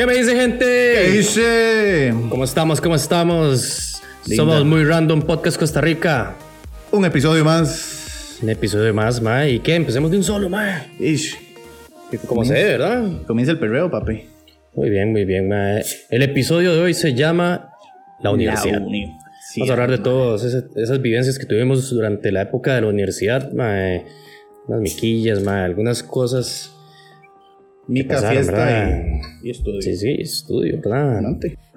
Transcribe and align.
¿Qué 0.00 0.06
me 0.06 0.14
dice, 0.14 0.34
gente? 0.34 0.64
¿Qué 0.64 1.10
dice? 1.10 2.14
¿Cómo 2.30 2.44
estamos? 2.44 2.80
¿Cómo 2.80 2.94
estamos? 2.94 4.00
Linda. 4.24 4.36
Somos 4.44 4.64
muy 4.64 4.82
random 4.82 5.20
podcast 5.20 5.58
Costa 5.58 5.82
Rica. 5.82 6.36
Un 6.90 7.04
episodio 7.04 7.44
más. 7.44 8.38
Un 8.40 8.48
episodio 8.48 8.94
más, 8.94 9.20
ma. 9.20 9.46
¿Y 9.46 9.58
qué? 9.58 9.74
Empecemos 9.74 10.10
de 10.10 10.16
un 10.16 10.24
solo, 10.24 10.48
ma. 10.48 10.86
Ish. 10.98 11.36
Como 12.26 12.46
se 12.46 12.54
ve, 12.54 12.64
¿verdad? 12.64 13.10
Comienza 13.26 13.52
el 13.52 13.58
perreo, 13.58 13.90
papi. 13.90 14.22
Muy 14.74 14.88
bien, 14.88 15.12
muy 15.12 15.26
bien, 15.26 15.50
ma. 15.50 15.80
El 16.08 16.22
episodio 16.22 16.72
de 16.72 16.80
hoy 16.80 16.94
se 16.94 17.12
llama 17.12 17.68
La 18.22 18.30
Universidad. 18.30 18.80
La 18.80 18.86
uni- 18.86 19.04
sí, 19.50 19.60
Vamos 19.60 19.68
a 19.68 19.72
hablar 19.74 19.90
de 19.90 19.98
todas 19.98 20.44
esas, 20.44 21.02
vivencias 21.02 21.38
que 21.38 21.44
tuvimos 21.44 21.90
durante 21.90 22.32
la 22.32 22.40
época 22.40 22.74
de 22.74 22.80
la 22.80 22.86
universidad, 22.86 23.52
ma. 23.52 23.74
Unas 24.66 24.80
miquillas, 24.80 25.42
ma. 25.42 25.62
Algunas 25.62 26.02
cosas. 26.02 26.72
Mica, 27.86 28.14
pasaron, 28.14 28.44
fiesta 28.44 29.20
y, 29.42 29.48
y 29.48 29.50
estudio. 29.50 29.82
Sí, 29.82 29.96
sí, 29.96 30.16
estudio, 30.18 30.80
¿verdad? 30.82 31.20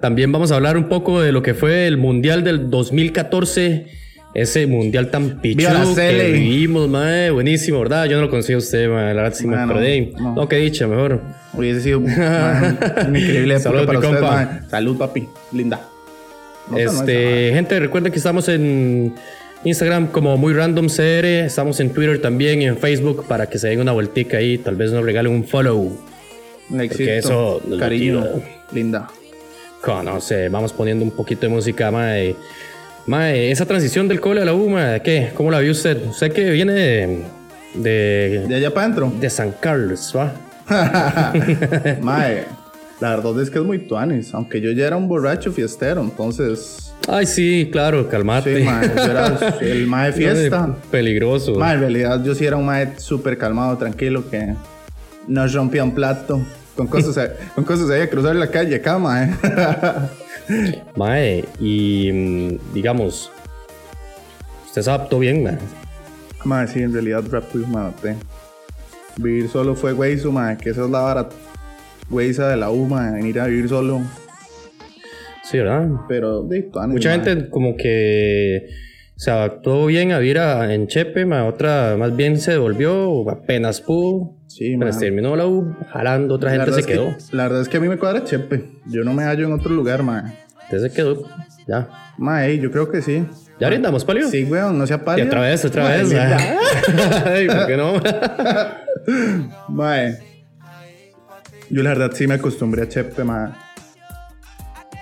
También 0.00 0.30
vamos 0.30 0.52
a 0.52 0.56
hablar 0.56 0.76
un 0.76 0.88
poco 0.88 1.20
de 1.20 1.32
lo 1.32 1.42
que 1.42 1.54
fue 1.54 1.86
el 1.86 1.96
Mundial 1.96 2.44
del 2.44 2.70
2014. 2.70 3.86
Ese 4.34 4.66
mundial 4.66 5.12
tan 5.12 5.40
pichudo 5.40 5.94
que 5.94 6.32
vivimos, 6.32 6.88
mae. 6.88 7.30
Buenísimo, 7.30 7.78
¿verdad? 7.78 8.06
Yo 8.06 8.16
no 8.16 8.22
lo 8.22 8.30
conocía 8.30 8.56
a 8.56 8.58
usted, 8.58 8.88
mae. 8.88 9.14
La 9.14 9.22
verdad 9.22 9.38
sí 9.38 9.46
me 9.46 9.56
Mae, 9.56 10.12
no. 10.12 10.20
No, 10.20 10.34
no. 10.34 10.48
que 10.48 10.56
dicha, 10.56 10.88
mejor. 10.88 11.22
Hubiese 11.52 11.82
sido 11.82 12.00
man, 12.00 12.78
una 13.08 13.18
increíble 13.18 13.54
época 13.54 13.70
Salud, 13.70 13.86
para 13.86 14.20
man. 14.20 14.66
Salud, 14.68 14.98
papi. 14.98 15.28
Linda. 15.52 15.88
No 16.68 16.78
este, 16.78 17.52
gente, 17.54 17.78
recuerden 17.78 18.10
que 18.10 18.18
estamos 18.18 18.48
en 18.48 19.14
Instagram 19.64 20.08
como 20.08 20.36
muy 20.36 20.52
random 20.52 20.88
CR. 20.88 21.24
Estamos 21.46 21.80
en 21.80 21.90
Twitter 21.90 22.20
también 22.20 22.60
y 22.62 22.66
en 22.66 22.76
Facebook 22.76 23.26
para 23.26 23.46
que 23.48 23.58
se 23.58 23.68
den 23.68 23.80
una 23.80 23.92
vueltica 23.92 24.36
ahí. 24.36 24.58
Tal 24.58 24.76
vez 24.76 24.92
nos 24.92 25.04
regalen 25.04 25.32
un 25.32 25.44
follow. 25.44 25.98
Eso 26.70 27.60
nos 27.66 27.78
cariño. 27.78 28.20
motiva. 28.20 28.38
Linda. 28.72 29.08
Conoce, 29.80 30.48
vamos 30.48 30.72
poniendo 30.72 31.04
un 31.04 31.10
poquito 31.10 31.42
de 31.42 31.48
música, 31.48 31.90
mae. 31.90 32.34
Mae, 33.06 33.50
esa 33.50 33.66
transición 33.66 34.08
del 34.08 34.18
cole 34.20 34.40
a 34.40 34.44
la 34.46 34.54
U, 34.54 34.68
mae, 34.70 35.02
¿qué? 35.02 35.30
¿Cómo 35.34 35.50
la 35.50 35.58
vio 35.60 35.72
usted? 35.72 36.06
Usted 36.06 36.32
que 36.32 36.50
viene 36.50 36.72
de, 36.72 37.18
de, 37.74 38.46
De 38.48 38.54
allá 38.54 38.72
para 38.72 38.86
adentro. 38.86 39.12
de 39.20 39.28
San 39.28 39.52
Carlos, 39.60 40.14
¿va? 40.16 40.32
Mae, 42.00 42.44
la 43.00 43.10
verdad 43.16 43.40
es 43.42 43.50
que 43.50 43.58
es 43.58 43.64
muy 43.64 43.78
tuanis. 43.78 44.32
Aunque 44.34 44.60
yo 44.60 44.70
ya 44.70 44.86
era 44.86 44.96
un 44.96 45.08
borracho 45.08 45.52
fiestero, 45.52 46.00
entonces. 46.00 46.92
Ay, 47.08 47.26
sí, 47.26 47.68
claro, 47.70 48.08
calmate. 48.08 48.58
Sí, 48.58 48.64
mae, 48.64 48.88
yo 48.94 49.02
era 49.02 49.56
el 49.60 49.86
mae 49.86 50.12
de 50.12 50.12
fiesta. 50.12 50.74
Peligroso. 50.90 51.54
Mae, 51.56 51.74
en 51.74 51.80
realidad 51.80 52.22
yo 52.24 52.34
sí 52.34 52.46
era 52.46 52.56
un 52.56 52.66
mae 52.66 52.98
súper 52.98 53.36
calmado, 53.36 53.76
tranquilo, 53.76 54.28
que 54.30 54.54
no 55.26 55.46
rompía 55.48 55.84
un 55.84 55.94
plato. 55.94 56.40
Con 56.76 56.86
cosas, 56.86 57.30
con 57.54 57.64
cosas 57.64 57.90
ahí 57.90 58.02
a 58.02 58.10
cruzar 58.10 58.34
la 58.36 58.50
calle 58.50 58.76
acá, 58.76 58.98
mae. 58.98 59.34
Mae, 60.96 61.42
y 61.58 62.10
mm, 62.12 62.74
digamos, 62.74 63.30
usted 64.66 64.82
se 64.82 64.90
adaptó 64.90 65.18
bien, 65.18 65.42
mae. 65.42 65.56
mae, 66.44 66.68
sí, 66.68 66.82
en 66.82 66.92
realidad 66.92 67.24
rápido 67.30 67.66
me 67.66 67.78
adapté. 67.78 68.16
Vivir 69.16 69.48
solo 69.48 69.74
fue 69.74 69.92
güeyzo, 69.92 70.32
mae, 70.32 70.58
que 70.58 70.70
esa 70.70 70.84
es 70.84 70.90
la 70.90 71.00
vara 71.00 71.28
güeyza 72.10 72.48
de 72.48 72.56
la 72.56 72.70
U, 72.70 72.86
mae, 72.86 73.12
venir 73.12 73.40
a 73.40 73.46
vivir 73.46 73.68
solo. 73.68 74.00
Sí, 75.42 75.58
¿verdad? 75.58 75.88
Pero, 76.08 76.42
de 76.42 76.70
Mucha 76.88 77.12
gente 77.12 77.48
como 77.50 77.76
que 77.76 78.66
se 79.16 79.30
adaptó 79.30 79.86
bien 79.86 80.12
a 80.12 80.18
vivir 80.18 80.38
a- 80.38 80.72
en 80.72 80.86
Chepe, 80.86 81.26
mae. 81.26 81.42
Otra 81.46 81.96
más 81.98 82.16
bien 82.16 82.38
se 82.40 82.52
devolvió 82.52 83.28
apenas 83.30 83.80
pudo. 83.80 84.36
Sí, 84.46 84.76
Pero 84.78 84.96
terminó 84.96 85.34
la 85.36 85.46
U 85.46 85.74
jalando, 85.92 86.34
otra 86.36 86.50
La 86.50 86.64
gente 86.64 86.72
se 86.74 86.80
es 86.80 86.86
que- 86.86 86.92
quedó. 86.94 87.14
la 87.32 87.42
verdad 87.44 87.60
es 87.62 87.68
que 87.68 87.76
a 87.76 87.80
mí 87.80 87.88
me 87.88 87.98
cuadra 87.98 88.24
Chepe. 88.24 88.64
Yo 88.86 89.02
no 89.04 89.12
me 89.12 89.24
hallo 89.24 89.46
en 89.46 89.52
otro 89.52 89.70
lugar, 89.72 90.02
mae. 90.02 90.22
Usted 90.64 90.78
se 90.88 90.92
quedó. 90.92 91.24
Ya. 91.66 91.88
Mae, 92.18 92.58
yo 92.58 92.70
creo 92.70 92.90
que 92.90 93.02
sí. 93.02 93.26
¿Ya 93.60 93.68
brindamos, 93.68 94.04
Palio? 94.04 94.28
Sí, 94.28 94.44
weón, 94.44 94.78
no 94.78 94.86
sea 94.86 94.96
Y 94.96 95.00
pálido. 95.00 95.26
otra 95.28 95.40
vez, 95.42 95.64
otra 95.64 95.88
vez. 95.88 96.12
Ay, 96.12 97.46
¿por 97.48 97.66
qué 97.66 97.76
no? 97.76 97.92
Mae. 99.68 100.16
Yo 101.70 101.82
la 101.82 101.90
verdad 101.90 102.12
sí 102.14 102.26
me 102.26 102.34
acostumbré 102.34 102.82
a 102.82 102.88
Chepe, 102.88 103.24
mae. 103.24 103.52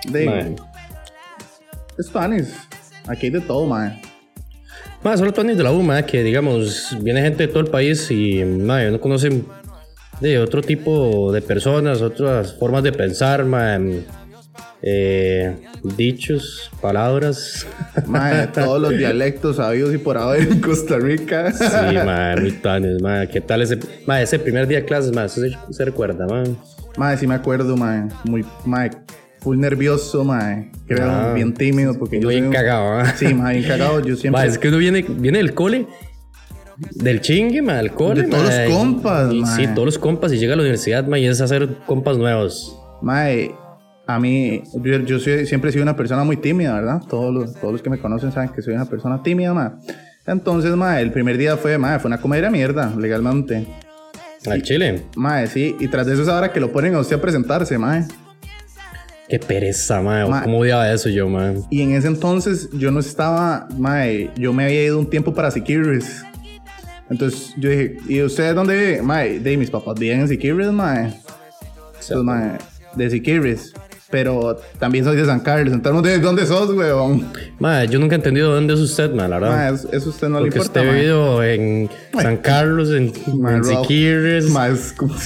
De, 0.09 0.25
Mae. 0.25 0.55
Es 1.97 2.09
tuanis. 2.09 2.53
Aquí 3.07 3.27
hay 3.27 3.31
de 3.33 3.41
todo, 3.41 3.65
mae. 3.65 4.01
Mae, 5.03 5.17
solo 5.17 5.33
Tony 5.33 5.53
de 5.53 5.63
la 5.63 5.71
U, 5.71 5.83
mae, 5.83 6.05
que 6.05 6.23
digamos, 6.23 6.95
viene 7.01 7.21
gente 7.21 7.47
de 7.47 7.47
todo 7.49 7.59
el 7.59 7.69
país 7.69 8.09
y 8.09 8.43
mae, 8.43 8.89
no 8.89 9.01
conocen 9.01 9.45
de 10.21 10.39
otro 10.39 10.61
tipo 10.61 11.31
de 11.33 11.41
personas, 11.41 12.01
otras 12.01 12.53
formas 12.53 12.83
de 12.83 12.93
pensar, 12.93 13.43
mae, 13.43 14.05
eh, 14.85 15.55
dichos, 15.95 16.69
palabras. 16.81 17.65
Mae, 18.07 18.47
todos 18.47 18.81
los 18.81 18.91
dialectos 18.97 19.55
sabidos 19.55 19.93
y 19.93 19.97
por 19.97 20.17
haber 20.17 20.41
en 20.43 20.59
Costa 20.59 20.97
Rica. 20.97 21.51
Sí, 21.53 21.63
mae, 22.05 22.35
muy 22.39 22.51
tanes, 22.51 23.01
mae. 23.01 23.27
¿Qué 23.29 23.39
tal 23.41 23.61
ese, 23.61 23.79
mae, 24.05 24.23
ese 24.23 24.39
primer 24.39 24.67
día 24.67 24.79
de 24.79 24.85
clases, 24.85 25.13
mae? 25.13 25.25
Eso 25.27 25.41
se, 25.41 25.51
se 25.71 25.85
recuerda, 25.85 26.27
mae. 26.27 26.55
Mae, 26.97 27.17
sí 27.17 27.25
me 27.27 27.35
acuerdo, 27.35 27.77
mae. 27.77 28.09
Muy, 28.25 28.45
mae, 28.65 28.91
full 29.39 29.57
nervioso, 29.57 30.23
mae. 30.25 30.69
Creo, 30.85 31.09
Ah, 31.09 31.31
bien 31.33 31.53
tímido 31.53 31.97
porque 31.97 32.19
yo 32.19 32.27
Muy 32.27 32.39
soy 32.39 32.49
cagado, 32.49 32.97
mae. 33.03 33.15
Sí, 33.17 33.33
mae, 33.33 33.57
bien 33.59 33.67
cagado. 33.69 33.99
Yo 34.01 34.15
siempre... 34.17 34.41
Mae, 34.41 34.49
es 34.49 34.57
que 34.57 34.67
uno 34.67 34.77
viene, 34.77 35.03
viene 35.07 35.37
del 35.37 35.53
cole, 35.53 35.87
del 36.95 37.21
chingue, 37.21 37.61
mae, 37.61 37.77
del 37.77 37.91
cole. 37.93 38.23
De 38.23 38.27
todos 38.27 38.45
mae, 38.49 38.67
los 38.69 38.77
compas, 38.77 39.33
y- 39.33 39.41
mae. 39.41 39.55
Sí, 39.55 39.67
todos 39.73 39.85
los 39.85 39.97
compas 39.97 40.33
y 40.33 40.37
llega 40.39 40.53
a 40.53 40.55
la 40.57 40.61
universidad, 40.63 41.07
mae, 41.07 41.21
y 41.21 41.25
es 41.27 41.39
hacer 41.39 41.69
compas 41.85 42.17
nuevos. 42.17 42.77
Mae, 43.01 43.53
a 44.05 44.19
mí, 44.19 44.63
yo, 44.73 44.99
yo 44.99 45.19
soy- 45.19 45.45
siempre 45.45 45.69
he 45.69 45.73
sido 45.73 45.83
una 45.83 45.95
persona 45.95 46.23
muy 46.23 46.37
tímida, 46.37 46.73
¿verdad? 46.75 47.01
Todos 47.09 47.33
los, 47.33 47.53
todos 47.55 47.73
los 47.73 47.81
que 47.81 47.89
me 47.89 47.99
conocen 47.99 48.31
saben 48.31 48.49
que 48.49 48.61
soy 48.61 48.73
una 48.73 48.85
persona 48.85 49.21
tímida, 49.23 49.53
mae. 49.53 49.69
Entonces, 50.25 50.75
mae, 50.75 51.01
el 51.01 51.11
primer 51.11 51.37
día 51.37 51.57
fue, 51.57 51.77
mae, 51.77 51.99
fue 51.99 52.07
una 52.09 52.19
comedia 52.21 52.49
mierda, 52.49 52.93
legalmente. 52.97 53.65
Al 54.45 54.61
chile. 54.61 55.03
Mae, 55.15 55.47
sí, 55.47 55.75
y 55.79 55.87
tras 55.87 56.05
de 56.05 56.13
eso 56.13 56.23
es 56.23 56.27
ahora 56.27 56.51
que 56.51 56.59
lo 56.59 56.71
ponen 56.71 56.95
a 56.95 56.99
usted 56.99 57.15
a 57.17 57.21
presentarse, 57.21 57.77
mae. 57.77 58.05
Qué 59.29 59.39
pereza, 59.39 60.01
mae. 60.01 60.27
Mae. 60.29 60.43
¿Cómo 60.43 60.59
odiaba 60.59 60.91
eso 60.91 61.09
yo, 61.09 61.29
mae? 61.29 61.55
Y 61.69 61.81
en 61.81 61.93
ese 61.93 62.07
entonces 62.07 62.69
yo 62.73 62.91
no 62.91 62.99
estaba, 62.99 63.67
mae, 63.77 64.29
yo 64.35 64.51
me 64.53 64.65
había 64.65 64.83
ido 64.83 64.99
un 64.99 65.09
tiempo 65.09 65.33
para 65.33 65.49
Siquirres. 65.49 66.23
Entonces 67.09 67.53
yo 67.57 67.69
dije, 67.69 67.97
¿y 68.07 68.21
ustedes 68.21 68.53
dónde 68.55 68.75
viven? 68.77 69.05
Mae, 69.05 69.39
de 69.39 69.57
mis 69.57 69.69
papás 69.69 69.97
viven 69.99 70.21
en 70.21 70.27
Siquirres, 70.27 70.71
mae. 70.71 71.13
Pues, 71.93 72.11
mae, 72.23 72.57
de 72.95 73.09
Siquirres. 73.09 73.73
Pero 74.13 74.59
también 74.77 75.03
soy 75.03 75.15
de 75.17 75.25
San 75.25 75.39
Carlos. 75.39 75.73
Entonces, 75.73 76.03
¿de 76.03 76.19
dónde 76.19 76.45
sos, 76.45 76.69
weón? 76.69 77.25
Mae, 77.57 77.87
yo 77.87 77.97
nunca 77.97 78.13
he 78.13 78.17
entendido 78.17 78.53
dónde 78.53 78.75
es 78.75 78.79
usted, 78.79 79.09
mae, 79.11 79.27
la 79.27 79.39
verdad. 79.39 79.71
Mae, 79.71 79.97
eso, 79.97 80.09
usted 80.09 80.29
no 80.29 80.39
le 80.39 80.51
Porque 80.51 80.59
importa, 80.59 80.79
usted 80.79 80.81
ha 80.81 80.83
mae. 80.91 80.93
vivido 81.01 81.43
en 81.43 81.89
San 82.21 82.37
Carlos, 82.37 82.91
en, 82.91 83.11
en. 83.25 83.63
Siquirres, 83.63 84.45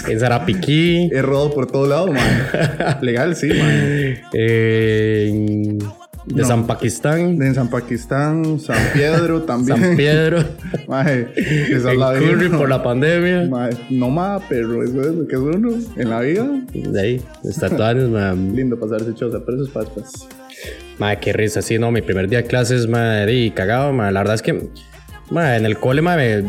en 0.08 0.20
Zarapiquí, 0.22 1.10
He 1.12 1.22
rodado 1.22 1.52
por 1.54 1.68
todo 1.70 1.86
lado, 1.86 2.08
man. 2.14 2.98
Legal, 3.02 3.36
sí, 3.36 3.50
man. 3.50 4.18
en- 4.32 5.80
de 6.28 6.42
No. 6.42 6.48
San 6.48 6.68
Pakistán, 6.68 7.42
En 7.42 7.56
San 7.56 7.70
Pakistán, 7.70 8.60
San 8.60 8.78
Pedro 8.94 9.42
también. 9.46 9.80
San 9.80 9.96
Pedro, 9.96 10.44
Mae, 10.88 11.28
esa 11.36 11.92
es 11.92 11.98
la 11.98 12.14
Curry 12.14 12.50
por 12.50 12.68
la 12.68 12.84
pandemia. 12.84 13.46
Mae, 13.50 13.72
no 13.90 14.10
más, 14.10 14.42
pero 14.50 14.84
eso 14.84 15.02
es 15.02 15.16
lo 15.16 15.28
que 15.28 15.36
es 15.36 15.42
uno 15.42 15.78
en 15.96 16.10
la 16.10 16.20
vida. 16.22 16.46
De 16.74 17.00
ahí. 17.00 17.22
Lindo 18.54 18.78
pasarse 18.78 19.14
choza, 19.14 19.40
pero 19.46 19.58
eso 19.58 19.66
es 19.66 19.72
paspas. 19.72 20.28
Mae, 21.00 21.18
qué 21.20 21.32
risa, 21.32 21.62
sí, 21.62 21.78
no, 21.80 21.92
mi 21.92 22.02
primer 22.02 22.28
día 22.28 22.42
de 22.42 22.48
clases, 22.48 22.88
mae, 22.88 23.26
di, 23.26 23.52
cagado, 23.52 23.94
mae, 23.94 24.12
la 24.12 24.20
verdad 24.22 24.36
es 24.36 24.42
que, 24.42 24.70
mae, 25.30 25.58
en 25.58 25.66
el 25.66 25.78
cole, 25.78 26.02
mae, 26.02 26.44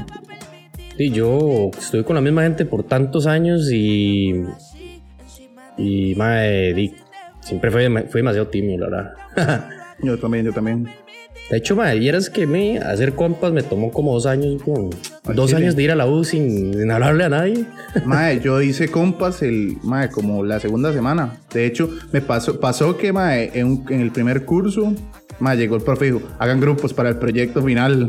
di, 0.97 1.11
yo 1.11 1.71
estuve 1.79 2.03
con 2.03 2.17
la 2.17 2.23
misma 2.23 2.43
gente 2.43 2.65
por 2.65 2.83
tantos 2.83 3.27
años 3.27 3.71
y, 3.71 4.43
y, 5.77 6.15
mae, 6.17 6.73
di, 6.73 6.95
siempre 7.49 7.71
fui, 7.71 7.83
fui 8.09 8.21
demasiado 8.21 8.49
tímido, 8.49 8.89
la 8.89 9.15
verdad. 9.37 9.69
Yo 10.03 10.17
también, 10.17 10.45
yo 10.45 10.53
también. 10.53 10.89
De 11.51 11.57
hecho, 11.57 11.75
mae, 11.75 11.99
vieras 11.99 12.31
que 12.31 12.47
me, 12.47 12.79
hacer 12.79 13.15
compas 13.15 13.53
me 13.53 13.65
tomó 13.65 13.91
como 13.91 14.13
dos 14.13 14.27
años, 14.27 14.63
como, 14.63 14.91
dos 15.35 15.51
chile. 15.51 15.63
años 15.63 15.75
de 15.75 15.83
ir 15.83 15.91
a 15.91 15.97
la 15.97 16.07
U 16.07 16.23
sin, 16.23 16.73
sin 16.73 16.89
hablarle 16.89 17.25
a 17.25 17.29
nadie. 17.31 17.65
Mae, 18.05 18.39
yo 18.39 18.63
hice 18.63 18.89
compas 18.89 19.43
el, 19.43 19.77
mae, 19.83 20.09
como 20.09 20.45
la 20.45 20.61
segunda 20.61 20.93
semana. 20.93 21.39
De 21.53 21.67
hecho, 21.67 21.91
me 22.13 22.21
pasó, 22.21 22.61
pasó 22.61 22.97
que, 22.97 23.13
mae, 23.13 23.51
en, 23.55 23.85
en 23.89 24.01
el 24.03 24.13
primer 24.13 24.45
curso, 24.45 24.95
mae, 25.41 25.57
llegó 25.57 25.75
el 25.75 25.83
profe 25.83 26.07
y 26.07 26.11
dijo, 26.13 26.23
hagan 26.39 26.61
grupos 26.61 26.95
para 26.95 27.09
el 27.09 27.17
proyecto 27.17 27.61
final. 27.61 28.09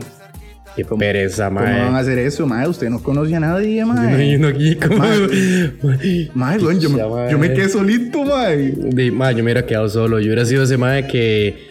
Qué 0.88 0.96
pereza, 0.98 1.48
¿Cómo 1.48 1.62
van 1.62 1.68
a 1.81 1.92
mae. 1.92 2.02
hacer 2.02 2.18
eso, 2.20 2.46
mae? 2.48 2.68
Usted 2.68 2.90
no 2.90 3.02
conoce 3.02 3.36
a 3.36 3.40
nadie, 3.40 3.78
Yo 3.80 3.88
mae. 3.88 4.08
imagino 4.14 4.48
aquí 4.48 4.76
como... 4.76 4.98
Mae. 4.98 6.30
Mae, 6.34 6.58
weón, 6.60 6.80
yo, 6.80 6.90
me- 6.90 7.04
mae. 7.06 7.31
yo 7.31 7.38
me 7.40 7.54
quedé 7.54 7.70
solito, 7.70 8.24
mae. 8.24 8.74
Di, 8.76 9.12
ma, 9.12 9.31
yo 9.31 9.38
me 9.38 9.44
hubiera 9.44 9.66
quedado 9.66 9.90
solo. 9.90 10.20
Yo 10.20 10.26
hubiera 10.28 10.46
sido 10.46 10.64
ese 10.64 10.78
mae 10.78 11.08
que, 11.08 11.68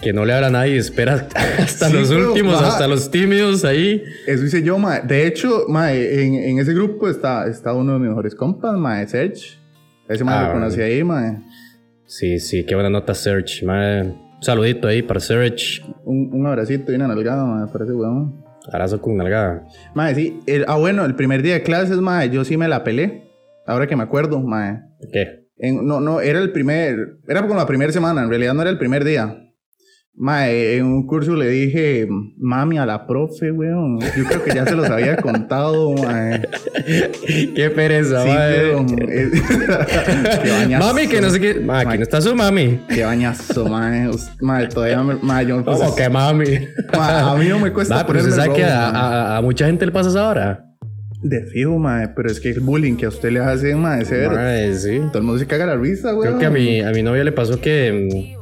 que 0.00 0.12
no 0.12 0.24
le 0.24 0.32
habla 0.32 0.46
a 0.46 0.50
nadie 0.50 0.74
y 0.76 0.78
espera 0.78 1.26
hasta 1.58 1.88
Sí, 1.88 1.94
los 1.96 2.08
pero, 2.08 2.28
últimos, 2.28 2.54
ajá. 2.54 2.68
hasta 2.68 2.86
los 2.88 3.10
tímidos 3.10 3.64
ahí. 3.64 4.02
Eso 4.26 4.44
hice 4.44 4.62
yo, 4.62 4.78
mae. 4.78 5.02
De 5.02 5.26
hecho, 5.26 5.64
mae, 5.68 6.22
en, 6.24 6.34
en 6.34 6.58
ese 6.58 6.72
grupo 6.74 7.08
está, 7.08 7.46
está 7.48 7.72
uno 7.74 7.94
de 7.94 7.98
mis 7.98 8.08
mejores 8.08 8.34
compas, 8.34 8.76
mae, 8.76 9.06
Serge. 9.08 9.58
Ese 10.08 10.24
mae 10.24 10.36
Ah, 10.38 10.46
lo 10.48 10.52
conocí 10.54 10.80
ahí, 10.80 11.02
mae. 11.04 11.38
Sí, 12.06 12.38
sí, 12.40 12.64
qué 12.64 12.74
buena 12.74 12.88
nota, 12.88 13.12
Search. 13.14 13.62
mae. 13.64 14.14
Un 14.38 14.42
saludito 14.42 14.88
ahí 14.88 15.02
para 15.02 15.20
Search. 15.20 15.82
Un, 16.04 16.30
un 16.32 16.46
abracito 16.46 16.92
y 16.92 16.94
una 16.94 17.08
nalgada, 17.08 17.44
mae, 17.44 17.66
parece 17.72 17.92
weón. 17.92 18.44
Abrazo 18.72 19.00
con 19.00 19.16
nalgada. 19.16 19.64
Mae, 19.94 20.14
sí. 20.14 20.40
el- 20.46 20.64
ah, 20.68 20.76
bueno, 20.76 21.04
el 21.04 21.14
primer 21.14 21.42
día 21.42 21.54
de 21.54 21.62
clases, 21.62 21.96
mae, 21.98 22.30
yo 22.30 22.44
sí 22.44 22.56
me 22.56 22.68
la 22.68 22.84
pelé. 22.84 23.24
Ahora 23.66 23.86
que 23.86 23.96
me 23.96 24.02
acuerdo, 24.04 24.40
mae. 24.40 24.80
¿Qué? 25.12 25.46
En- 25.56 25.86
no, 25.86 26.00
no, 26.00 26.20
era 26.20 26.38
el 26.38 26.52
primer, 26.52 27.18
era 27.26 27.42
como 27.42 27.54
la 27.56 27.66
primera 27.66 27.92
semana, 27.92 28.22
en 28.22 28.28
realidad 28.28 28.54
no 28.54 28.62
era 28.62 28.70
el 28.70 28.78
primer 28.78 29.04
día. 29.04 29.44
Mae, 30.20 30.76
en 30.78 30.86
un 30.86 31.06
curso 31.06 31.36
le 31.36 31.48
dije 31.48 32.08
mami 32.38 32.76
a 32.76 32.84
la 32.84 33.06
profe, 33.06 33.52
weón. 33.52 34.00
Yo 34.00 34.24
creo 34.24 34.42
que 34.42 34.52
ya 34.52 34.64
se 34.66 34.74
los 34.74 34.90
había 34.90 35.16
contado, 35.16 35.92
mae. 35.92 36.42
qué 37.54 37.70
pereza, 37.70 38.24
Sí, 38.24 38.28
mae. 38.28 38.64
weón. 38.74 38.86
Eh. 39.08 39.30
Mami, 40.78 41.06
que 41.06 41.20
no 41.20 41.30
sé 41.30 41.38
qué. 41.40 41.54
Mae, 41.60 41.86
¿quién 41.86 42.02
está 42.02 42.20
su 42.20 42.34
mami? 42.34 42.80
Qué 42.88 43.04
bañazo, 43.04 43.66
mae. 43.68 44.10
Mae, 44.40 44.66
todavía 44.68 45.02
me, 45.04 45.14
mae, 45.22 45.46
yo 45.46 45.58
me 45.58 45.64
¿Cómo 45.64 45.94
que 45.94 46.08
mami? 46.08 46.46
Mae, 46.96 47.20
a 47.22 47.34
mí 47.36 47.46
no 47.48 47.60
me 47.60 47.72
cuesta 47.72 47.94
Mae, 47.96 48.04
pero 48.06 48.18
usted 48.20 48.32
sabe 48.32 48.54
que 48.54 48.64
a, 48.64 48.90
mae. 48.90 49.02
a- 49.02 49.36
a 49.36 49.42
mucha 49.42 49.66
gente 49.66 49.86
le 49.86 49.92
pasa 49.92 50.10
esa 50.10 50.28
hora. 50.28 50.64
De 51.22 51.44
fijo, 51.46 51.78
mae. 51.78 52.08
Pero 52.08 52.28
es 52.30 52.40
que 52.40 52.50
el 52.50 52.60
bullying 52.60 52.96
que 52.96 53.06
a 53.06 53.10
usted 53.10 53.30
le 53.30 53.38
hacen, 53.40 53.80
mae, 53.80 54.04
severo. 54.04 54.32
Mae, 54.34 54.74
sí. 54.74 54.98
Todo 55.12 55.18
el 55.18 55.24
mundo 55.24 55.38
se 55.38 55.46
caga 55.46 55.66
la 55.66 55.76
risa, 55.76 56.08
weón. 56.14 56.22
Creo 56.22 56.38
que 56.38 56.46
a 56.46 56.50
mi, 56.50 56.80
a 56.80 56.90
mi 56.90 57.02
novia 57.04 57.22
le 57.24 57.32
pasó 57.32 57.60
que, 57.60 58.32
mm, 58.34 58.37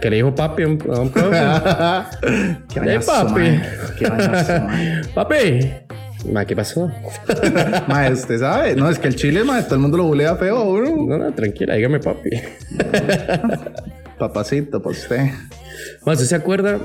que 0.00 0.10
le 0.10 0.16
dijo 0.16 0.34
papi 0.34 0.62
a 0.62 0.66
un, 0.68 0.78
a 0.94 1.00
un 1.00 1.10
profe. 1.10 1.38
Qué 2.74 3.00
papi. 3.04 3.60
Qué 3.98 4.08
mae. 4.10 5.02
papi. 5.14 5.70
Mae, 6.32 6.46
¿qué 6.46 6.56
pasó? 6.56 6.90
Mae, 7.86 8.12
usted 8.12 8.40
sabe. 8.40 8.74
No, 8.74 8.90
es 8.90 8.98
que 8.98 9.06
el 9.06 9.14
chile, 9.14 9.44
mae, 9.44 9.62
todo 9.62 9.76
el 9.76 9.80
mundo 9.80 9.96
lo 9.98 10.04
bulea 10.04 10.34
feo, 10.34 10.72
bro. 10.72 11.06
No, 11.06 11.16
no, 11.16 11.32
tranquila, 11.32 11.74
dígame 11.74 12.00
papi. 12.00 12.30
Papacito, 14.18 14.82
para 14.82 14.96
usted. 14.96 15.30
Mae, 16.04 16.14
¿usted 16.14 16.26
se 16.26 16.34
acuerda? 16.34 16.78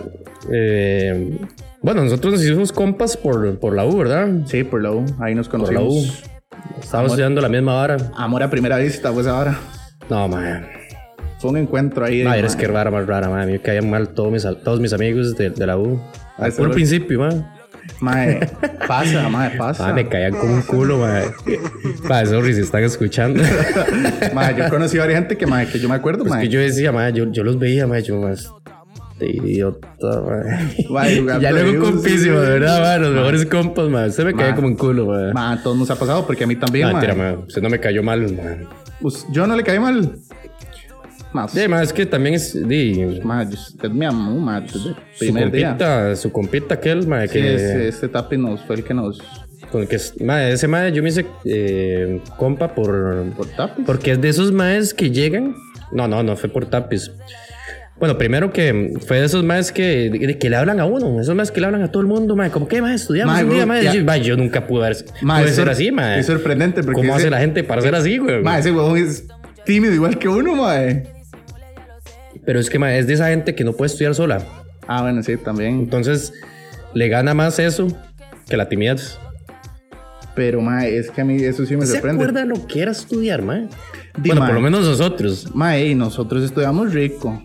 Eh, 0.52 1.36
bueno, 1.82 2.04
nosotros 2.04 2.34
nos 2.34 2.44
hicimos 2.44 2.72
compas 2.72 3.18
por, 3.18 3.60
por 3.60 3.76
la 3.76 3.86
U, 3.86 3.98
¿verdad? 3.98 4.28
Sí, 4.46 4.64
por 4.64 4.84
la 4.84 4.92
U. 4.92 5.04
Ahí 5.20 5.34
nos 5.34 5.50
Por 5.50 5.74
la 5.74 5.82
U. 5.82 5.88
conocimos. 5.88 6.24
Estábamos 6.80 7.12
estudiando 7.14 7.42
la 7.42 7.50
misma 7.50 7.74
vara. 7.74 7.98
Amor 8.16 8.44
a 8.44 8.50
primera 8.52 8.78
vista, 8.78 9.12
pues 9.12 9.26
ahora. 9.26 9.58
No, 10.10 10.28
mae. 10.28 10.62
Fue 11.44 11.52
un 11.52 11.58
encuentro 11.58 12.06
ahí. 12.06 12.20
de- 12.20 12.24
Madre, 12.24 12.48
es 12.48 12.56
mae. 12.56 12.62
que 12.66 12.72
rara, 12.72 12.90
más 12.90 13.06
rara, 13.06 13.28
madre. 13.28 13.44
A 13.44 13.46
mí 13.48 13.52
me 13.52 13.60
caían 13.60 13.90
mal 13.90 14.08
todos 14.08 14.32
mis, 14.32 14.44
todos 14.64 14.80
mis 14.80 14.94
amigos 14.94 15.36
de, 15.36 15.50
de 15.50 15.68
la 15.68 15.78
U. 15.78 16.00
Ah, 16.38 16.44
Al 16.44 16.48
eso 16.48 16.58
puro 16.60 16.70
lo- 16.70 16.74
principio, 16.76 17.20
madre. 17.20 17.44
Mae, 18.00 18.50
pasa, 18.88 19.28
mae, 19.28 19.50
pasa. 19.58 19.90
Ah, 19.90 19.94
me 19.94 20.08
caían 20.08 20.32
como 20.34 20.54
un 20.54 20.62
culo, 20.62 21.00
madre. 21.00 21.26
Madre, 22.08 22.28
sorry 22.28 22.54
si 22.54 22.62
están 22.62 22.82
escuchando. 22.86 23.44
Mae, 24.34 24.56
yo 24.58 24.70
conocí 24.70 24.98
a 24.98 25.02
varias 25.02 25.20
gente 25.20 25.36
que, 25.38 25.46
mae, 25.46 25.68
que 25.68 25.80
yo 25.80 25.90
me 25.90 25.96
acuerdo, 25.96 26.24
Es 26.24 26.30
mae. 26.30 26.44
que 26.44 26.48
yo 26.50 26.62
decía, 26.62 26.94
madre, 26.94 27.12
yo, 27.12 27.30
yo 27.30 27.44
los 27.44 27.60
veía, 27.60 27.86
madre, 27.86 28.04
yo 28.04 28.22
más. 28.22 28.50
De 29.20 29.28
idiota, 29.32 29.88
madre. 30.02 30.76
Mae, 30.90 31.26
ya 31.42 31.52
luego 31.52 31.84
compísimo, 31.92 32.40
de 32.40 32.50
verdad, 32.52 32.80
madre. 32.80 33.00
Los 33.02 33.12
mejores 33.16 33.46
compas, 33.48 33.90
madre. 33.90 34.10
Usted 34.12 34.24
me 34.26 34.34
caía 34.34 34.48
Mae. 34.52 34.56
como 34.56 34.68
un 34.70 34.76
culo, 34.78 35.06
madre. 35.08 35.34
Mae, 35.34 35.58
a 35.60 35.62
todos 35.62 35.76
nos 35.78 35.92
ha 35.92 35.96
pasado 36.00 36.26
porque 36.26 36.46
a 36.46 36.48
mí 36.48 36.56
también, 36.56 36.88
No, 36.88 36.94
mae. 36.94 37.02
mentira, 37.06 37.22
madre. 37.22 37.46
Usted 37.48 37.62
no 37.62 37.70
me 37.70 37.80
cayó 37.82 38.02
mal, 38.02 38.22
madre. 38.22 38.66
Pues, 39.02 39.26
yo 39.32 39.46
no 39.46 39.58
le 39.58 39.64
caí 39.64 39.80
mal. 39.80 40.16
Más. 41.34 41.52
Sí, 41.52 41.68
madre, 41.68 41.86
es 41.86 41.94
que 41.94 42.06
también 42.06 42.36
es. 42.36 42.54
Di, 42.68 43.20
Mae, 43.24 43.46
yo- 43.46 43.54
usted 43.54 43.90
me 43.90 44.06
amó, 44.06 44.40
mae, 44.40 44.62
desde 44.62 44.90
el 44.90 44.96
su 45.16 45.26
día. 45.26 45.34
compita, 45.70 46.16
su 46.16 46.32
compita 46.32 46.76
aquel, 46.76 47.08
madre, 47.08 47.28
Sí, 47.28 47.34
que. 47.34 47.56
ese, 47.56 47.88
este 47.88 48.08
tapi 48.08 48.38
nos 48.38 48.62
fue 48.62 48.76
el 48.78 48.84
que 48.84 48.94
nos... 48.94 49.20
Con 49.72 49.82
el 49.82 49.88
que. 49.88 49.96
Ese 49.96 50.68
madre 50.68 50.92
yo 50.92 51.02
me 51.02 51.10
hice 51.10 51.26
eh, 51.46 52.22
compa 52.38 52.76
por. 52.76 53.24
Por 53.36 53.48
tapi. 53.48 53.82
Porque 53.84 54.12
es 54.12 54.22
de 54.22 54.30
esos 54.30 54.52
maes 54.52 54.94
que 54.94 55.10
llegan. 55.10 55.56
No, 55.92 56.08
no, 56.08 56.22
no 56.22 56.36
fue 56.36 56.50
por 56.50 56.66
tapis. 56.68 57.10
Bueno, 58.00 58.18
primero 58.18 58.52
que 58.52 58.94
fue 59.08 59.20
de 59.20 59.26
esos 59.26 59.44
maes 59.44 59.72
que, 59.72 60.10
de- 60.12 60.38
que 60.38 60.50
le 60.50 60.56
hablan 60.56 60.80
a 60.80 60.86
uno. 60.86 61.20
Esos 61.22 61.34
maes 61.36 61.50
que 61.52 61.60
le 61.62 61.66
hablan 61.68 61.82
a 61.84 61.92
todo 61.92 62.02
el 62.02 62.08
mundo, 62.08 62.36
mae. 62.36 62.52
Como 62.52 62.68
que, 62.68 62.82
mae, 62.82 62.94
estudiamos 62.96 63.34
Mae, 63.34 63.44
un 63.46 63.50
día, 63.52 63.66
mae. 63.66 63.84
Yo, 63.96 64.04
mae, 64.04 64.22
yo 64.22 64.36
nunca 64.38 64.68
pude, 64.68 64.86
haber, 64.86 64.98
Mae, 65.22 65.42
pude 65.42 65.50
es 65.52 65.56
ser 65.56 65.70
así, 65.70 65.92
mae. 65.92 66.20
Es 66.20 66.26
sorprendente 66.28 66.84
porque... 66.84 67.02
¿Cómo 67.02 67.14
ese- 67.14 67.24
hace 67.24 67.30
la 67.32 67.40
gente 67.40 67.64
para 67.64 67.82
ser 67.82 67.96
así, 67.96 68.18
güey? 68.20 68.44
Mae, 68.44 68.60
ese 68.60 68.72
huevón 68.72 68.98
es 68.98 69.26
tímido 69.66 69.94
igual 69.94 70.20
que 70.20 70.28
uno, 70.28 70.56
mae. 70.56 71.04
Pero 72.46 72.60
es 72.60 72.70
que, 72.70 72.78
es 72.98 73.08
de 73.08 73.14
esa 73.14 73.30
gente 73.30 73.56
que 73.56 73.64
no 73.64 73.74
puede 73.74 73.88
estudiar 73.88 74.16
sola. 74.16 74.42
Ah, 74.88 75.02
bueno, 75.02 75.24
sí, 75.24 75.38
también. 75.38 75.80
Entonces, 75.80 76.34
le 76.94 77.08
gana 77.08 77.34
más 77.34 77.60
eso 77.60 77.88
que 78.48 78.58
la 78.58 78.68
timidez. 78.68 79.18
Pero, 80.36 80.62
mae, 80.62 80.98
es 80.98 81.12
que 81.12 81.22
a 81.22 81.26
mí 81.26 81.36
eso 81.36 81.66
sí 81.66 81.78
me 81.78 81.86
¿Se 81.86 81.94
sorprende. 81.94 82.24
acuerda 82.24 82.46
lo 82.46 82.66
que 82.66 82.82
era 82.82 82.92
estudiar, 82.92 83.44
mae? 83.44 83.68
Di, 84.18 84.30
bueno, 84.30 84.42
mae. 84.42 84.50
por 84.50 84.56
lo 84.56 84.62
menos 84.62 84.84
nosotros. 84.86 85.54
Mae, 85.56 85.88
y 85.90 85.96
nosotros 85.96 86.44
estudiamos 86.44 86.92
rico. 86.92 87.44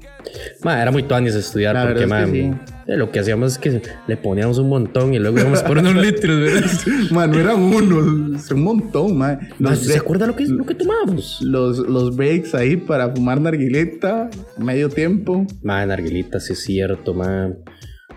Mae, 0.62 0.80
era 0.80 0.90
muy 0.90 1.02
tuanis 1.02 1.34
estudiar 1.34 1.74
La 1.74 1.82
porque, 1.82 2.00
verdad 2.06 2.24
es 2.24 2.30
que 2.30 2.42
mae, 2.48 2.60
eh, 2.86 2.96
lo 2.96 3.10
que 3.10 3.20
hacíamos 3.20 3.52
es 3.52 3.58
que 3.58 3.82
le 4.06 4.16
poníamos 4.16 4.58
un 4.58 4.68
montón 4.70 5.12
y 5.12 5.18
luego 5.18 5.38
íbamos 5.38 5.62
por 5.62 5.78
unos 5.78 5.94
litros, 6.02 6.40
¿verdad? 6.40 6.70
Mae, 7.10 7.28
no 7.28 7.38
eran 7.38 7.60
uno, 7.60 8.36
es 8.36 8.50
un 8.50 8.62
montón, 8.62 9.18
mae. 9.18 9.36
Mae, 9.58 9.72
Los, 9.72 9.80
¿Se 9.80 9.98
acuerda 9.98 10.26
lo 10.26 10.34
que, 10.34 10.46
lo 10.46 10.64
que 10.64 10.74
tomábamos? 10.74 11.40
los, 11.42 11.78
los 11.78 12.16
breaks 12.16 12.54
ahí 12.54 12.76
para 12.76 13.10
fumar 13.14 13.40
narguileta, 13.40 14.30
medio 14.56 14.88
tiempo. 14.88 15.46
Mae, 15.62 15.86
narguilita, 15.86 16.40
sí 16.40 16.54
es 16.54 16.60
cierto, 16.60 17.12
mae. 17.12 17.54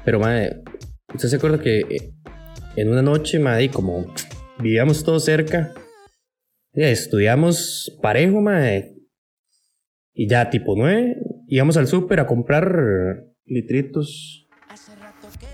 Pero, 0.05 0.19
mae, 0.19 0.61
¿usted 1.13 1.27
se 1.27 1.35
acuerda 1.35 1.59
que 1.59 1.79
eh, 1.81 2.13
en 2.77 2.89
una 2.89 3.01
noche, 3.01 3.37
mae, 3.39 3.69
como 3.69 4.13
vivíamos 4.61 5.03
todos 5.03 5.25
cerca, 5.25 5.73
estudiamos 6.73 7.97
parejo, 8.01 8.41
mae, 8.41 8.95
y 10.13 10.27
ya 10.27 10.49
tipo 10.49 10.75
nueve, 10.75 11.17
íbamos 11.47 11.77
al 11.77 11.87
súper 11.87 12.19
a 12.19 12.27
comprar 12.27 13.25
Litritos. 13.45 14.47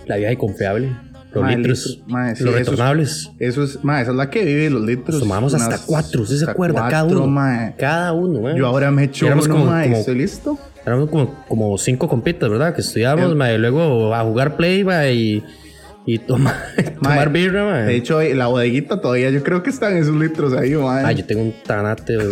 la 0.05 0.17
vieja 0.17 0.31
y 0.33 0.35
confiable, 0.37 0.95
los 1.33 1.47
litros, 1.47 2.03
sí, 2.35 2.43
los 2.43 2.53
retornables. 2.53 3.29
Eso 3.39 3.63
es, 3.63 3.83
mae, 3.83 4.01
esa 4.03 4.11
es 4.11 4.17
la 4.17 4.29
que 4.29 4.45
vive 4.45 4.69
los 4.69 4.81
litros. 4.83 5.19
Tomamos 5.19 5.53
hasta 5.53 5.79
cuatro, 5.85 6.21
¿usted 6.21 6.37
se 6.37 6.49
acuerda? 6.49 6.87
cada 6.89 7.03
uno. 7.03 7.73
Cada 7.77 8.13
uno. 8.13 8.55
Yo 8.55 8.67
ahora 8.67 8.91
me 8.91 9.05
echo 9.05 9.25
uno, 9.27 9.41
como- 9.41 9.65
como- 9.65 9.97
¿Estoy 9.97 10.15
listo? 10.17 10.57
Éramos 10.85 11.09
como, 11.09 11.43
como 11.49 11.77
cinco 11.77 12.07
compitas, 12.07 12.49
¿verdad? 12.49 12.73
Que 12.73 12.79
estudiábamos, 12.81 13.31
El- 13.33 13.55
y 13.55 13.57
luego 13.57 14.13
a 14.15 14.23
jugar 14.23 14.55
play, 14.55 14.85
y, 15.13 15.43
y 16.07 16.19
toma- 16.19 16.55
tomar 17.03 17.29
birra, 17.31 17.65
mae. 17.65 17.83
De 17.85 17.95
hecho, 17.97 18.21
la 18.21 18.47
bodeguita 18.47 18.99
todavía 19.01 19.29
yo 19.29 19.43
creo 19.43 19.61
que 19.61 19.69
están 19.69 19.95
esos 19.97 20.15
litros 20.15 20.53
ahí, 20.53 20.73
mae. 20.73 21.03
Ay, 21.05 21.15
yo 21.17 21.25
tengo 21.25 21.41
un 21.43 21.53
tanate 21.63 22.13
de, 22.17 22.27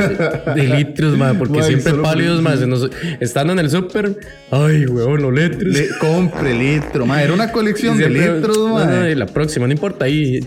de 0.55 0.63
litros, 0.77 1.17
mae, 1.17 1.33
porque 1.35 1.59
Mae, 1.59 1.67
siempre 1.67 1.93
pálidos, 1.95 2.41
mae, 2.41 2.57
se 2.57 2.65
nos- 2.67 2.89
estando 3.19 3.51
en 3.53 3.59
el 3.59 3.69
súper, 3.69 4.17
ay, 4.49 4.85
weón, 4.85 5.21
los 5.21 5.33
litros. 5.33 5.63
Le- 5.63 5.89
compre 5.99 6.53
litro, 6.53 7.05
mae. 7.05 7.25
Era 7.25 7.33
una 7.33 7.51
colección 7.51 7.97
de 7.97 8.09
litros, 8.09 8.57
no, 8.57 8.75
mae. 8.75 8.85
no, 8.87 9.09
y 9.09 9.15
la 9.15 9.25
próxima, 9.25 9.67
no 9.67 9.73
importa, 9.73 10.05
ahí, 10.05 10.39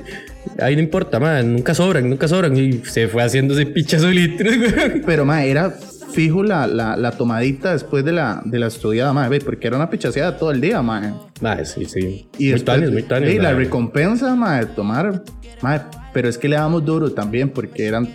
ahí 0.61 0.75
no 0.75 0.81
importa, 0.83 1.21
mae, 1.21 1.45
nunca 1.45 1.75
sobran, 1.75 2.09
nunca 2.09 2.27
sobran, 2.29 2.57
y 2.57 2.81
se 2.85 3.09
fue 3.09 3.23
haciendo 3.23 3.53
ese 3.53 3.67
pichazo 3.67 4.07
de 4.07 4.15
litros, 4.15 4.57
weón. 4.75 5.03
Pero, 5.05 5.27
mae, 5.27 5.51
era 5.51 5.75
fijo 6.13 6.43
la, 6.43 6.67
la, 6.67 6.97
la 6.97 7.11
tomadita 7.13 7.73
después 7.73 8.05
de 8.05 8.13
la, 8.13 8.41
de 8.45 8.59
la 8.59 8.67
estudiada, 8.69 9.13
mae, 9.13 9.29
ve, 9.29 9.41
porque 9.41 9.67
era 9.67 9.77
una 9.77 9.91
pichaseada 9.91 10.37
todo 10.37 10.51
el 10.51 10.61
día, 10.61 10.83
mae. 10.83 11.13
Mae, 11.41 11.65
sí, 11.65 11.85
sí. 11.85 12.29
Y 12.39 12.45
muy 12.45 12.53
después- 12.53 12.65
tanis, 12.65 12.91
muy 12.91 13.03
tanis. 13.03 13.35
Y 13.35 13.39
la 13.39 13.53
recompensa, 13.55 14.35
mae, 14.35 14.61
de 14.61 14.67
tomar, 14.73 15.23
mae, 15.63 15.81
pero 16.13 16.29
es 16.29 16.39
que 16.39 16.49
le 16.49 16.57
damos 16.57 16.85
duro 16.85 17.13
también, 17.13 17.51
porque 17.51 17.87
eran 17.87 18.09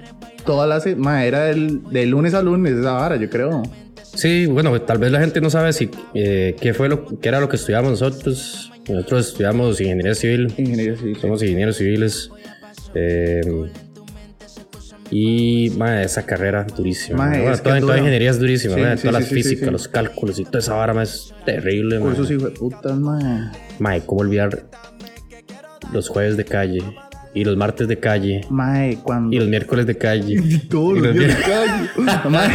todas 0.46 0.68
las, 0.68 0.98
mae, 0.98 1.28
era 1.28 1.46
del, 1.46 1.82
de 1.92 2.06
lunes 2.06 2.34
a 2.34 2.42
lunes 2.42 2.74
esa 2.74 2.94
vara, 2.94 3.16
yo 3.16 3.30
creo. 3.30 3.64
Sí, 4.16 4.46
bueno, 4.46 4.80
tal 4.82 4.98
vez 5.00 5.12
la 5.12 5.20
gente 5.20 5.42
no 5.42 5.50
sabe 5.50 5.74
si 5.74 5.90
eh, 6.14 6.56
qué 6.62 6.74
fue 6.76 6.88
lo 6.88 7.20
qué 7.20 7.30
era 7.30 7.40
lo 7.40 7.50
que 7.50 7.56
estudiamos 7.56 7.92
nosotros. 7.92 8.72
Nosotros 8.88 9.30
estudiamos 9.30 9.80
ingeniería 9.82 10.14
civil, 10.14 10.54
Ingeniería 10.58 10.96
civil. 10.98 11.18
somos 11.20 11.42
ingenieros 11.42 11.78
civiles. 11.78 12.30
eh, 12.94 13.42
y 15.16 15.70
mae, 15.78 16.04
esa 16.04 16.26
carrera 16.26 16.66
durísima. 16.76 17.20
Mae, 17.20 17.42
Bueno, 17.42 17.54
es 17.54 17.62
toda, 17.62 17.80
toda 17.80 17.98
ingeniería 18.00 18.32
es 18.32 18.40
durísima, 18.40 18.74
Sí, 18.74 18.82
mae, 18.82 18.98
sí, 18.98 19.08
todas 19.08 19.22
las 19.22 19.30
físicas, 19.30 19.72
los 19.72 19.88
cálculos 19.88 20.40
y 20.40 20.44
toda 20.44 20.58
esa 20.58 20.74
vara 20.74 20.96
mae, 20.96 21.04
es 21.04 21.32
terrible. 21.46 22.00
Cursos 22.00 22.32
hijo 22.32 22.46
de 22.46 22.52
putas, 22.52 22.98
mae. 22.98 23.52
Mae, 23.78 24.02
cómo 24.04 24.22
olvidar 24.22 24.64
los 25.92 26.10
jueves 26.10 26.36
de 26.36 26.46
calle 26.46 26.84
y 27.36 27.44
los 27.44 27.58
martes 27.58 27.88
de 27.88 28.00
calle 28.00 28.42
Mae, 28.50 28.98
cuando... 29.04 29.36
y 29.36 29.40
los 29.40 29.48
miércoles 29.48 29.86
de 29.86 29.98
calle. 29.98 30.42
Todos 30.70 30.98
Y 30.98 31.02
los 31.02 31.08
los 31.08 31.16
días 31.16 31.38
de 31.38 31.44
calle. 31.44 32.30
Mae, 32.30 32.50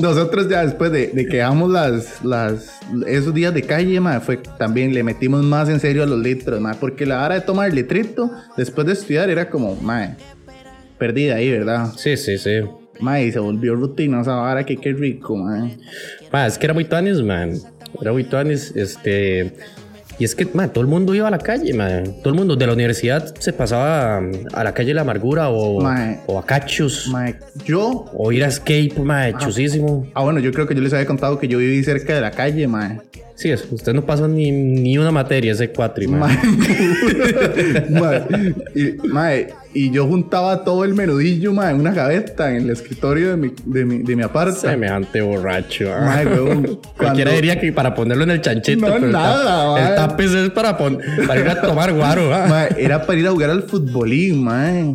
nosotros 0.00 0.48
ya 0.48 0.64
después 0.64 0.90
de, 0.90 1.08
de 1.08 1.26
que 1.26 1.38
damos 1.38 1.70
las, 1.70 2.24
las, 2.24 2.80
esos 3.06 3.32
días 3.32 3.54
de 3.54 3.62
calle, 3.62 4.00
mae, 4.00 4.20
fue 4.20 4.38
también 4.58 4.92
le 4.92 5.04
metimos 5.04 5.44
más 5.44 5.68
en 5.68 5.78
serio 5.78 6.02
a 6.02 6.06
los 6.06 6.18
litros, 6.18 6.60
mae, 6.60 6.74
porque 6.80 7.06
la 7.06 7.24
hora 7.24 7.36
de 7.36 7.42
tomar 7.42 7.72
litrito 7.72 8.30
después 8.56 8.86
de 8.88 8.94
estudiar 8.94 9.30
era 9.30 9.48
como, 9.48 9.76
mae, 9.76 10.16
perdida 11.02 11.34
ahí, 11.34 11.50
¿verdad? 11.50 11.88
Sí, 11.96 12.16
sí, 12.16 12.38
sí. 12.38 12.60
Mae, 13.00 13.26
y 13.26 13.32
se 13.32 13.40
volvió 13.40 13.74
rutina 13.74 14.20
esa 14.20 14.36
vara 14.36 14.64
que 14.64 14.76
qué 14.76 14.92
rico, 14.92 15.34
mae. 15.36 15.76
Ma, 16.32 16.46
es 16.46 16.56
que 16.56 16.66
era 16.66 16.74
muy 16.74 16.84
tuanis, 16.84 17.20
man. 17.20 17.58
Era 18.00 18.12
muy 18.12 18.22
tuanis. 18.22 18.72
Este. 18.76 19.52
Y 20.16 20.24
es 20.24 20.36
que, 20.36 20.46
man, 20.54 20.72
todo 20.72 20.82
el 20.82 20.86
mundo 20.86 21.12
iba 21.12 21.26
a 21.26 21.30
la 21.32 21.38
calle, 21.38 21.74
man. 21.74 22.04
Todo 22.22 22.28
el 22.28 22.38
mundo 22.38 22.54
de 22.54 22.68
la 22.68 22.72
universidad 22.74 23.34
se 23.36 23.52
pasaba 23.52 24.18
a 24.52 24.62
la 24.62 24.74
calle 24.74 24.90
de 24.90 24.94
la 24.94 25.00
amargura 25.00 25.48
o, 25.48 25.80
Mae. 25.80 26.20
o 26.26 26.38
a 26.38 26.46
cachos. 26.46 27.08
Mae, 27.10 27.34
yo. 27.64 28.04
O 28.14 28.30
ir 28.30 28.44
a 28.44 28.46
escape, 28.46 28.94
man, 29.02 29.36
chusísimo. 29.38 30.06
Ah, 30.14 30.22
bueno, 30.22 30.38
yo 30.38 30.52
creo 30.52 30.68
que 30.68 30.74
yo 30.76 30.82
les 30.82 30.92
había 30.92 31.06
contado 31.06 31.40
que 31.40 31.48
yo 31.48 31.58
viví 31.58 31.82
cerca 31.82 32.14
de 32.14 32.20
la 32.20 32.30
calle, 32.30 32.68
mae. 32.68 33.00
Sí, 33.42 33.50
es, 33.50 33.66
usted 33.72 33.92
no 33.92 34.02
pasó 34.06 34.28
ni, 34.28 34.52
ni 34.52 34.96
una 34.98 35.10
materia 35.10 35.50
ese 35.52 35.70
cuatri. 35.70 36.06
Mae. 36.06 36.38
Mae, 37.90 38.22
y, 38.74 39.08
mae, 39.08 39.48
y 39.74 39.90
yo 39.90 40.06
juntaba 40.06 40.64
todo 40.64 40.84
el 40.84 40.94
menudillo, 40.94 41.52
mae, 41.52 41.72
en 41.72 41.80
una 41.80 41.92
gaveta 41.92 42.50
en 42.54 42.64
el 42.64 42.70
escritorio 42.70 43.30
de 43.30 43.36
mi, 43.36 43.52
de 43.64 43.84
mi, 43.84 43.98
de 43.98 44.16
mi 44.16 44.22
aparta. 44.22 44.54
Semejante 44.54 45.20
borracho. 45.22 45.92
ah. 45.92 46.02
Mae, 46.04 46.26
weón, 46.26 46.62
Cualquiera 46.96 47.30
cuando- 47.30 47.30
diría 47.32 47.60
que 47.60 47.72
para 47.72 47.94
ponerlo 47.94 48.24
en 48.24 48.30
el 48.30 48.40
chanchito. 48.40 48.86
No, 48.86 48.94
pero 48.94 49.06
el 49.06 49.12
nada, 49.12 49.44
tap- 49.44 49.72
mae. 49.72 49.88
El 49.90 49.94
tapis 49.96 50.30
es 50.32 50.50
para, 50.50 50.78
pon- 50.78 50.98
para 51.26 51.40
ir 51.40 51.48
a 51.48 51.60
tomar 51.60 51.92
guaro. 51.92 52.32
ah. 52.34 52.46
Mae, 52.48 52.68
era 52.78 53.04
para 53.04 53.18
ir 53.18 53.26
a 53.26 53.30
jugar 53.32 53.50
al 53.50 53.64
futbolín, 53.64 54.42
mae. 54.44 54.94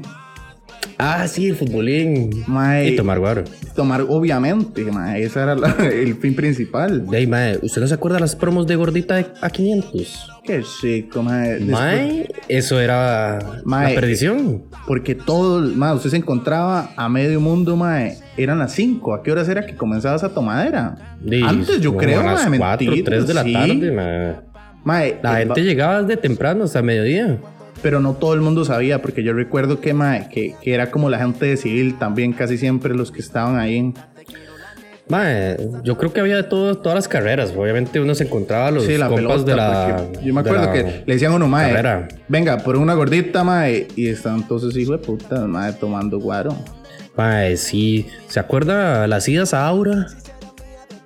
Ah, 0.99 1.27
sí, 1.27 1.47
el 1.47 1.55
futbolín. 1.55 2.43
Mae. 2.47 2.89
Y 2.89 2.95
tomar 2.95 3.19
guaro. 3.19 3.43
Tomar, 3.75 4.01
obviamente, 4.09 4.83
mae. 4.85 5.21
Ese 5.23 5.39
era 5.39 5.55
la- 5.55 5.75
el 5.91 6.15
fin 6.15 6.35
principal. 6.35 7.05
Ahí, 7.13 7.27
mae, 7.27 7.59
¿usted 7.61 7.81
no 7.81 7.87
se 7.87 7.93
acuerda 7.93 8.15
de 8.17 8.21
las 8.21 8.35
promos 8.35 8.65
de 8.65 8.75
gordita 8.75 9.23
a 9.41 9.49
500? 9.49 10.31
Qué 10.43 10.63
chico, 10.81 11.21
mae. 11.21 11.59
Mae, 11.59 12.27
eso 12.47 12.79
era 12.79 13.37
Mae. 13.63 13.89
la 13.93 13.99
perdición. 13.99 14.63
Porque 14.87 15.13
todo, 15.13 15.61
mae, 15.75 15.93
usted 15.93 16.09
se 16.09 16.17
encontraba 16.17 16.91
a 16.95 17.07
medio 17.09 17.39
mundo, 17.41 17.75
mae. 17.75 18.17
Eran 18.35 18.57
las 18.59 18.71
5. 18.73 19.13
¿A 19.13 19.21
qué 19.23 19.31
horas 19.31 19.47
era 19.49 19.65
que 19.65 19.75
comenzabas 19.75 20.23
a 20.23 20.29
tomadera? 20.33 21.17
De- 21.21 21.43
Antes, 21.43 21.79
yo 21.79 21.95
creo, 21.95 22.21
a 22.21 22.23
las 22.23 22.49
mae, 22.49 22.57
4, 22.59 22.85
mentira, 22.87 23.05
3 23.17 23.27
de 23.27 23.33
la 23.35 23.43
sí. 23.43 23.53
tarde, 23.53 23.91
mae. 23.91 24.35
Mae, 24.83 25.19
La 25.21 25.41
eh, 25.41 25.45
gente 25.45 25.61
llegaba 25.63 26.01
desde 26.01 26.17
temprano 26.17 26.63
hasta 26.63 26.81
mediodía. 26.81 27.37
Pero 27.81 27.99
no 27.99 28.13
todo 28.13 28.33
el 28.33 28.41
mundo 28.41 28.65
sabía, 28.65 29.01
porque 29.01 29.23
yo 29.23 29.33
recuerdo 29.33 29.79
que, 29.81 29.93
mae, 29.93 30.29
que, 30.29 30.55
que 30.61 30.73
era 30.73 30.91
como 30.91 31.09
la 31.09 31.19
gente 31.19 31.45
de 31.45 31.57
civil 31.57 31.97
también, 31.99 32.33
casi 32.33 32.57
siempre 32.57 32.93
los 32.95 33.11
que 33.11 33.19
estaban 33.21 33.57
ahí. 33.57 33.93
Mae, 35.09 35.55
yo 35.83 35.97
creo 35.97 36.11
que 36.11 36.19
había 36.19 36.35
de 36.35 36.43
todo, 36.43 36.75
todas 36.79 36.95
las 36.97 37.07
carreras. 37.07 37.53
Obviamente 37.55 38.01
uno 38.01 38.13
se 38.13 38.25
encontraba 38.25 38.67
a 38.67 38.71
los 38.71 38.83
Sí, 38.83 38.97
la 38.97 39.07
compas 39.07 39.43
pelota. 39.43 39.51
de 39.51 39.55
la. 39.55 40.21
yo 40.21 40.33
me 40.33 40.41
acuerdo 40.41 40.73
que 40.73 41.03
le 41.05 41.13
decían 41.13 41.31
a 41.31 41.35
uno, 41.35 41.47
mae, 41.47 41.69
carrera. 41.71 42.07
venga, 42.27 42.57
por 42.57 42.75
una 42.75 42.93
gordita, 42.93 43.43
mae, 43.45 43.87
y 43.95 44.09
estaban 44.09 44.45
todos 44.45 44.63
esos 44.63 44.75
hijos 44.77 44.99
de 44.99 45.05
puta, 45.07 45.47
mae, 45.47 45.71
tomando 45.73 46.19
guaro. 46.19 46.53
Mae, 47.15 47.55
sí. 47.55 48.07
¿Se 48.27 48.39
acuerda 48.41 49.07
las 49.07 49.29
idas 49.29 49.53
a 49.53 49.65
Aura? 49.65 50.07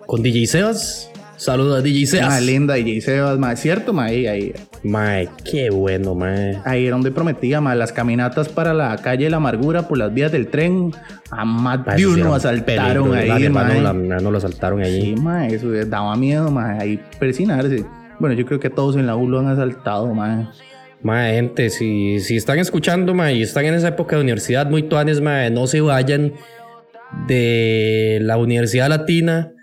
Con 0.07 0.23
DJ 0.23 0.47
Sebas. 0.47 1.10
Saludos 1.41 1.79
a 1.79 1.81
DJ 1.81 2.05
Sebas. 2.05 2.29
Mae, 2.29 2.41
linda, 2.41 2.77
y 2.77 2.83
Jay 2.83 3.01
Sebas, 3.01 3.39
mae, 3.39 3.57
cierto, 3.57 3.93
mae, 3.93 4.11
ahí, 4.11 4.27
ahí, 4.27 4.53
Mae, 4.83 5.27
qué 5.49 5.71
bueno, 5.71 6.13
mae. 6.13 6.59
ahí 6.65 6.85
era 6.85 6.91
donde 6.95 7.09
prometía, 7.09 7.59
mae, 7.59 7.75
las 7.75 7.91
caminatas 7.91 8.47
para 8.47 8.75
la 8.75 8.95
calle 8.97 9.23
de 9.23 9.31
la 9.31 9.37
amargura 9.37 9.87
por 9.87 9.97
las 9.97 10.13
vías 10.13 10.31
del 10.31 10.49
tren, 10.49 10.91
a 11.31 11.43
más 11.43 11.83
Mae, 11.83 11.97
de 11.97 12.05
uno 12.05 12.29
un 12.29 12.35
asaltaron 12.35 13.15
ahí, 13.15 13.31
mi 13.31 13.43
hermano, 13.45 13.73
mae. 13.73 13.81
la- 13.81 13.89
hermano 13.89 14.29
lo 14.29 14.37
asaltaron 14.37 14.83
ahí. 14.83 15.01
Sí, 15.01 15.15
mae, 15.15 15.55
eso 15.55 15.67
daba 15.87 16.15
miedo, 16.15 16.51
mae, 16.51 16.79
ahí 16.79 16.99
persinarse. 17.19 17.85
Bueno, 18.19 18.35
yo 18.35 18.45
creo 18.45 18.59
que 18.59 18.69
todos 18.69 18.95
en 18.95 19.07
la 19.07 19.15
U 19.15 19.27
lo 19.27 19.39
han 19.39 19.47
asaltado, 19.47 20.13
mae. 20.13 20.45
Mae, 21.01 21.33
gente, 21.33 21.71
si, 21.71 22.19
si 22.19 22.35
están 22.37 22.59
escuchando, 22.59 23.15
mae, 23.15 23.33
y 23.33 23.41
están 23.41 23.65
en 23.65 23.73
esa 23.73 23.87
época 23.87 24.15
de 24.15 24.21
universidad 24.21 24.69
muy 24.69 24.83
tuanes, 24.83 25.21
mae, 25.21 25.49
no 25.49 25.65
se 25.65 25.81
vayan 25.81 26.33
de 27.27 28.19
la 28.21 28.37
Universidad 28.37 28.89
Latina 28.89 29.53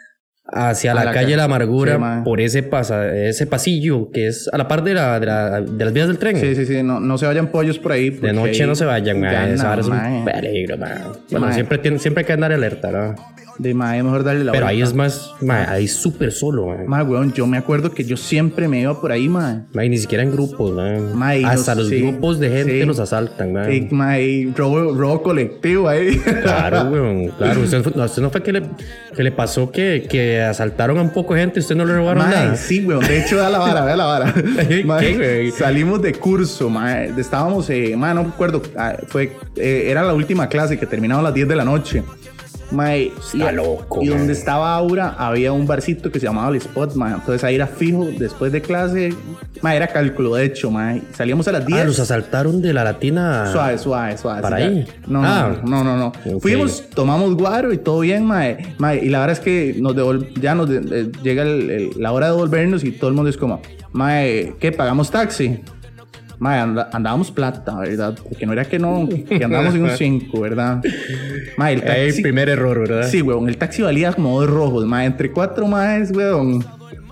hacia 0.50 0.94
la, 0.94 1.04
la 1.04 1.12
calle 1.12 1.24
ca- 1.26 1.30
de 1.30 1.36
la 1.36 1.44
Amargura 1.44 1.96
sí, 1.96 2.22
por 2.24 2.40
ese, 2.40 2.62
pasa, 2.62 3.14
ese 3.14 3.46
pasillo 3.46 4.10
que 4.10 4.28
es 4.28 4.48
a 4.52 4.56
la 4.58 4.66
par 4.66 4.82
de, 4.82 4.94
la, 4.94 5.20
de, 5.20 5.26
la- 5.26 5.60
de 5.60 5.84
las 5.84 5.92
vías 5.92 6.08
del 6.08 6.18
tren. 6.18 6.36
Sí, 6.36 6.54
sí, 6.54 6.64
sí, 6.66 6.82
no, 6.82 7.00
no 7.00 7.18
se 7.18 7.26
vayan 7.26 7.48
pollos 7.48 7.78
por 7.78 7.92
ahí. 7.92 8.10
De 8.10 8.32
noche 8.32 8.66
no 8.66 8.74
se 8.74 8.84
vayan, 8.84 9.20
ganan, 9.20 9.50
Esa 9.52 9.68
vara 9.68 9.80
es 9.82 9.88
un 9.88 10.24
peligro, 10.24 10.78
mae. 10.78 10.94
Bueno, 11.30 11.52
siempre, 11.52 11.78
tiene, 11.78 11.98
siempre 11.98 12.22
hay 12.22 12.26
que 12.26 12.32
andar 12.32 12.52
alerta, 12.52 12.90
¿no? 12.90 13.14
De 13.58 13.74
mae, 13.74 14.00
mejor 14.04 14.22
darle 14.22 14.44
la 14.44 14.52
Pero 14.52 14.66
vuelta. 14.66 14.68
ahí 14.78 14.82
es 14.82 14.94
más, 14.94 15.32
mae, 15.40 15.64
ahí 15.66 15.84
es 15.86 15.94
súper 15.94 16.30
solo, 16.30 16.66
mae. 16.68 16.86
Mae, 16.86 17.02
weón, 17.02 17.32
yo 17.32 17.44
me 17.46 17.58
acuerdo 17.58 17.90
que 17.90 18.04
yo 18.04 18.16
siempre 18.16 18.68
me 18.68 18.80
iba 18.80 19.00
por 19.00 19.10
ahí, 19.10 19.28
mae. 19.28 19.62
Mae, 19.74 19.88
ni 19.88 19.98
siquiera 19.98 20.22
en 20.22 20.30
grupos, 20.30 20.72
mae. 20.72 21.00
Mae, 21.00 21.44
Hasta 21.44 21.74
los 21.74 21.88
sé, 21.88 21.98
grupos 21.98 22.38
de 22.38 22.50
gente 22.50 22.80
sí. 22.80 22.86
los 22.86 23.00
asaltan, 23.00 23.52
mae. 23.52 23.74
Y, 23.76 23.80
mae, 23.90 24.52
robo, 24.56 24.94
robo 24.94 25.22
colectivo 25.22 25.88
ahí. 25.88 26.20
Claro, 26.42 26.88
weón, 26.90 27.28
claro. 27.36 27.60
Usted, 27.62 27.84
no- 27.94 28.04
usted 28.04 28.22
no 28.22 28.30
fue 28.30 28.42
que 28.44 28.52
le, 28.52 28.62
que 29.16 29.22
le 29.24 29.32
pasó 29.32 29.72
que, 29.72 30.06
que 30.08 30.40
asaltaron 30.40 30.96
a 30.98 31.02
un 31.02 31.10
poco 31.10 31.34
de 31.34 31.40
gente 31.40 31.58
y 31.58 31.62
usted 31.62 31.74
no 31.74 31.84
le 31.84 31.94
robaron 31.96 32.22
Mae, 32.24 32.34
nada. 32.34 32.56
sí, 32.56 32.84
weón. 32.86 33.00
De 33.06 33.18
hecho, 33.20 33.36
da 33.38 33.50
la 33.50 33.58
vara, 33.58 33.84
da 33.84 33.96
la 33.96 34.04
vara. 34.04 34.34
¿Qué, 34.68 34.84
Mae, 34.84 35.16
güey? 35.16 35.50
salimos 35.50 36.00
de 36.00 36.12
curso, 36.14 36.70
mae. 36.70 37.12
Estábamos, 37.18 37.68
eh, 37.70 37.96
mae, 37.96 38.14
no 38.14 38.22
me 38.22 38.28
acuerdo. 38.30 38.62
ah, 38.76 38.94
Fue, 39.08 39.32
eh, 39.56 39.88
era 39.90 40.04
la 40.04 40.14
última 40.14 40.48
clase 40.48 40.78
que 40.78 40.86
terminaba 40.86 41.20
a 41.20 41.24
las 41.24 41.34
10 41.34 41.48
de 41.48 41.56
la 41.56 41.64
noche. 41.64 42.04
Mae, 42.70 43.12
Está 43.16 43.50
loco, 43.52 44.00
Y 44.02 44.08
mae. 44.08 44.18
donde 44.18 44.32
estaba 44.34 44.75
Aura 44.75 45.14
había 45.18 45.52
un 45.52 45.66
barcito 45.66 46.10
que 46.12 46.20
se 46.20 46.26
llamaba 46.26 46.50
El 46.50 46.56
Spot, 46.56 46.94
mae. 46.96 47.14
Entonces 47.14 47.42
ahí 47.44 47.54
era 47.54 47.66
fijo 47.66 48.06
después 48.18 48.52
de 48.52 48.60
clase. 48.60 49.14
Mae, 49.62 49.76
era 49.76 49.87
cálculo, 49.88 50.34
de 50.34 50.44
hecho, 50.44 50.70
mae. 50.70 51.02
Salíamos 51.14 51.48
a 51.48 51.52
las 51.52 51.66
10. 51.66 51.80
Ah, 51.80 51.84
los 51.84 51.98
asaltaron 51.98 52.60
de 52.60 52.72
la 52.75 52.84
latina. 52.84 53.50
Suave, 53.52 53.78
suave, 53.78 54.18
suave. 54.18 54.42
¿Para 54.42 54.56
ahí? 54.56 54.87
No, 55.06 55.22
Ah. 55.25 55.56
no, 55.64 55.82
no, 55.82 55.84
no. 55.84 55.96
no. 55.96 56.06
Ok. 56.37 56.42
Fuimos, 56.42 56.84
tomamos 56.94 57.34
guaro 57.37 57.72
y 57.72 57.78
todo 57.78 58.00
bien, 58.00 58.25
mae. 58.25 58.75
Mae, 58.78 58.98
y 59.04 59.08
la 59.08 59.20
verdad 59.20 59.32
es 59.38 59.40
que 59.40 59.75
nos 59.80 59.96
devol- 59.96 60.28
ya 60.40 60.54
nos 60.54 60.68
de- 60.68 61.00
eh, 61.00 61.12
llega 61.22 61.42
el- 61.44 61.70
el- 61.70 61.90
la 61.96 62.12
hora 62.12 62.26
de 62.26 62.32
devolvernos 62.32 62.84
y 62.84 62.92
todo 62.92 63.08
el 63.08 63.16
mundo 63.16 63.30
es 63.30 63.37
como, 63.38 63.60
mae, 63.92 64.54
¿qué? 64.60 64.72
¿Pagamos 64.72 65.10
taxi? 65.10 65.60
Mae, 66.38 66.61
anda- 66.61 66.88
andábamos 66.92 67.30
plata, 67.30 67.76
¿verdad? 67.78 68.16
Porque 68.23 68.47
no 68.47 68.52
era 68.52 68.64
que 68.64 68.78
no, 68.78 69.09
que 69.09 69.45
andábamos 69.45 69.75
en 69.75 69.83
un 69.85 69.90
5, 69.90 70.40
¿verdad? 70.40 70.80
Mae, 71.57 71.75
el 71.75 71.83
taxi. 71.83 72.23
primer 72.23 72.49
error, 72.49 72.78
¿verdad? 72.78 73.09
Sí, 73.11 73.23
weón, 73.23 73.49
el 73.49 73.57
taxi 73.59 73.83
valía 73.83 74.12
como 74.12 74.40
dos 74.40 74.49
rojos, 74.49 74.85
mae, 74.87 75.07
entre 75.07 75.33
cuatro 75.33 75.66
maes, 75.66 76.11
weón. 76.12 76.64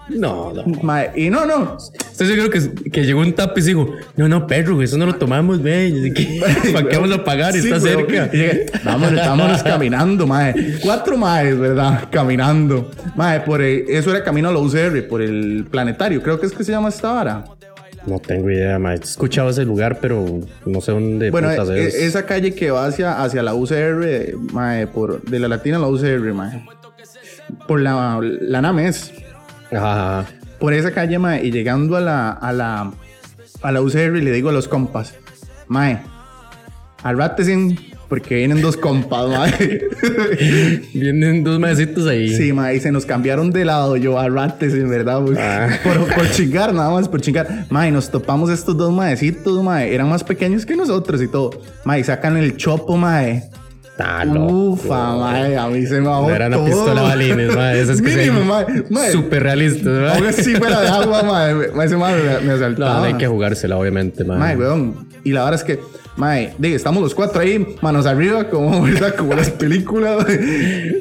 No, 0.08 0.52
no. 0.52 0.62
Mae, 0.82 1.10
y 1.16 1.30
no, 1.30 1.44
no, 1.44 1.76
Estoy 2.12 2.28
seguro 2.28 2.48
que, 2.48 2.90
que 2.92 3.04
llegó 3.04 3.20
un 3.20 3.32
tapiz 3.32 3.64
y 3.64 3.68
dijo, 3.70 3.90
no, 4.16 4.28
no, 4.28 4.46
perro, 4.46 4.80
eso 4.80 4.96
no 4.96 5.04
lo 5.04 5.16
tomamos, 5.16 5.58
güey. 5.60 6.12
¿Para 6.72 6.88
qué 6.88 6.96
vamos 6.96 7.10
a 7.12 7.24
pagar? 7.24 7.52
Sí, 7.52 7.58
Está 7.68 7.78
weón. 7.84 8.06
cerca. 8.06 8.30
Llegué, 8.30 8.66
Vámonos, 8.84 9.20
vámonos 9.26 9.62
caminando, 9.64 10.24
mae. 10.26 10.78
Cuatro 10.80 11.18
maes, 11.18 11.58
¿verdad? 11.58 12.04
Caminando. 12.12 12.88
Mae, 13.16 13.40
por 13.40 13.60
el- 13.60 13.84
eso 13.88 14.10
era 14.14 14.22
camino 14.22 14.48
a 14.48 14.52
la 14.52 14.60
UCR, 14.60 15.08
por 15.08 15.20
el 15.20 15.66
planetario. 15.68 16.22
Creo 16.22 16.38
que 16.38 16.46
es 16.46 16.52
que 16.52 16.62
se 16.62 16.70
llama 16.70 16.88
esta 16.90 17.10
vara. 17.12 17.44
No 18.06 18.18
tengo 18.20 18.50
idea, 18.50 18.78
mae. 18.78 18.96
He 18.96 19.00
escuchado 19.00 19.50
ese 19.50 19.64
lugar, 19.64 19.98
pero 20.00 20.24
no 20.64 20.80
sé 20.80 20.92
dónde 20.92 21.30
Bueno, 21.30 21.48
putas 21.50 21.68
e- 21.70 21.86
es. 21.88 21.94
esa 21.94 22.24
calle 22.24 22.54
que 22.54 22.70
va 22.70 22.86
hacia, 22.86 23.22
hacia 23.22 23.42
la 23.42 23.54
UCR, 23.54 24.36
mae, 24.52 24.86
por, 24.86 25.22
de 25.22 25.38
la 25.40 25.48
Latina 25.48 25.76
a 25.78 25.80
la 25.80 25.88
UCR, 25.88 26.32
mae. 26.32 26.64
Por 27.66 27.80
la, 27.80 28.20
la 28.22 28.62
Names. 28.62 29.12
Ajá, 29.72 30.20
ajá. 30.20 30.28
Por 30.60 30.72
esa 30.72 30.92
calle, 30.92 31.18
mae, 31.18 31.44
y 31.44 31.50
llegando 31.50 31.96
a 31.96 32.00
la, 32.00 32.30
a 32.30 32.52
la, 32.52 32.92
a 33.62 33.72
la 33.72 33.80
UCR, 33.82 34.12
le 34.12 34.30
digo 34.32 34.50
a 34.50 34.52
los 34.52 34.68
compas, 34.68 35.14
mae, 35.66 35.98
arrátesen 37.02 37.76
porque 38.08 38.36
vienen 38.36 38.62
dos 38.62 38.76
compas, 38.76 39.28
mae. 39.28 39.80
Vienen 40.94 41.44
dos 41.44 41.58
maecitos 41.58 42.06
ahí. 42.06 42.28
Sí, 42.28 42.52
ma, 42.52 42.72
y 42.72 42.80
se 42.80 42.92
nos 42.92 43.06
cambiaron 43.06 43.50
de 43.50 43.64
lado, 43.64 43.96
yo 43.96 44.18
a 44.18 44.28
rates, 44.28 44.74
en 44.74 44.88
verdad. 44.88 45.22
Ah. 45.38 45.68
por, 45.82 46.14
por 46.14 46.30
chingar, 46.30 46.72
nada 46.72 46.90
más, 46.90 47.08
por 47.08 47.20
chingar. 47.20 47.66
Ma, 47.70 47.88
y 47.88 47.90
nos 47.90 48.10
topamos 48.10 48.50
estos 48.50 48.76
dos 48.76 48.92
maecitos, 48.92 49.62
ma, 49.62 49.84
eran 49.84 50.08
más 50.08 50.22
pequeños 50.24 50.64
que 50.64 50.76
nosotros 50.76 51.20
y 51.22 51.28
todo. 51.28 51.50
Ma, 51.84 51.98
y 51.98 52.04
sacan 52.04 52.36
el 52.36 52.56
chopo, 52.56 52.96
ma. 52.96 53.22
Está 53.96 54.26
loco. 54.26 54.52
Ufa, 54.52 55.16
ma, 55.16 55.62
a 55.64 55.68
mí 55.68 55.86
se 55.86 56.02
me 56.02 56.08
bajó 56.08 56.30
era 56.30 56.48
una 56.48 56.56
todo. 56.58 56.66
pistola 56.66 57.00
balines, 57.00 57.56
ma. 57.56 57.72
Esas 57.72 58.02
que 58.02 58.14
Mínimo, 58.14 58.40
se 58.40 58.44
ma, 58.44 58.66
ma. 58.90 59.06
Súper 59.10 59.42
realistas, 59.42 59.86
ma. 59.86 60.12
Aún 60.12 60.26
así 60.26 60.54
fuera 60.54 60.82
de 60.82 60.88
agua, 60.88 61.50
ese 61.82 61.96
ma 61.96 62.10
me, 62.10 62.40
me 62.46 62.52
asaltaba. 62.52 62.98
no 62.98 63.04
hay 63.04 63.14
que 63.14 63.26
jugársela, 63.26 63.78
obviamente, 63.78 64.22
ma. 64.22 64.36
Mae, 64.36 64.54
weón. 64.54 65.08
Y 65.24 65.32
la 65.32 65.44
verdad 65.44 65.60
es 65.60 65.64
que, 65.64 65.80
mae, 66.16 66.52
diga, 66.58 66.76
estamos 66.76 67.02
los 67.02 67.14
cuatro 67.14 67.40
ahí, 67.40 67.74
manos 67.80 68.04
arriba, 68.04 68.50
como, 68.50 68.82
¿verdad? 68.84 69.14
como 69.14 69.32
las 69.32 69.48
películas. 69.48 70.26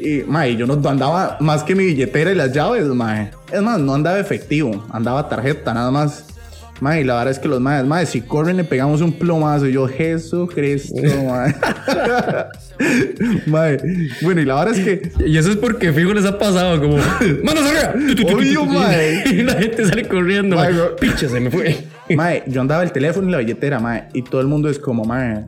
Y, 0.02 0.24
mae, 0.26 0.56
yo 0.56 0.66
no 0.66 0.80
andaba 0.88 1.36
más 1.42 1.64
que 1.64 1.76
mi 1.76 1.84
billetera 1.84 2.32
y 2.32 2.36
las 2.36 2.54
llaves, 2.54 2.86
mae. 2.86 3.32
Es 3.52 3.62
más, 3.62 3.78
no 3.78 3.94
andaba 3.94 4.20
efectivo, 4.20 4.86
andaba 4.90 5.28
tarjeta, 5.28 5.74
nada 5.74 5.92
más. 5.92 6.28
Mae, 6.82 7.06
la 7.06 7.16
verdad 7.16 7.32
es 7.32 7.40
que 7.40 7.48
los 7.48 7.62
maes, 7.62 7.86
mae, 7.86 8.06
si 8.06 8.22
corren 8.22 8.58
le 8.58 8.66
pegamos 8.66 9.00
un 9.02 9.14
plomazo. 9.14 9.68
Y 9.68 9.74
yo, 9.74 9.88
Jesucristo, 9.88 11.02
mae. 11.26 11.56
mae. 13.48 13.78
Bueno, 14.22 14.42
y 14.42 14.46
la 14.46 14.56
verdad 14.56 14.78
es 14.78 14.84
que, 14.84 15.26
Y 15.26 15.38
eso 15.38 15.52
es 15.52 15.58
porque 15.58 15.94
fijo 15.94 16.14
les 16.14 16.26
ha 16.26 16.38
pasado 16.38 16.82
como 16.82 16.98
manos 17.44 17.64
arriba. 17.64 17.94
Obvio, 18.34 18.66
mae. 18.66 19.24
Y 19.32 19.44
la 19.44 19.54
gente 19.54 19.86
sale 19.86 20.08
corriendo. 20.08 20.58
Mae. 20.58 20.74
Picha, 21.00 21.30
se 21.30 21.40
me 21.40 21.50
fue. 21.50 21.78
mae, 22.16 22.44
yo 22.48 22.60
andaba 22.60 22.84
el 22.84 22.92
teléfono 22.92 23.30
y 23.30 23.32
la 23.32 23.38
billetera, 23.38 23.80
mae. 23.80 24.10
Y 24.14 24.22
todo 24.22 24.42
el 24.42 24.48
mundo 24.48 24.70
es 24.70 24.78
como, 24.78 25.06
mae. 25.06 25.46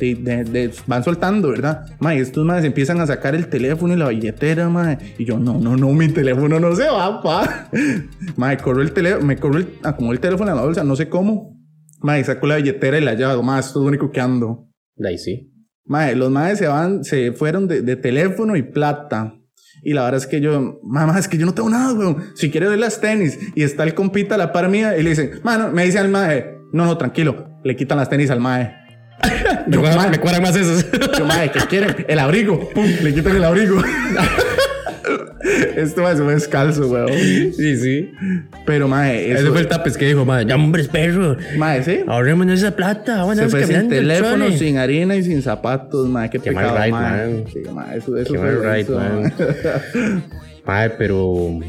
De- 0.00 0.14
de- 0.16 0.44
de- 0.44 0.72
van 0.86 1.04
soltando, 1.04 1.48
¿verdad? 1.50 1.86
Mae, 2.00 2.18
estos 2.18 2.44
madres 2.44 2.64
empiezan 2.64 3.00
a 3.00 3.06
sacar 3.06 3.34
el 3.34 3.48
teléfono 3.48 3.94
y 3.94 3.96
la 3.96 4.08
billetera, 4.08 4.68
mae. 4.68 4.98
Y 5.18 5.24
yo, 5.24 5.38
no, 5.38 5.58
no, 5.58 5.76
no, 5.76 5.90
mi 5.92 6.08
teléfono 6.08 6.58
no 6.58 6.74
se 6.74 6.88
va, 6.88 7.22
pa. 7.22 7.68
Mae, 8.36 8.56
corro 8.58 8.82
el 8.82 8.92
teléfono, 8.92 9.26
me 9.26 9.36
corro 9.36 9.58
el, 9.58 9.68
acomodó 9.82 10.12
el 10.12 10.20
teléfono 10.20 10.50
en 10.50 10.56
la 10.56 10.62
bolsa, 10.64 10.82
no 10.84 10.96
sé 10.96 11.08
cómo. 11.08 11.56
Mae, 12.02 12.24
saco 12.24 12.46
la 12.46 12.56
billetera 12.56 12.98
y 12.98 13.02
la 13.04 13.14
llave, 13.14 13.42
mae, 13.42 13.60
esto 13.60 13.78
es 13.78 13.82
lo 13.82 13.88
único 13.88 14.10
que 14.10 14.20
ando. 14.20 14.68
De 14.96 15.08
ahí 15.10 15.18
sí. 15.18 15.52
Mae, 15.84 16.14
los 16.16 16.30
madres 16.30 16.58
se 16.58 16.66
van, 16.66 17.04
se 17.04 17.32
fueron 17.32 17.68
de, 17.68 17.82
de 17.82 17.96
teléfono 17.96 18.56
y 18.56 18.62
plata. 18.62 19.34
Y 19.82 19.92
la 19.94 20.02
verdad 20.04 20.18
es 20.20 20.26
que 20.26 20.40
yo, 20.40 20.78
mamá, 20.82 21.18
es 21.18 21.26
que 21.28 21.38
yo 21.38 21.46
no 21.46 21.54
tengo 21.54 21.70
nada, 21.70 21.92
weón. 21.94 22.16
Si 22.34 22.50
quiere 22.50 22.68
ver 22.68 22.78
las 22.78 23.00
tenis 23.00 23.38
y 23.54 23.62
está 23.62 23.82
el 23.84 23.94
compita 23.94 24.34
a 24.34 24.38
la 24.38 24.52
par 24.52 24.68
mía 24.68 24.96
y 24.98 25.02
le 25.02 25.10
dicen, 25.10 25.40
mano, 25.42 25.70
me 25.72 25.84
dice 25.84 25.98
al 25.98 26.08
mae, 26.10 26.54
no, 26.72 26.84
no, 26.84 26.96
tranquilo, 26.98 27.48
le 27.64 27.76
quitan 27.76 27.98
las 27.98 28.08
tenis 28.10 28.30
al 28.30 28.40
mae. 28.40 28.72
Me 29.66 29.74
Yo, 29.76 29.80
cuadran, 29.80 29.98
mae, 29.98 30.10
me 30.10 30.18
cuadran 30.18 30.42
más 30.42 30.56
esos. 30.56 30.86
yo, 31.18 31.24
mae, 31.26 31.50
¿qué 31.50 31.60
quieren? 31.68 32.04
El 32.08 32.18
abrigo, 32.18 32.68
pum, 32.70 32.86
le 33.02 33.14
quitan 33.14 33.36
el 33.36 33.44
abrigo. 33.44 33.82
Esto 35.76 36.02
mae, 36.02 36.16
se 36.16 36.22
fue 36.22 36.34
descalzo, 36.34 36.86
weón. 36.88 37.08
sí, 37.56 37.76
sí. 37.76 38.12
Pero 38.66 38.88
mae, 38.88 39.30
Ese 39.32 39.42
eso, 39.42 39.52
fue 39.52 39.60
el 39.62 39.68
tapes 39.68 39.96
que 39.96 40.06
dijo, 40.06 40.24
madre. 40.24 40.46
Ya, 40.46 40.54
hombre, 40.56 40.84
perro. 40.84 41.36
mae, 41.56 41.82
sí. 41.82 42.00
Ahorrémonos 42.06 42.58
esa 42.58 42.74
plata. 42.76 43.24
Bueno, 43.24 43.42
Se 43.42 43.48
fue 43.48 43.66
sin 43.66 43.88
teléfono, 43.88 44.44
chole. 44.46 44.58
sin 44.58 44.78
harina 44.78 45.16
y 45.16 45.22
sin 45.22 45.42
zapatos, 45.42 46.08
mae, 46.08 46.28
qué, 46.30 46.38
Qué 46.38 46.50
pecado, 46.50 46.74
mal 46.74 46.82
ride, 46.82 46.92
mae. 46.92 47.02
man. 47.26 47.44
Sí, 47.52 47.58
mae, 47.72 47.98
eso, 47.98 48.16
eso 48.16 48.32
Qué 48.32 48.38
fue 48.38 48.52
mal 48.52 48.62
ride, 48.62 48.80
eso, 48.80 48.94
man. 48.96 50.24
Madre, 50.66 50.94
pero. 50.98 51.60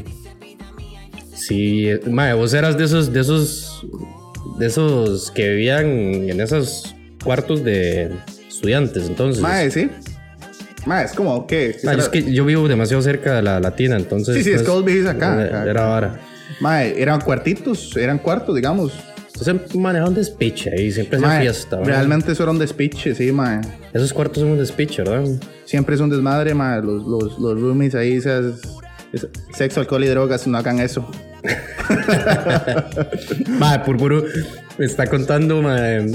Sí, 1.34 1.88
madre, 2.10 2.34
vos 2.34 2.52
eras 2.54 2.76
de 2.78 2.84
esos, 2.84 3.12
de 3.12 3.20
esos. 3.20 3.86
De 4.58 4.66
esos 4.66 5.30
que 5.30 5.48
vivían 5.50 5.86
en 5.86 6.40
esos 6.40 6.94
cuartos 7.22 7.64
de 7.64 8.10
estudiantes, 8.48 9.06
entonces. 9.06 9.42
Mae, 9.42 9.70
sí. 9.70 9.90
Mae, 10.86 11.04
es 11.04 11.12
como. 11.12 11.46
Ah, 11.50 11.94
es 11.94 12.08
que 12.08 12.32
yo 12.32 12.44
vivo 12.44 12.66
demasiado 12.68 13.02
cerca 13.02 13.36
de 13.36 13.42
la 13.42 13.60
latina, 13.60 13.96
entonces. 13.96 14.36
Sí, 14.36 14.44
sí, 14.44 14.50
es 14.50 14.56
pues, 14.56 14.66
que 14.66 14.70
vos 14.72 14.84
vivís 14.84 15.06
acá, 15.06 15.64
Era, 15.66 15.86
vara. 15.86 16.20
Mae, 16.60 17.00
eran 17.00 17.20
cuartitos, 17.20 17.96
eran 17.96 18.18
cuartos, 18.18 18.54
digamos. 18.54 18.92
Entonces 19.34 19.74
maneja 19.74 20.06
un 20.06 20.14
despiche 20.14 20.70
ahí, 20.70 20.92
siempre 20.92 21.18
hacía 21.18 21.40
fiesta. 21.40 21.76
¿verdad? 21.76 21.92
realmente 21.92 22.32
eso 22.32 22.42
era 22.42 22.52
un 22.52 22.58
despiche, 22.58 23.14
sí, 23.14 23.32
mae. 23.32 23.60
Esos 23.92 24.12
cuartos 24.12 24.42
son 24.42 24.52
un 24.52 24.58
despiche, 24.58 25.02
¿verdad? 25.02 25.24
Siempre 25.64 25.94
es 25.94 26.00
un 26.00 26.10
desmadre, 26.10 26.54
mae. 26.54 26.82
Los, 26.82 27.04
los, 27.06 27.38
los 27.38 27.60
roomies 27.60 27.94
ahí, 27.94 28.16
esas- 28.16 28.60
es- 29.12 29.26
sexo, 29.54 29.80
alcohol 29.80 30.04
y 30.04 30.08
drogas, 30.08 30.46
no 30.46 30.58
hagan 30.58 30.78
eso. 30.80 31.08
Madre, 33.58 33.84
Purpuro 33.84 34.24
me 34.78 34.86
está 34.86 35.06
contando 35.06 35.62
madre, 35.62 36.06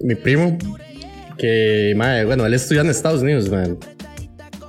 mi 0.00 0.14
primo 0.14 0.56
que, 1.38 1.94
madre, 1.96 2.24
bueno, 2.24 2.46
él 2.46 2.54
estudia 2.54 2.82
en 2.82 2.90
Estados 2.90 3.22
Unidos, 3.22 3.50
madre. 3.50 3.74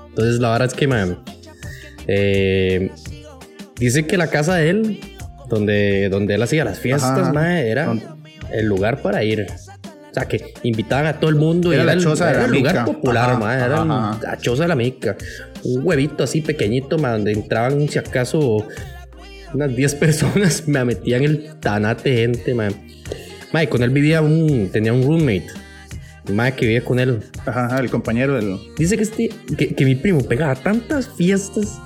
Entonces, 0.10 0.40
la 0.40 0.52
verdad 0.52 0.68
es 0.68 0.74
que, 0.74 0.88
madre, 0.88 1.18
eh, 2.08 2.90
dice 3.78 4.06
que 4.08 4.18
la 4.18 4.28
casa 4.28 4.56
de 4.56 4.70
él, 4.70 5.00
donde, 5.50 6.10
donde 6.10 6.36
él 6.36 6.42
hacía 6.42 6.64
las 6.66 6.80
fiestas, 6.80 7.20
Ajá. 7.20 7.34
madre, 7.34 7.70
era 7.70 7.94
el 8.52 8.66
lugar 8.68 9.02
para 9.02 9.24
ir. 9.24 9.46
O 10.10 10.14
sea, 10.14 10.26
que 10.26 10.54
invitaban 10.62 11.08
a 11.08 11.20
todo 11.20 11.32
el 11.32 11.38
mundo. 11.38 11.72
y 11.72 11.76
Era 11.76 11.86
la 11.86 11.94
el- 11.94 12.04
choza 12.04 12.26
de 12.28 12.32
era 12.32 12.40
la 12.42 12.46
el 12.46 12.52
lugar 12.52 12.74
mica. 12.76 12.86
popular, 12.86 13.30
Ajá, 13.32 13.40
madre, 13.40 13.66
era 13.66 13.82
ajá. 13.82 14.20
la 14.22 14.38
choza 14.38 14.64
de 14.64 14.70
la 14.70 14.76
mica. 14.76 15.16
Un 15.64 15.82
huevito 15.86 16.24
así 16.24 16.42
pequeñito, 16.42 16.98
madre, 17.00 17.16
donde 17.18 17.32
entraban, 17.34 17.90
si 17.90 17.98
acaso, 17.98 18.68
unas 19.54 19.76
10 19.76 19.96
personas 19.96 20.68
me 20.68 20.84
metían 20.86 21.24
el 21.24 21.60
tanate 21.60 22.16
gente, 22.16 22.54
man. 22.54 22.74
Mae, 23.52 23.70
con 23.70 23.84
él 23.84 23.92
vivía 23.92 24.22
un, 24.22 24.70
tenía 24.72 24.94
un 24.94 25.04
roommate, 25.04 25.48
mae 26.32 26.54
que 26.56 26.66
vivía 26.66 26.84
con 26.84 27.00
él. 27.00 27.20
Ajá, 27.46 27.66
ajá, 27.66 27.80
el 27.80 27.90
compañero 27.90 28.36
del. 28.36 28.58
Dice 28.78 28.98
que, 28.98 29.04
este, 29.04 29.30
que, 29.58 29.76
que 29.76 29.86
mi 29.86 29.96
primo 29.96 30.24
pegaba 30.24 30.56
tantas 30.56 31.08
fiestas 31.08 31.80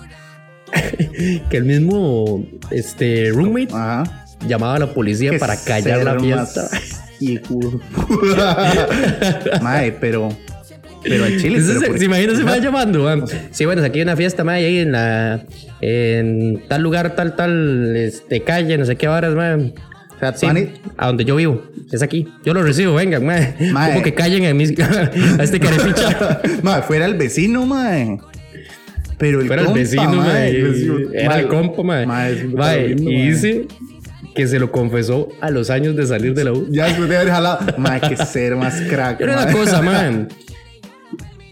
que 1.50 1.58
el 1.58 1.66
mismo 1.66 2.46
este, 2.72 3.32
roommate 3.32 3.74
Ajá. 3.74 4.26
llamaba 4.48 4.76
a 4.76 4.80
la 4.80 4.94
policía 4.94 5.38
para 5.40 5.58
callar 5.58 6.04
la 6.04 6.20
fiesta. 6.20 6.70
más 6.72 7.04
hijo. 7.20 7.60
Mae, 9.62 9.92
pero. 9.94 10.30
Pero 11.08 11.24
al 11.26 11.38
chile. 11.38 11.58
Entonces, 11.58 11.68
pero 11.68 11.80
se, 11.82 11.88
por- 11.88 12.00
se 12.00 12.06
imagina 12.06 12.36
se 12.36 12.44
va 12.44 12.58
llamando, 12.58 13.04
man. 13.04 13.24
Sí, 13.52 13.66
bueno, 13.66 13.84
aquí 13.84 14.00
hay 14.00 14.04
una 14.04 14.16
fiesta, 14.16 14.44
mae, 14.44 14.66
ahí 14.66 14.80
en 14.80 14.92
la 14.92 15.44
en 15.82 16.64
tal 16.68 16.82
lugar, 16.82 17.16
tal, 17.16 17.36
tal, 17.36 17.96
este, 17.96 18.42
calle, 18.44 18.78
no 18.78 18.86
sé 18.86 18.96
qué 18.96 19.08
horas, 19.08 19.34
man. 19.36 19.74
O 20.16 20.20
sea, 20.20 20.34
Sí, 20.34 20.48
a 20.98 21.08
donde 21.08 21.26
yo 21.26 21.36
vivo. 21.36 21.64
Es 21.92 22.02
aquí. 22.02 22.28
Yo 22.44 22.54
lo 22.54 22.64
recibo, 22.64 22.96
vengan, 22.96 23.24
mae. 23.26 23.56
Mae. 23.72 23.92
Como 23.92 24.04
que 24.04 24.14
callen 24.16 24.46
a, 24.46 24.54
mis- 24.54 24.74
a 25.40 25.44
este 25.44 25.60
carepicha. 25.60 26.42
mae, 26.64 26.82
fuera 26.82 27.06
el 27.06 27.14
vecino, 27.14 27.66
mae. 27.66 28.18
Pero 29.20 29.42
el 29.42 29.48
Fuera 29.48 29.62
el 29.62 29.66
compa, 29.68 29.80
vecino, 29.80 30.12
mae. 30.14 30.50
el- 30.50 31.10
Era 31.14 31.30
mae, 31.30 31.40
el 31.42 31.48
compa, 31.48 31.84
mae. 31.84 32.06
mae, 32.06 32.44
Mae, 32.46 32.92
y 32.92 32.96
mae. 33.04 33.14
dice 33.32 33.68
que 34.36 34.48
se 34.48 34.60
lo 34.60 34.72
confesó 34.72 35.30
a 35.42 35.50
los 35.50 35.70
años 35.72 35.96
de 35.96 36.06
salir 36.06 36.34
de 36.36 36.44
la 36.44 36.52
U. 36.54 36.68
Ya 36.70 36.86
después 36.86 37.10
de 37.10 37.18
haber 37.18 37.32
jalado. 37.32 37.60
Mae, 37.78 38.00
que 38.02 38.16
ser 38.18 38.56
más 38.56 38.82
crack. 38.90 39.18
Pero 39.20 39.34
una 39.34 39.46
mae. 39.46 39.54
cosa, 39.54 39.82
man. 39.82 40.28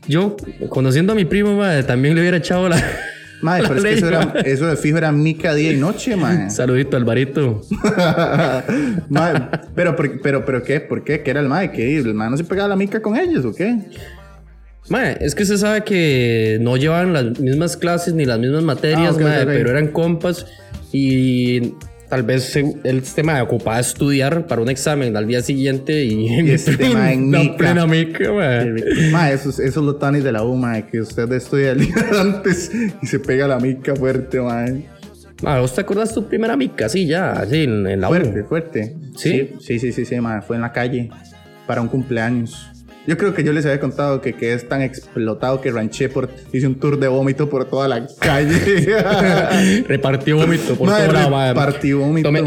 Yo, 0.07 0.35
conociendo 0.69 1.13
a 1.13 1.15
mi 1.15 1.25
primo, 1.25 1.55
mae, 1.55 1.83
también 1.83 2.15
le 2.15 2.21
hubiera 2.21 2.37
echado 2.37 2.69
la. 2.69 2.81
Mae, 3.41 3.61
pero 3.63 3.75
es 3.75 3.83
que 3.83 3.93
eso, 3.93 4.07
era, 4.07 4.25
mae. 4.33 4.43
eso 4.45 4.65
de 4.65 4.77
fijo 4.77 4.97
era 4.97 5.11
mica 5.11 5.53
día 5.53 5.71
y 5.71 5.77
noche, 5.77 6.15
mae. 6.15 6.49
Saludito, 6.49 6.95
Alvarito. 6.97 7.61
Mae, 9.09 9.49
pero, 9.75 9.95
pero, 9.95 10.45
pero, 10.45 10.63
¿qué? 10.63 10.79
¿Por 10.79 11.03
qué? 11.03 11.21
¿Qué 11.21 11.31
era 11.31 11.41
el 11.41 11.49
mae? 11.49 11.71
¿Qué? 11.71 11.97
¿El 11.97 12.13
mae 12.13 12.29
no 12.29 12.37
se 12.37 12.43
pegaba 12.45 12.69
la 12.69 12.75
mica 12.75 13.01
con 13.01 13.17
ellos 13.17 13.45
o 13.45 13.53
qué? 13.53 13.77
Mae, 14.89 15.17
es 15.19 15.35
que 15.35 15.45
se 15.45 15.57
sabe 15.57 15.83
que 15.83 16.57
no 16.61 16.77
llevaban 16.77 17.11
las 17.13 17.39
mismas 17.39 17.75
clases 17.75 18.13
ni 18.13 18.25
las 18.25 18.39
mismas 18.39 18.63
materias, 18.63 19.15
Ah, 19.19 19.21
mae, 19.21 19.45
pero 19.45 19.69
eran 19.69 19.89
compas 19.89 20.45
y 20.91 21.73
tal 22.09 22.23
vez 22.23 22.43
se- 22.43 22.75
el 22.83 23.01
tema 23.03 23.41
ocupaba 23.43 23.79
estudiar 23.79 24.47
para 24.47 24.61
un 24.61 24.69
examen 24.69 25.15
al 25.17 25.27
día 25.27 25.41
siguiente 25.41 26.03
y, 26.03 26.27
Y 26.27 26.51
este 26.51 26.89
mae 26.89 27.13
en 27.13 27.29
mica. 27.29 27.57
plena 27.57 27.85
mica, 27.87 28.31
mae. 28.31 28.73
Mae, 29.11 29.33
esos, 29.33 29.59
esos 29.59 29.83
los 29.83 29.99
tanis 29.99 30.23
de 30.23 30.31
la 30.31 30.43
U, 30.43 30.55
mae, 30.55 30.85
que 30.87 31.01
usted 31.01 31.31
estudia 31.33 31.71
el 31.71 31.79
día 31.81 31.95
antes 32.19 32.71
y 33.01 33.05
se 33.07 33.19
pega 33.19 33.47
la 33.47 33.59
mica 33.59 33.95
fuerte, 33.95 34.39
mae. 34.41 34.85
Mae, 35.43 35.59
¿vos 35.59 35.73
te 35.75 35.81
acuerdas 35.81 36.13
tu 36.13 36.27
primera 36.27 36.55
mica? 36.55 36.87
Sí, 36.89 37.07
ya, 37.07 37.31
así 37.33 37.63
en, 37.63 37.85
en 37.87 37.99
la 38.01 38.07
U. 38.09 38.13
Fuerte, 38.13 38.43
fuerte. 38.43 38.95
¿Sí? 39.17 39.51
Sí, 39.59 39.79
sí, 39.79 39.91
sí, 39.91 40.05
sí, 40.05 40.19
mae. 40.21 40.41
Fue 40.41 40.55
en 40.55 40.61
la 40.61 40.71
calle 40.71 41.09
para 41.67 41.81
un 41.81 41.87
cumpleaños. 41.87 42.71
Yo 43.07 43.17
creo 43.17 43.33
que 43.35 43.43
yo 43.43 43.53
les 43.53 43.65
había 43.65 43.79
contado 43.79 44.19
que, 44.19 44.33
que 44.33 44.53
es 44.53 44.67
tan 44.67 44.81
explotado 44.81 45.61
que 45.61 45.71
ranché 45.71 46.09
por... 46.09 46.29
Hice 46.51 46.65
un 46.65 46.75
tour 46.75 46.99
de 46.99 47.07
vómito 47.07 47.47
por 47.49 47.65
toda 47.65 47.87
la 47.87 48.07
calle. 48.19 48.57
Repartió 49.87 50.37
vómito 50.37 50.75
por 50.75 50.89
Mae, 50.89 51.03
todo 51.05 51.13
lado, 51.13 51.29
mae. 51.29 51.49
repartí 51.49 51.93
vómito. 51.93 52.31
Mae, 52.31 52.41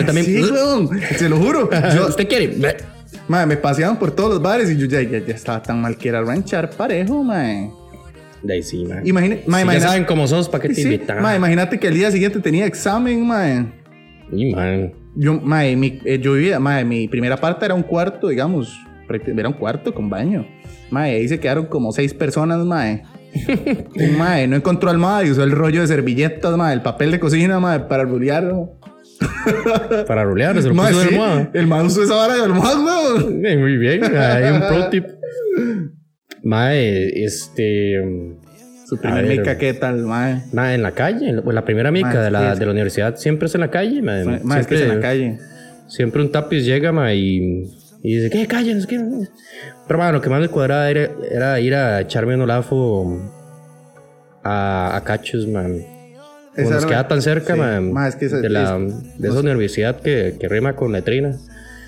Usted 0.00 0.06
también- 0.06 0.26
sí, 0.26 0.42
weón. 0.42 0.88
Se 1.16 1.28
lo 1.28 1.38
juro. 1.38 1.68
Yo, 1.94 2.06
¿Usted 2.08 2.28
quiere? 2.28 2.56
mae, 3.28 3.46
me 3.46 3.56
paseaban 3.56 3.98
por 3.98 4.10
todos 4.12 4.30
los 4.30 4.42
bares 4.42 4.70
y 4.70 4.76
yo 4.76 4.86
ya, 4.86 5.02
ya, 5.02 5.18
ya 5.18 5.34
estaba 5.34 5.62
tan 5.62 5.80
mal 5.80 5.96
que 5.96 6.08
era 6.08 6.22
ranchar 6.22 6.70
parejo, 6.70 7.22
mae. 7.24 7.70
De 8.42 8.54
ahí 8.54 8.62
sí, 8.62 8.84
mae. 8.84 9.00
Imagina, 9.04 9.36
mae, 9.46 9.64
Si 9.64 9.72
ya 9.72 9.80
saben 9.80 10.04
cómo 10.04 10.26
sos, 10.28 10.48
¿para 10.48 10.62
qué 10.62 10.68
te 10.68 10.74
Sí, 10.76 10.82
invitan? 10.82 11.18
imagínate 11.36 11.78
que 11.80 11.88
el 11.88 11.94
día 11.94 12.10
siguiente 12.10 12.38
tenía 12.40 12.66
examen, 12.66 13.26
mae. 13.26 13.66
Y, 14.30 14.54
man. 14.54 14.92
Yo, 15.16 15.40
mae, 15.40 15.74
mi, 15.76 16.00
eh, 16.04 16.18
yo 16.20 16.32
vivía, 16.34 16.58
mae, 16.60 16.84
mi 16.84 17.08
primera 17.08 17.36
parte 17.36 17.64
era 17.64 17.74
un 17.74 17.82
cuarto, 17.82 18.28
digamos. 18.28 18.78
Era 19.08 19.48
un 19.48 19.54
cuarto 19.54 19.94
con 19.94 20.08
baño. 20.10 20.46
Mae, 20.90 21.16
ahí 21.16 21.28
se 21.28 21.40
quedaron 21.40 21.66
como 21.66 21.92
seis 21.92 22.14
personas, 22.14 22.64
mae. 22.64 23.02
Un 23.96 24.16
mae 24.16 24.46
no 24.46 24.54
encontró 24.56 24.90
almohada 24.90 25.24
y 25.24 25.30
usó 25.30 25.42
el 25.42 25.50
rollo 25.50 25.80
de 25.80 25.88
servilletas, 25.88 26.56
mae, 26.56 26.72
el 26.72 26.82
papel 26.82 27.10
de 27.10 27.18
cocina, 27.18 27.58
mae, 27.58 27.80
para 27.80 28.04
rulear. 28.04 28.44
¿no? 28.44 28.78
Para 30.08 30.24
rulear, 30.24 30.60
se 30.60 30.68
lo 30.68 30.74
Mae, 30.74 30.92
puso 30.92 31.02
de 31.02 31.08
almohada. 31.10 31.50
el 31.54 31.66
mae 31.66 31.82
usó 31.84 32.02
esa 32.02 32.14
vara 32.14 32.34
de 32.36 32.42
almohada, 32.42 32.78
weón. 33.14 33.40
Muy 33.60 33.76
bien, 33.76 34.02
hay 34.16 34.50
un 34.52 34.60
pro 34.60 34.88
tip. 34.90 35.04
Mae, 36.42 37.24
este. 37.24 38.00
Su 38.86 38.96
A 38.96 39.00
primer 39.00 39.26
ver. 39.26 39.38
mica, 39.38 39.56
¿qué 39.56 39.72
tal, 39.72 40.02
mae? 40.02 40.42
Nada, 40.52 40.74
en 40.74 40.82
la 40.82 40.92
calle, 40.92 41.32
la- 41.32 41.42
pues 41.42 41.54
la 41.54 41.64
primera 41.64 41.90
mica 41.90 42.08
Mae, 42.12 42.18
de, 42.18 42.30
la, 42.30 42.54
de 42.54 42.66
la 42.66 42.72
universidad 42.72 43.16
siempre 43.16 43.46
es 43.46 43.54
en 43.54 43.62
la 43.62 43.70
calle, 43.70 44.02
mae. 44.02 44.24
Mae, 44.24 44.40
mae, 44.44 44.60
es 44.60 44.66
que 44.66 44.74
es 44.74 44.80
en 44.82 44.88
la 44.88 45.00
calle. 45.00 45.38
Siempre 45.88 46.20
un 46.20 46.30
tapiz 46.30 46.64
llega, 46.64 46.92
mae, 46.92 47.16
y, 47.16 47.64
y 48.04 48.16
dice, 48.16 48.30
¿qué 48.30 48.42
sé 48.46 48.86
qué. 48.86 49.00
Pero, 49.88 49.98
mae, 49.98 50.12
lo 50.12 50.20
que 50.20 50.28
más 50.30 50.40
me 50.40 50.48
cuadraba 50.48 50.88
era, 50.90 51.10
era 51.30 51.58
ir 51.58 51.74
a 51.74 52.00
echarme 52.02 52.34
un 52.34 52.42
olafo 52.42 53.18
a, 54.44 54.94
a 54.96 55.04
cachos, 55.04 55.46
man. 55.48 55.78
Como 56.54 56.70
nos 56.70 56.86
queda 56.86 57.08
tan 57.08 57.20
cerca, 57.22 57.54
sí. 57.54 57.58
man, 57.58 57.92
Mae, 57.92 58.10
es 58.10 58.16
que 58.16 58.26
esa- 58.26 58.40
de, 58.40 58.48
la, 58.48 58.76
es- 58.78 59.18
de 59.18 59.28
esa 59.28 59.40
universidad 59.40 60.00
que, 60.00 60.36
que 60.38 60.48
rima 60.48 60.76
con 60.76 60.92
letrina. 60.92 61.34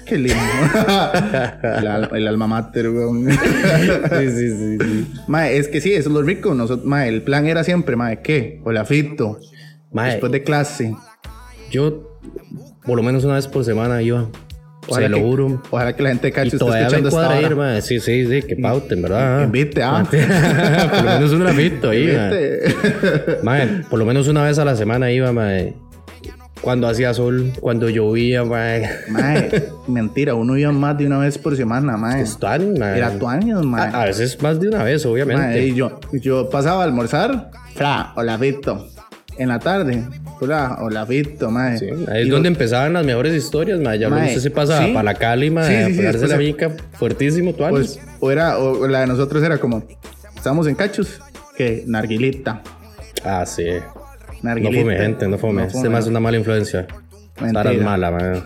Qué 0.06 0.18
lindo. 0.18 0.34
el, 1.62 1.86
al- 1.86 2.10
el 2.16 2.28
alma 2.28 2.46
mater, 2.46 2.88
weón. 2.88 3.28
sí, 3.30 4.30
sí, 4.30 4.50
sí, 4.50 4.78
sí. 4.80 5.06
es 5.50 5.68
que 5.68 5.80
sí, 5.80 5.92
eso 5.92 6.08
es 6.08 6.14
lo 6.14 6.22
rico. 6.22 6.54
Nosotros, 6.54 6.90
el 7.00 7.22
plan 7.22 7.46
era 7.46 7.62
siempre, 7.62 7.94
mae, 7.96 8.22
¿qué? 8.22 8.60
Olafito. 8.64 9.38
Después 9.92 10.32
de 10.32 10.42
clase. 10.42 10.94
yo 11.70 12.18
por 12.84 12.96
lo 12.96 13.02
menos 13.02 13.24
una 13.24 13.34
vez 13.34 13.48
por 13.48 13.64
semana 13.64 14.00
iba. 14.02 14.28
Ojalá 14.88 15.06
se 15.06 15.10
lo 15.10 15.16
que- 15.16 15.22
juro. 15.22 15.62
Ojalá 15.70 15.96
que 15.96 16.02
la 16.02 16.08
gente 16.10 16.26
de 16.28 16.32
Cacho 16.32 16.56
esté 16.56 16.80
escuchando 16.80 17.08
esta 17.08 17.28
hora. 17.28 17.76
ir. 17.76 17.82
Sí, 17.82 18.00
sí, 18.00 18.26
sí, 18.26 18.42
que 18.42 18.56
pauten, 18.56 19.02
¿verdad? 19.02 19.44
Invite, 19.44 19.82
ah. 19.82 20.04
por 20.90 21.04
lo 21.04 21.10
menos 21.10 21.32
un 21.32 21.40
grafito 21.40 21.90
ahí, 21.90 22.16
mae. 23.42 23.66
Por 23.88 23.98
lo 23.98 24.04
menos 24.04 24.28
una 24.28 24.44
vez 24.44 24.58
a 24.58 24.64
la 24.64 24.76
semana 24.76 25.10
iba, 25.10 25.32
mae. 25.32 25.74
Cuando 26.62 26.88
hacía 26.88 27.12
sol, 27.14 27.52
cuando 27.60 27.88
llovía, 27.90 28.42
mae. 28.44 28.88
Mae, 29.08 29.64
mentira, 29.88 30.34
uno 30.34 30.56
iba 30.56 30.72
más 30.72 30.96
de 30.98 31.06
una 31.06 31.18
vez 31.18 31.36
por 31.38 31.56
semana, 31.56 31.96
mae. 31.96 32.22
Es 32.22 32.38
tuani, 32.38 32.78
mae. 32.78 32.96
Era 32.98 33.10
tu 33.18 33.28
años, 33.28 33.64
mae. 33.64 33.88
A, 33.90 34.02
a 34.02 34.04
veces 34.06 34.40
más 34.42 34.58
de 34.58 34.68
una 34.68 34.82
vez, 34.82 35.04
obviamente. 35.06 35.42
Mae, 35.42 35.66
y 35.66 35.74
yo, 35.74 36.00
yo 36.12 36.48
pasaba 36.48 36.82
a 36.82 36.84
almorzar, 36.86 37.50
fra, 37.74 38.12
hola 38.16 38.36
Vito. 38.36 38.88
En 39.38 39.48
la 39.48 39.58
tarde, 39.58 40.02
fra, 40.40 40.78
hola 40.80 41.04
Vito, 41.04 41.50
mae. 41.50 41.78
Sí, 41.78 41.86
ahí 42.08 42.22
es 42.22 42.26
Y 42.26 42.30
donde 42.30 42.48
lo- 42.48 42.54
empezaban 42.54 42.92
las 42.94 43.04
mejores 43.04 43.34
historias, 43.34 43.78
mae. 43.80 43.98
Ya 43.98 44.08
Mae, 44.08 44.28
usted 44.28 44.40
se 44.40 44.50
pasa 44.50 44.84
sí. 44.86 44.92
para 44.92 45.02
la 45.04 45.14
Cali, 45.14 45.50
mae, 45.50 45.92
Sí, 45.92 46.06
a 46.06 46.12
la 46.26 46.36
mica 46.38 46.70
fuertísimo, 46.92 47.52
tuani. 47.52 47.76
Pues, 47.76 48.00
o 48.20 48.30
era, 48.30 48.58
o 48.58 48.86
la 48.88 49.00
de 49.00 49.06
nosotros 49.08 49.42
era 49.42 49.58
como, 49.58 49.84
estamos 50.34 50.66
en 50.66 50.74
cachos, 50.74 51.20
que 51.56 51.84
narguilita. 51.86 52.62
ah, 53.24 53.44
sí. 53.46 53.64
No 54.42 54.50
Narguilita. 54.50 54.80
fume, 54.82 54.96
gente, 54.96 55.28
no 55.28 55.38
fume. 55.38 55.64
Este 55.66 55.88
más 55.88 56.04
es 56.04 56.10
una 56.10 56.20
mala 56.20 56.36
influencia. 56.36 56.86
Estarás 57.44 57.76
mala, 57.78 58.10
mae. 58.10 58.42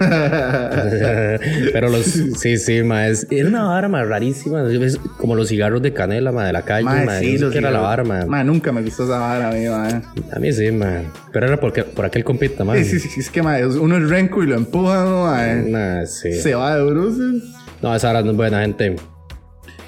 Pero 1.72 1.88
los, 1.88 2.04
sí, 2.06 2.56
sí, 2.58 2.78
es- 2.78 3.26
Era 3.30 3.48
una 3.48 3.62
vara, 3.64 3.88
mae, 3.88 4.04
rarísima. 4.04 4.62
Es 4.70 4.98
como 5.16 5.34
los 5.34 5.48
cigarros 5.48 5.80
de 5.82 5.92
canela, 5.92 6.32
mae, 6.32 6.48
de 6.48 6.52
la 6.52 6.62
calle, 6.62 6.84
mae. 6.84 7.06
Mae, 7.06 7.20
sí, 7.20 7.38
no 7.38 7.50
sé 7.52 7.58
era 7.58 7.70
la 7.70 7.80
vara, 7.80 8.04
mae. 8.04 8.26
Mae, 8.26 8.44
nunca 8.44 8.72
me 8.72 8.82
gustó 8.82 9.04
esa 9.04 9.18
vara, 9.18 9.48
a 9.48 9.52
mí, 9.52 9.66
mae. 9.66 10.02
A 10.32 10.38
mí 10.38 10.52
sí, 10.52 10.70
mae. 10.72 11.04
Pero 11.32 11.46
era 11.46 11.60
porque, 11.60 11.84
por 11.84 12.04
aquel 12.04 12.24
compita, 12.24 12.64
mae. 12.64 12.84
Sí, 12.84 12.98
sí, 12.98 13.08
sí, 13.08 13.20
es 13.20 13.30
que, 13.30 13.42
mae, 13.42 13.64
uno 13.66 13.96
es 13.96 14.08
renco 14.08 14.42
y 14.42 14.46
lo 14.46 14.56
empuja, 14.56 15.04
¿no, 15.04 15.24
mae. 15.26 15.62
Nah, 15.62 16.06
sí. 16.06 16.32
Se 16.32 16.54
va 16.54 16.76
de 16.76 16.84
bruces. 16.84 17.42
No, 17.82 17.94
esa 17.94 18.08
vara 18.08 18.22
no 18.22 18.32
es 18.32 18.36
buena, 18.36 18.62
gente. 18.62 18.96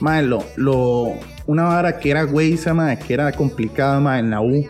Mae, 0.00 0.22
lo, 0.22 0.44
lo, 0.56 1.14
una 1.46 1.64
vara 1.64 1.98
que 1.98 2.10
era 2.10 2.22
güeyza, 2.22 2.72
mae, 2.74 2.98
que 2.98 3.14
era 3.14 3.32
complicada, 3.32 3.98
mae, 4.00 4.20
en 4.20 4.30
la 4.30 4.40
U. 4.40 4.64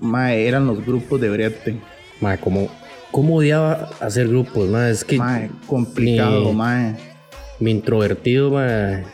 Mae, 0.00 0.46
eran 0.46 0.66
los 0.66 0.84
grupos 0.84 1.20
de 1.20 1.28
brete. 1.30 1.76
Mae, 2.20 2.38
como... 2.38 2.68
¿Cómo 3.10 3.36
odiaba 3.36 3.90
hacer 4.00 4.28
grupos, 4.28 4.68
mae? 4.68 4.90
Es 4.90 5.04
que 5.04 5.16
Mae, 5.18 5.50
complicado, 5.66 6.44
Ni- 6.44 6.52
mae. 6.54 6.96
mi 7.58 7.70
introvertido, 7.70 8.50
mae... 8.50 9.04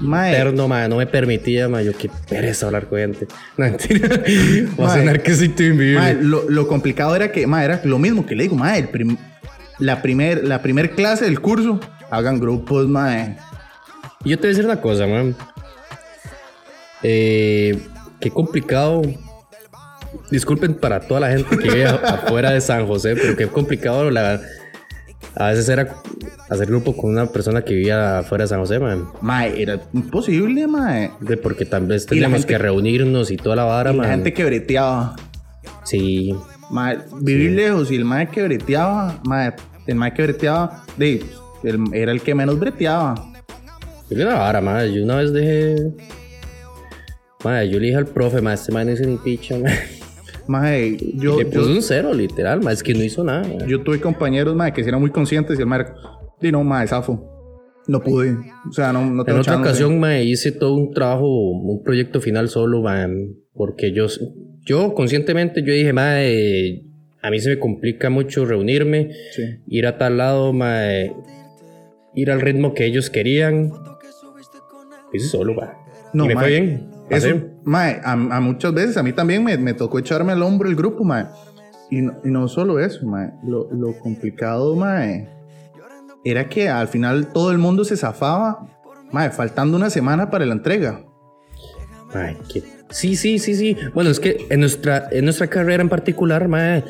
Mae, 0.00 0.30
Interno, 0.32 0.66
mae, 0.68 0.88
no 0.88 0.96
me 0.96 1.06
permitía, 1.06 1.68
mae. 1.68 1.84
Yo 1.84 1.96
qué 1.96 2.10
pereza 2.28 2.66
hablar 2.66 2.88
con 2.88 2.98
gente. 2.98 3.26
No, 3.56 3.64
mentira. 3.66 4.08
Va 4.80 4.84
a 4.84 4.88
Mae. 4.88 4.98
sonar 4.98 5.22
que 5.22 5.34
soy 5.34 5.48
tu 5.48 5.62
mae, 5.74 6.14
lo, 6.20 6.48
lo 6.50 6.66
complicado 6.68 7.14
era 7.16 7.30
que, 7.32 7.46
mae, 7.46 7.64
era 7.64 7.80
lo 7.84 7.98
mismo 7.98 8.26
que 8.26 8.34
le 8.34 8.44
digo, 8.44 8.56
mae, 8.56 8.78
el 8.80 8.88
prim- 8.88 9.16
la 9.78 10.02
primer, 10.02 10.44
la 10.44 10.60
primer 10.62 10.90
clase 10.94 11.24
del 11.24 11.40
curso, 11.40 11.80
hagan 12.10 12.40
grupos, 12.40 12.88
mae. 12.88 13.36
Yo 14.24 14.36
te 14.38 14.42
voy 14.42 14.46
a 14.46 14.48
decir 14.50 14.64
una 14.64 14.80
cosa, 14.80 15.06
man. 15.06 15.34
Eh, 17.02 17.78
qué 18.20 18.30
complicado. 18.30 19.02
Disculpen 20.32 20.74
para 20.74 20.98
toda 21.00 21.20
la 21.20 21.30
gente 21.30 21.56
que 21.58 21.68
vive 21.70 21.84
afuera 21.86 22.50
de 22.50 22.60
San 22.60 22.86
José, 22.86 23.14
pero 23.14 23.36
qué 23.36 23.46
complicado 23.46 24.10
la, 24.10 24.40
a 25.36 25.48
veces 25.50 25.68
era 25.68 25.94
hacer 26.48 26.66
grupo 26.68 26.96
con 26.96 27.10
una 27.10 27.26
persona 27.26 27.62
que 27.62 27.74
vivía 27.74 28.20
afuera 28.20 28.44
de 28.44 28.48
San 28.48 28.58
José, 28.60 28.78
man. 28.80 29.06
Mae, 29.20 29.60
era 29.62 29.78
imposible, 29.92 30.66
mae. 30.66 31.10
De 31.20 31.36
porque 31.36 31.64
tal 31.66 31.86
vez 31.86 32.04
la 32.04 32.08
teníamos 32.08 32.38
gente- 32.40 32.54
que 32.54 32.58
reunirnos 32.58 33.30
y 33.30 33.36
toda 33.36 33.56
la 33.56 33.64
vara, 33.64 33.92
Y 33.92 33.96
la 33.96 34.02
man. 34.02 34.10
gente 34.10 34.32
que 34.32 34.44
breteaba. 34.44 35.16
Sí, 35.84 36.34
Mae, 36.70 36.98
vivir 37.20 37.50
lejos 37.52 37.90
y 37.90 37.96
el 37.96 38.04
mae 38.06 38.28
que 38.28 38.42
breteaba, 38.42 39.20
mae, 39.24 39.52
el 39.86 39.94
mae 39.96 40.14
que 40.14 40.22
breteaba, 40.22 40.84
de, 40.96 41.22
el- 41.62 41.92
era 41.92 42.10
el 42.12 42.22
que 42.22 42.34
menos 42.34 42.58
breteaba. 42.58 43.14
yo 44.08 44.24
una 44.24 44.36
vara, 44.38 44.60
man. 44.62 44.86
Yo 44.90 45.04
una 45.04 45.16
vez 45.16 45.32
dejé. 45.32 45.76
Man, 47.44 47.64
yo 47.66 47.78
le 47.78 47.86
dije 47.86 47.96
al 47.98 48.06
profe, 48.06 48.40
man, 48.40 48.54
este 48.54 48.72
man 48.72 48.86
no 48.86 48.92
hizo 48.92 49.04
ni 49.04 49.16
picha, 49.18 49.58
man. 49.62 49.72
Mae, 50.48 50.96
yo, 51.14 51.38
le 51.38 51.46
puso 51.46 51.68
yo, 51.68 51.74
un 51.76 51.82
cero, 51.82 52.12
literal, 52.14 52.62
man. 52.62 52.72
Es 52.72 52.82
que 52.82 52.94
no 52.94 53.02
hizo 53.02 53.22
nada, 53.24 53.42
man. 53.42 53.66
yo 53.68 53.82
tuve 53.82 54.00
compañeros, 54.00 54.54
mae, 54.56 54.72
que 54.72 54.80
eran 54.82 55.00
muy 55.00 55.10
conscientes 55.10 55.58
y 55.58 55.62
el 55.62 55.66
mae, 55.68 55.84
di 56.40 56.50
no, 56.52 56.62
mae, 56.64 56.86
zafo. 56.86 57.28
No 57.88 58.00
pude. 58.00 58.36
O 58.68 58.72
sea, 58.72 58.92
no, 58.92 59.00
no 59.04 59.22
En 59.22 59.26
tengo 59.26 59.40
otra 59.40 59.54
chance. 59.54 59.68
ocasión 59.68 59.98
me 59.98 60.22
hice 60.24 60.52
todo 60.52 60.74
un 60.74 60.92
trabajo, 60.92 61.26
un 61.50 61.82
proyecto 61.82 62.20
final 62.20 62.48
solo, 62.48 62.80
man, 62.82 63.34
porque 63.54 63.92
yo, 63.92 64.06
yo 64.64 64.94
conscientemente 64.94 65.62
yo 65.64 65.72
dije, 65.72 65.92
mae, 65.92 66.84
a 67.22 67.30
mí 67.30 67.40
se 67.40 67.50
me 67.50 67.58
complica 67.58 68.08
mucho 68.10 68.44
reunirme, 68.44 69.10
Sí. 69.32 69.42
ir 69.66 69.86
a 69.86 69.98
tal 69.98 70.18
lado, 70.18 70.52
mae, 70.52 71.12
ir 72.14 72.30
al 72.30 72.40
ritmo 72.40 72.72
que 72.74 72.86
ellos 72.86 73.10
querían. 73.10 73.72
Hice 75.12 75.26
solo, 75.28 75.54
man. 75.54 75.70
No, 76.14 76.24
y 76.24 76.28
me 76.28 76.34
mae, 76.34 76.42
fue 76.44 76.50
bien. 76.60 76.90
Eso, 77.12 77.28
Pasé. 77.28 77.50
mae, 77.64 78.00
a, 78.04 78.12
a 78.12 78.40
muchas 78.40 78.72
veces, 78.74 78.96
a 78.96 79.02
mí 79.02 79.12
también 79.12 79.44
me, 79.44 79.56
me 79.58 79.74
tocó 79.74 79.98
echarme 79.98 80.32
al 80.32 80.42
hombro 80.42 80.68
el 80.68 80.76
grupo, 80.76 81.04
mae. 81.04 81.26
Y 81.90 82.00
no, 82.00 82.14
y 82.24 82.30
no 82.30 82.48
solo 82.48 82.78
eso, 82.80 83.06
mae. 83.06 83.32
Lo, 83.44 83.68
lo 83.72 83.98
complicado, 83.98 84.74
mae, 84.74 85.28
era 86.24 86.48
que 86.48 86.68
al 86.68 86.88
final 86.88 87.32
todo 87.32 87.50
el 87.50 87.58
mundo 87.58 87.84
se 87.84 87.96
zafaba, 87.96 88.66
mae, 89.10 89.30
faltando 89.30 89.76
una 89.76 89.90
semana 89.90 90.30
para 90.30 90.46
la 90.46 90.52
entrega. 90.54 91.04
Sí, 92.90 93.16
sí, 93.16 93.38
sí, 93.38 93.54
sí. 93.54 93.76
Bueno, 93.94 94.10
es 94.10 94.20
que 94.20 94.46
en 94.50 94.60
nuestra, 94.60 95.08
en 95.10 95.24
nuestra 95.24 95.46
carrera 95.46 95.82
en 95.82 95.88
particular, 95.88 96.46
mae, 96.48 96.84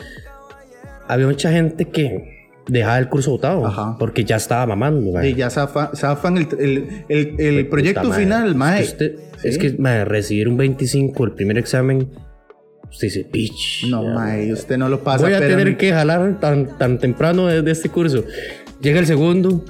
había 1.06 1.26
mucha 1.26 1.50
gente 1.52 1.84
que 1.84 2.41
dejaba 2.68 2.98
el 2.98 3.08
curso 3.08 3.32
votado 3.32 3.66
Ajá. 3.66 3.96
porque 3.98 4.24
ya 4.24 4.36
estaba 4.36 4.66
mamando. 4.66 5.22
Y 5.24 5.34
ya 5.34 5.48
zafa- 5.48 5.94
zafan 5.94 6.36
el, 6.38 6.48
el, 6.58 7.04
el, 7.08 7.40
el 7.40 7.66
proyecto 7.68 8.02
Puta, 8.02 8.14
final, 8.14 8.54
mae. 8.54 8.82
Es 8.82 8.94
que, 8.94 9.04
usted- 9.06 9.18
Sí. 9.42 9.48
es 9.48 9.58
que, 9.58 9.74
mae, 9.78 10.04
recibir 10.04 10.48
un 10.48 10.56
25 10.56 11.24
el 11.24 11.32
primer 11.32 11.58
examen, 11.58 12.08
usted 12.90 13.08
dice, 13.08 13.26
bitch. 13.32 13.86
No, 13.88 14.04
ya, 14.04 14.10
mae, 14.14 14.52
usted 14.52 14.76
no 14.78 14.88
lo 14.88 15.02
pasa. 15.02 15.24
Voy 15.24 15.34
a 15.34 15.38
pero 15.40 15.56
tener 15.56 15.76
que 15.76 15.92
jalar 15.92 16.38
tan, 16.38 16.78
tan 16.78 16.98
temprano 16.98 17.48
de, 17.48 17.62
de 17.62 17.70
este 17.72 17.88
curso. 17.88 18.24
Llega 18.80 19.00
el 19.00 19.06
segundo, 19.06 19.64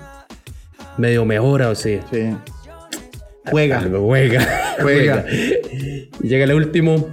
medio 0.99 1.25
mejora, 1.25 1.71
o 1.71 1.75
sea. 1.75 2.03
Sí. 2.13 2.31
Juega. 3.51 3.81
Juega. 3.81 4.47
Juega. 4.81 5.25
Llega 6.23 6.45
el 6.45 6.53
último, 6.53 7.09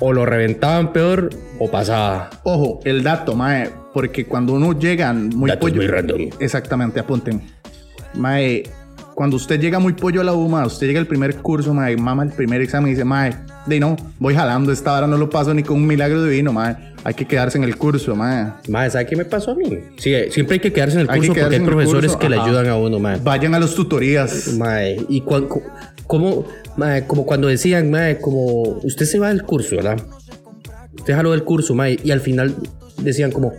o 0.00 0.12
lo 0.12 0.24
reventaban 0.24 0.92
peor, 0.92 1.30
o 1.58 1.70
pasaba. 1.70 2.30
Ojo, 2.44 2.80
el 2.84 3.02
dato, 3.02 3.34
mae, 3.34 3.68
porque 3.92 4.24
cuando 4.26 4.52
uno 4.54 4.78
llega 4.78 5.12
muy 5.12 5.50
Datos 5.50 5.70
pollo. 5.70 5.76
muy 5.82 5.86
random. 5.86 6.20
Exactamente, 6.38 7.00
apunten. 7.00 7.42
Mae, 8.14 8.64
cuando 9.14 9.36
usted 9.36 9.60
llega 9.60 9.78
muy 9.78 9.92
pollo 9.92 10.20
a 10.20 10.24
la 10.24 10.32
U, 10.32 10.48
mae, 10.48 10.66
usted 10.66 10.86
llega 10.86 11.00
al 11.00 11.06
primer 11.06 11.36
curso, 11.36 11.74
mae, 11.74 11.96
mama 11.96 12.22
el 12.24 12.30
primer 12.30 12.60
examen 12.60 12.88
y 12.88 12.94
dice, 12.94 13.04
mae, 13.04 13.34
de 13.66 13.78
no, 13.80 13.96
voy 14.18 14.34
jalando, 14.34 14.72
esta 14.72 14.96
hora 14.96 15.06
no 15.06 15.16
lo 15.16 15.28
paso 15.28 15.52
ni 15.54 15.62
con 15.62 15.76
un 15.76 15.86
milagro 15.86 16.22
divino, 16.24 16.52
mae. 16.52 16.76
Hay 17.02 17.14
que 17.14 17.26
quedarse 17.26 17.56
en 17.56 17.64
el 17.64 17.76
curso, 17.76 18.14
mae. 18.14 18.52
Mae, 18.68 18.90
¿sabe 18.90 19.06
qué 19.06 19.16
me 19.16 19.24
pasó 19.24 19.52
a 19.52 19.54
mí? 19.54 19.64
Sí, 19.96 20.14
siempre 20.30 20.54
hay 20.54 20.60
que 20.60 20.72
quedarse 20.72 20.96
en 20.96 21.00
el 21.02 21.10
Hay 21.10 21.20
que 21.20 21.28
curso 21.28 21.40
porque 21.42 21.56
hay 21.56 21.62
profesores 21.62 22.10
curso, 22.12 22.18
que 22.18 22.28
le 22.28 22.38
ayudan 22.38 22.68
a 22.68 22.76
uno, 22.76 22.98
mae. 22.98 23.18
Vayan 23.22 23.54
a 23.54 23.60
las 23.60 23.74
tutorías. 23.74 24.54
Mae, 24.58 24.98
y 25.08 25.20
cuan- 25.22 25.46
cu- 25.48 25.62
como, 26.06 26.44
mae, 26.76 27.06
como 27.06 27.24
cuando 27.24 27.48
decían, 27.48 27.90
mae, 27.90 28.18
como 28.18 28.62
usted 28.82 29.06
se 29.06 29.18
va 29.18 29.28
del 29.28 29.42
curso, 29.44 29.76
¿verdad? 29.76 29.98
Usted 30.94 31.14
jaló 31.14 31.30
del 31.30 31.44
curso, 31.44 31.74
mae, 31.74 31.98
y 32.02 32.10
al 32.10 32.20
final 32.20 32.54
decían 32.98 33.30
como, 33.32 33.52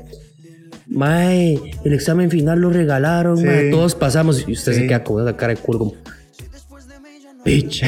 mae, 0.92 1.60
el 1.84 1.94
examen 1.94 2.30
final 2.30 2.60
lo 2.60 2.70
regalaron, 2.70 3.38
Sí. 3.38 3.46
mae, 3.46 3.70
todos 3.72 3.96
pasamos, 3.96 4.46
y 4.48 4.52
usted 4.52 4.74
Sí. 4.74 4.82
se 4.82 4.88
queda 4.88 5.04
con 5.04 5.22
esa 5.26 5.36
cara 5.38 5.54
de 5.56 5.60
culo 5.60 5.80
como, 5.80 5.94
bitch. 7.46 7.84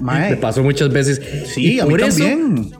Mae. 0.00 0.30
Me 0.30 0.36
pasó 0.36 0.62
muchas 0.62 0.92
veces. 0.92 1.20
Sí, 1.46 1.74
Y 1.74 1.80
a 1.80 1.86
mí 1.86 1.94
eso, 1.94 2.06
también. 2.24 2.70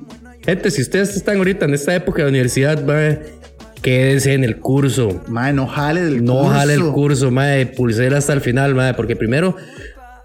gente, 0.45 0.71
si 0.71 0.83
ustedes 0.83 1.15
están 1.17 1.37
ahorita 1.39 1.67
en 1.67 1.75
esta 1.75 1.95
época 1.95 2.23
de 2.23 2.29
universidad, 2.29 2.85
mae, 2.85 3.21
quédense 3.81 4.35
en 4.35 4.43
el 4.45 4.59
curso. 4.59 5.23
Mae, 5.29 5.53
no 5.53 5.67
jale 5.69 6.03
del 6.03 6.25
No 6.25 6.39
curso. 6.39 6.51
jale 6.51 6.75
el 6.75 6.83
curso, 6.83 7.31
madre, 7.31 7.67
pulsera 7.67 8.19
hasta 8.19 8.33
el 8.33 8.41
final, 8.41 8.75
madre, 8.75 8.95
porque 8.95 9.15
primero, 9.15 9.55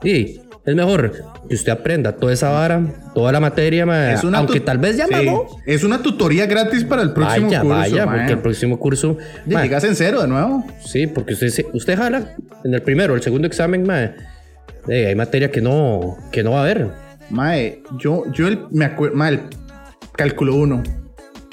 sí, 0.01 0.41
es 0.67 0.75
mejor 0.75 1.11
que 1.49 1.55
usted 1.55 1.71
aprenda 1.71 2.11
toda 2.11 2.33
esa 2.33 2.49
vara, 2.51 2.81
toda 3.15 3.31
la 3.31 3.39
materia, 3.39 3.85
una 3.85 4.37
aunque 4.37 4.59
tal 4.59 4.77
vez 4.77 4.97
ya 4.97 5.05
Sí, 5.07 5.11
mamó. 5.13 5.59
Es 5.65 5.83
una 5.83 6.03
tutoría 6.03 6.45
gratis 6.45 6.83
para 6.83 7.01
el 7.01 7.13
próximo 7.13 7.47
Vaya, 7.47 7.61
curso. 7.61 7.75
vaya, 7.75 8.05
porque 8.05 8.31
el 8.33 8.39
próximo 8.39 8.77
curso, 8.79 9.17
mae, 9.45 9.63
Llegas 9.63 9.83
en 9.85 9.95
cero 9.95 10.21
de 10.21 10.27
nuevo. 10.27 10.63
sí, 10.85 11.07
porque 11.07 11.33
usted, 11.33 11.65
usted 11.73 11.97
jala 11.97 12.35
en 12.63 12.73
el 12.73 12.81
primero, 12.81 13.15
el 13.15 13.21
segundo 13.23 13.47
examen, 13.47 13.83
madre, 13.87 14.15
eh, 14.89 15.07
hay 15.07 15.15
materia 15.15 15.49
que 15.49 15.61
no, 15.61 16.17
que 16.31 16.43
no 16.43 16.51
va 16.51 16.59
a 16.59 16.61
haber. 16.63 16.89
Mae, 17.29 17.81
yo, 17.97 18.23
yo 18.33 18.47
el- 18.47 18.59
me 18.71 18.85
acuerdo, 18.85 19.15
mae, 19.15 19.33
el 19.33 19.39
cálculo 20.13 20.55
1. 20.55 20.83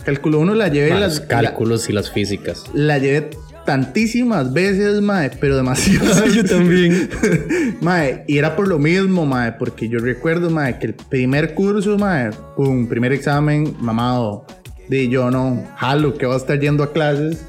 Cálculo 0.05 0.39
1 0.41 0.55
la 0.55 0.69
llevé 0.69 0.91
Mae, 0.91 1.01
las 1.01 1.19
los 1.19 1.27
cálculos 1.29 1.89
y 1.89 1.93
las 1.93 2.11
físicas. 2.11 2.65
La 2.75 2.99
llevé 2.99 3.31
tantísimas 3.65 4.53
veces, 4.53 5.01
mae, 5.01 5.31
pero 5.41 5.57
demasiadas. 5.57 6.25
Yo 6.35 6.45
también. 6.45 7.09
mae, 7.81 8.25
y 8.27 8.39
era 8.39 8.57
por 8.57 8.69
lo 8.69 8.79
mismo, 8.79 9.27
mae, 9.27 9.53
porque 9.53 9.89
yo 9.89 9.99
recuerdo, 9.99 10.51
mae, 10.51 10.79
que 10.79 10.87
el 10.87 10.95
primer 10.95 11.55
curso, 11.55 11.99
mae, 11.99 12.31
un 12.57 12.89
primer 12.89 13.13
examen, 13.13 13.75
mamado. 13.81 14.47
Di 14.89 15.09
yo 15.09 15.31
no, 15.31 15.63
jalo, 15.77 16.15
que 16.19 16.27
va 16.27 16.35
a 16.35 16.37
estar 16.37 16.61
yendo 16.61 16.83
a 16.85 16.93
clases. 16.93 17.45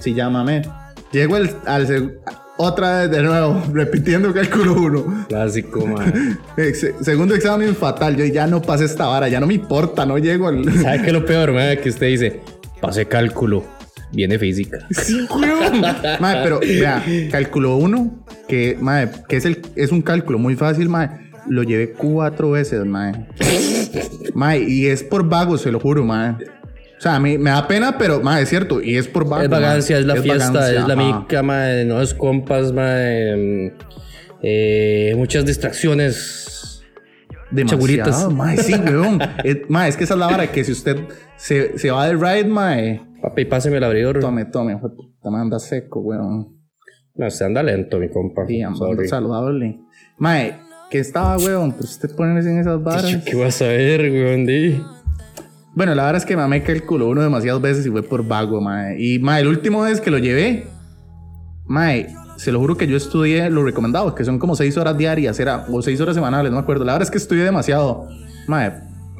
Sí, 0.00 0.14
llámame. 0.14 0.62
Llego 1.12 1.36
al, 1.36 1.50
al 1.66 1.86
seg- 1.86 2.18
otra 2.56 3.00
vez 3.02 3.10
de 3.12 3.22
nuevo, 3.22 3.62
repitiendo 3.72 4.32
cálculo 4.34 4.74
1. 4.74 5.26
Clásico, 5.28 5.86
mae. 5.86 6.12
segundo 7.02 7.34
examen 7.36 7.76
fatal. 7.76 8.16
Yo 8.16 8.24
ya 8.24 8.46
no 8.48 8.60
pasé 8.60 8.86
esta 8.86 9.06
vara, 9.06 9.28
ya 9.28 9.38
no 9.38 9.46
me 9.46 9.54
importa, 9.54 10.04
no 10.04 10.18
llego 10.18 10.48
al. 10.48 10.64
¿Sabe 10.82 11.02
qué 11.02 11.06
es 11.08 11.12
lo 11.12 11.24
peor, 11.24 11.52
mae? 11.52 11.78
Que 11.78 11.90
usted 11.90 12.08
dice, 12.08 12.40
pase 12.80 13.06
cálculo, 13.06 13.64
viene 14.12 14.38
física. 14.38 14.78
Sí. 14.90 15.26
Mae, 16.20 16.42
pero 16.42 16.60
vea, 16.60 17.02
cálculo 17.30 17.76
1, 17.76 18.24
que, 18.48 18.76
mae, 18.80 19.08
que 19.28 19.36
es, 19.36 19.44
el, 19.44 19.60
es 19.76 19.90
un 19.92 20.02
cálculo 20.02 20.38
muy 20.38 20.54
fácil, 20.56 20.88
mae. 20.88 21.10
Lo 21.48 21.62
llevé 21.64 21.92
cuatro 21.92 22.52
veces, 22.52 22.84
mae. 22.84 23.26
Mae, 24.34 24.60
y 24.62 24.86
es 24.86 25.02
por 25.02 25.28
vago, 25.28 25.58
se 25.58 25.72
lo 25.72 25.80
juro, 25.80 26.04
mae. 26.04 26.30
O 26.30 27.00
sea, 27.02 27.16
a 27.16 27.20
mí 27.20 27.36
me 27.36 27.50
da 27.50 27.66
pena, 27.66 27.98
pero, 27.98 28.20
mae, 28.20 28.42
es 28.44 28.48
cierto. 28.48 28.80
Y 28.80 28.96
es 28.96 29.08
por 29.08 29.28
vago. 29.28 29.42
Es 29.42 29.48
vagancia, 29.50 29.98
es 29.98 30.06
la 30.06 30.14
fiesta, 30.14 30.50
vagancia, 30.52 30.80
es 30.82 30.86
la 30.86 30.94
ajá. 30.94 31.20
mica, 31.20 31.42
mae, 31.42 31.84
no 31.84 32.00
es 32.00 32.14
compas, 32.14 32.72
mae. 32.72 33.72
eh, 34.42 35.14
muchas 35.16 35.44
distracciones. 35.44 36.84
Demasiado, 37.50 37.82
Seguritas. 37.82 38.32
mae, 38.32 38.56
sí, 38.56 38.74
weón. 38.74 39.20
Es, 39.44 39.58
mae, 39.68 39.88
es 39.88 39.96
que 39.96 40.04
esa 40.04 40.14
es 40.14 40.20
la 40.20 40.26
vara 40.26 40.46
que 40.50 40.64
si 40.64 40.72
usted 40.72 40.96
se, 41.36 41.76
se 41.76 41.90
va 41.90 42.06
de 42.06 42.14
ride, 42.14 42.44
mae. 42.44 43.02
Papi, 43.22 43.44
páseme 43.44 43.76
el 43.76 43.84
abridor. 43.84 44.18
Tome, 44.18 44.46
tome, 44.46 44.76
puta, 44.76 45.28
anda 45.28 45.60
seco, 45.60 46.00
weón. 46.00 46.60
No, 47.14 47.26
usted 47.26 47.46
anda 47.46 47.62
lento, 47.62 47.98
mi 47.98 48.08
compa. 48.08 48.44
Sí, 48.46 48.62
Sorry. 48.74 49.06
saludable. 49.06 49.78
Mae, 50.18 50.56
que 50.90 50.98
estaba, 50.98 51.36
weón, 51.36 51.72
pues 51.72 51.92
usted 51.92 52.14
ponerse 52.16 52.50
en 52.50 52.58
esas 52.58 52.82
varas. 52.82 53.16
¿Qué 53.24 53.36
vas 53.36 53.62
a 53.62 53.66
ver, 53.68 54.00
weón? 54.10 54.44
di? 54.44 54.82
Bueno, 55.74 55.94
la 55.94 56.04
verdad 56.04 56.20
es 56.20 56.26
que 56.26 56.36
mamé 56.36 56.62
calculó 56.64 57.08
uno 57.08 57.22
demasiadas 57.22 57.62
veces 57.62 57.86
y 57.86 57.90
fue 57.90 58.02
por 58.02 58.26
vago, 58.26 58.60
mae. 58.60 59.00
Y 59.00 59.20
mae, 59.20 59.40
el 59.42 59.48
último 59.48 59.82
vez 59.82 60.00
que 60.00 60.10
lo 60.10 60.18
llevé, 60.18 60.66
mae, 61.64 62.08
se 62.36 62.50
lo 62.50 62.58
juro 62.58 62.76
que 62.76 62.88
yo 62.88 62.96
estudié 62.96 63.48
lo 63.50 63.62
recomendado, 63.64 64.14
que 64.16 64.24
son 64.24 64.40
como 64.40 64.56
seis 64.56 64.76
horas 64.76 64.98
diarias, 64.98 65.38
era, 65.38 65.64
o 65.70 65.80
seis 65.80 66.00
horas 66.00 66.16
semanales, 66.16 66.50
no 66.50 66.58
me 66.58 66.62
acuerdo. 66.62 66.84
La 66.84 66.94
verdad 66.94 67.06
es 67.06 67.10
que 67.10 67.18
estudié 67.18 67.44
demasiado, 67.44 68.08
mae, 68.48 68.72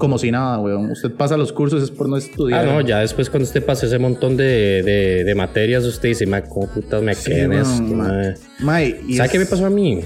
como 0.03 0.19
si 0.19 0.33
nada, 0.33 0.59
weón. 0.59 0.91
Usted 0.91 1.13
pasa 1.13 1.37
los 1.37 1.53
cursos 1.53 1.81
es 1.81 1.93
por 1.93 2.09
no 2.09 2.17
Ah, 2.17 2.19
estudiar. 2.19 2.65
no, 2.67 2.81
ya 2.81 2.99
después 2.99 3.31
cuando 3.31 3.45
usted 3.47 3.65
pase 3.65 3.87
ese 3.87 3.99
montón 4.01 4.37
de, 4.37 4.83
de, 4.83 5.23
de 5.23 5.35
materias, 5.37 5.85
usted 5.85 6.09
dice, 6.09 6.27
mae, 6.27 6.43
¿cómo 6.49 6.67
putas 6.67 7.01
me 7.03 7.15
Sí, 7.15 7.31
quedé 7.31 7.43
en 7.43 7.51
weón, 7.53 7.63
esto, 7.63 7.83
mae. 7.85 8.09
mae? 8.09 8.35
Mae, 8.59 9.01
y 9.07 9.15
¿Sabe 9.17 9.27
es- 9.27 9.33
qué 9.33 9.39
me 9.39 9.47
pasó 9.47 9.67
a 9.67 9.71
mí? 9.71 10.01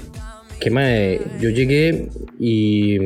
Que 0.59 0.69
mae, 0.69 1.19
yo 1.41 1.49
llegué 1.49 2.09
y. 2.39 2.99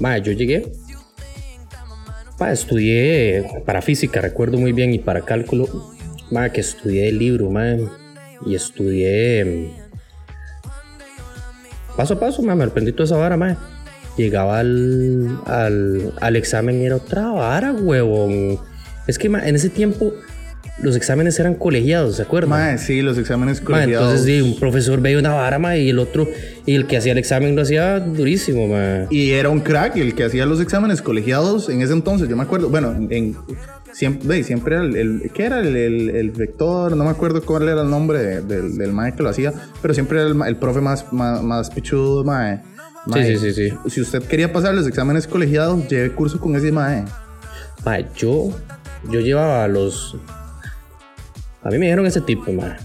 Mae, 0.00 0.20
yo 0.20 0.32
llegué. 0.32 0.70
Mae, 2.38 2.52
estudié 2.52 3.62
para 3.64 3.80
física, 3.80 4.20
recuerdo 4.20 4.58
muy 4.58 4.72
bien, 4.72 4.92
y 4.92 4.98
para 4.98 5.22
cálculo. 5.22 5.66
Mae, 6.30 6.52
que 6.52 6.60
estudié 6.60 7.08
el 7.08 7.18
libro, 7.18 7.48
mae. 7.50 7.80
Y 8.44 8.54
estudié. 8.54 9.44
mm, 9.46 9.84
Paso 11.96 12.14
a 12.14 12.18
paso, 12.20 12.42
mae, 12.42 12.56
me 12.56 12.64
aprendí 12.64 12.92
toda 12.92 13.04
esa 13.04 13.16
vara, 13.16 13.36
mae. 13.36 13.56
Llegaba 14.16 14.60
al, 14.60 15.38
al, 15.46 16.12
al 16.20 16.36
examen 16.36 16.80
y 16.80 16.84
era 16.86 16.96
otra 16.96 17.28
vara, 17.32 17.72
huevón. 17.72 18.58
Es 19.06 19.18
que 19.18 19.26
en 19.26 19.54
ese 19.56 19.68
tiempo 19.70 20.12
los 20.82 20.96
exámenes 20.96 21.38
eran 21.38 21.54
colegiados, 21.54 22.16
¿se 22.16 22.22
acuerdan? 22.22 22.50
Mae, 22.50 22.78
sí, 22.78 23.00
los 23.02 23.16
exámenes 23.18 23.60
Ma, 23.60 23.66
colegiados. 23.66 24.08
entonces 24.08 24.26
sí, 24.26 24.40
un 24.40 24.58
profesor 24.58 25.00
veía 25.00 25.18
una 25.18 25.32
vara 25.32 25.58
ma, 25.58 25.76
y 25.76 25.88
el 25.90 25.98
otro, 26.00 26.28
y 26.66 26.74
el 26.74 26.86
que 26.86 26.96
hacía 26.96 27.12
el 27.12 27.18
examen 27.18 27.54
lo 27.54 27.62
hacía 27.62 28.00
durísimo, 28.00 28.66
ma. 28.66 29.06
Y 29.10 29.30
era 29.32 29.50
un 29.50 29.60
crack 29.60 29.96
el 29.96 30.14
que 30.14 30.24
hacía 30.24 30.46
los 30.46 30.60
exámenes 30.60 31.00
colegiados 31.00 31.68
en 31.68 31.80
ese 31.82 31.92
entonces, 31.92 32.28
yo 32.28 32.36
me 32.36 32.42
acuerdo, 32.42 32.70
bueno, 32.70 32.92
en, 33.10 33.36
siempre, 33.92 34.42
siempre 34.42 34.74
era 34.76 34.84
el, 34.84 34.96
el- 34.96 35.30
¿qué 35.32 35.44
era? 35.44 35.60
El, 35.60 35.76
el, 35.76 36.10
el 36.10 36.34
rector, 36.34 36.96
no 36.96 37.04
me 37.04 37.10
acuerdo 37.10 37.40
cuál 37.42 37.68
era 37.68 37.82
el 37.82 37.90
nombre 37.90 38.18
de- 38.18 38.40
del, 38.42 38.76
del 38.76 38.92
mae 38.92 39.14
que 39.14 39.22
lo 39.22 39.28
hacía, 39.28 39.52
pero 39.80 39.94
siempre 39.94 40.18
era 40.18 40.26
el, 40.28 40.34
ma- 40.34 40.48
el 40.48 40.56
profe 40.56 40.80
más, 40.80 41.12
más, 41.12 41.40
más 41.42 41.70
pichudo, 41.70 42.24
mae. 42.24 42.60
Mae, 43.06 43.36
sí, 43.36 43.52
sí, 43.52 43.70
sí. 43.70 43.90
Si 43.90 44.00
usted 44.00 44.22
quería 44.22 44.52
pasar 44.52 44.74
los 44.74 44.86
exámenes 44.86 45.26
colegiados, 45.26 45.88
lleve 45.88 46.12
curso 46.12 46.40
con 46.40 46.56
ese 46.56 46.72
mae. 46.72 47.04
Ma, 47.84 48.00
yo, 48.14 48.50
yo 49.10 49.20
llevaba 49.20 49.68
los, 49.68 50.16
a 51.62 51.68
mí 51.70 51.78
me 51.78 51.86
dijeron 51.86 52.06
ese 52.06 52.20
tipo, 52.20 52.52
ma. 52.52 52.76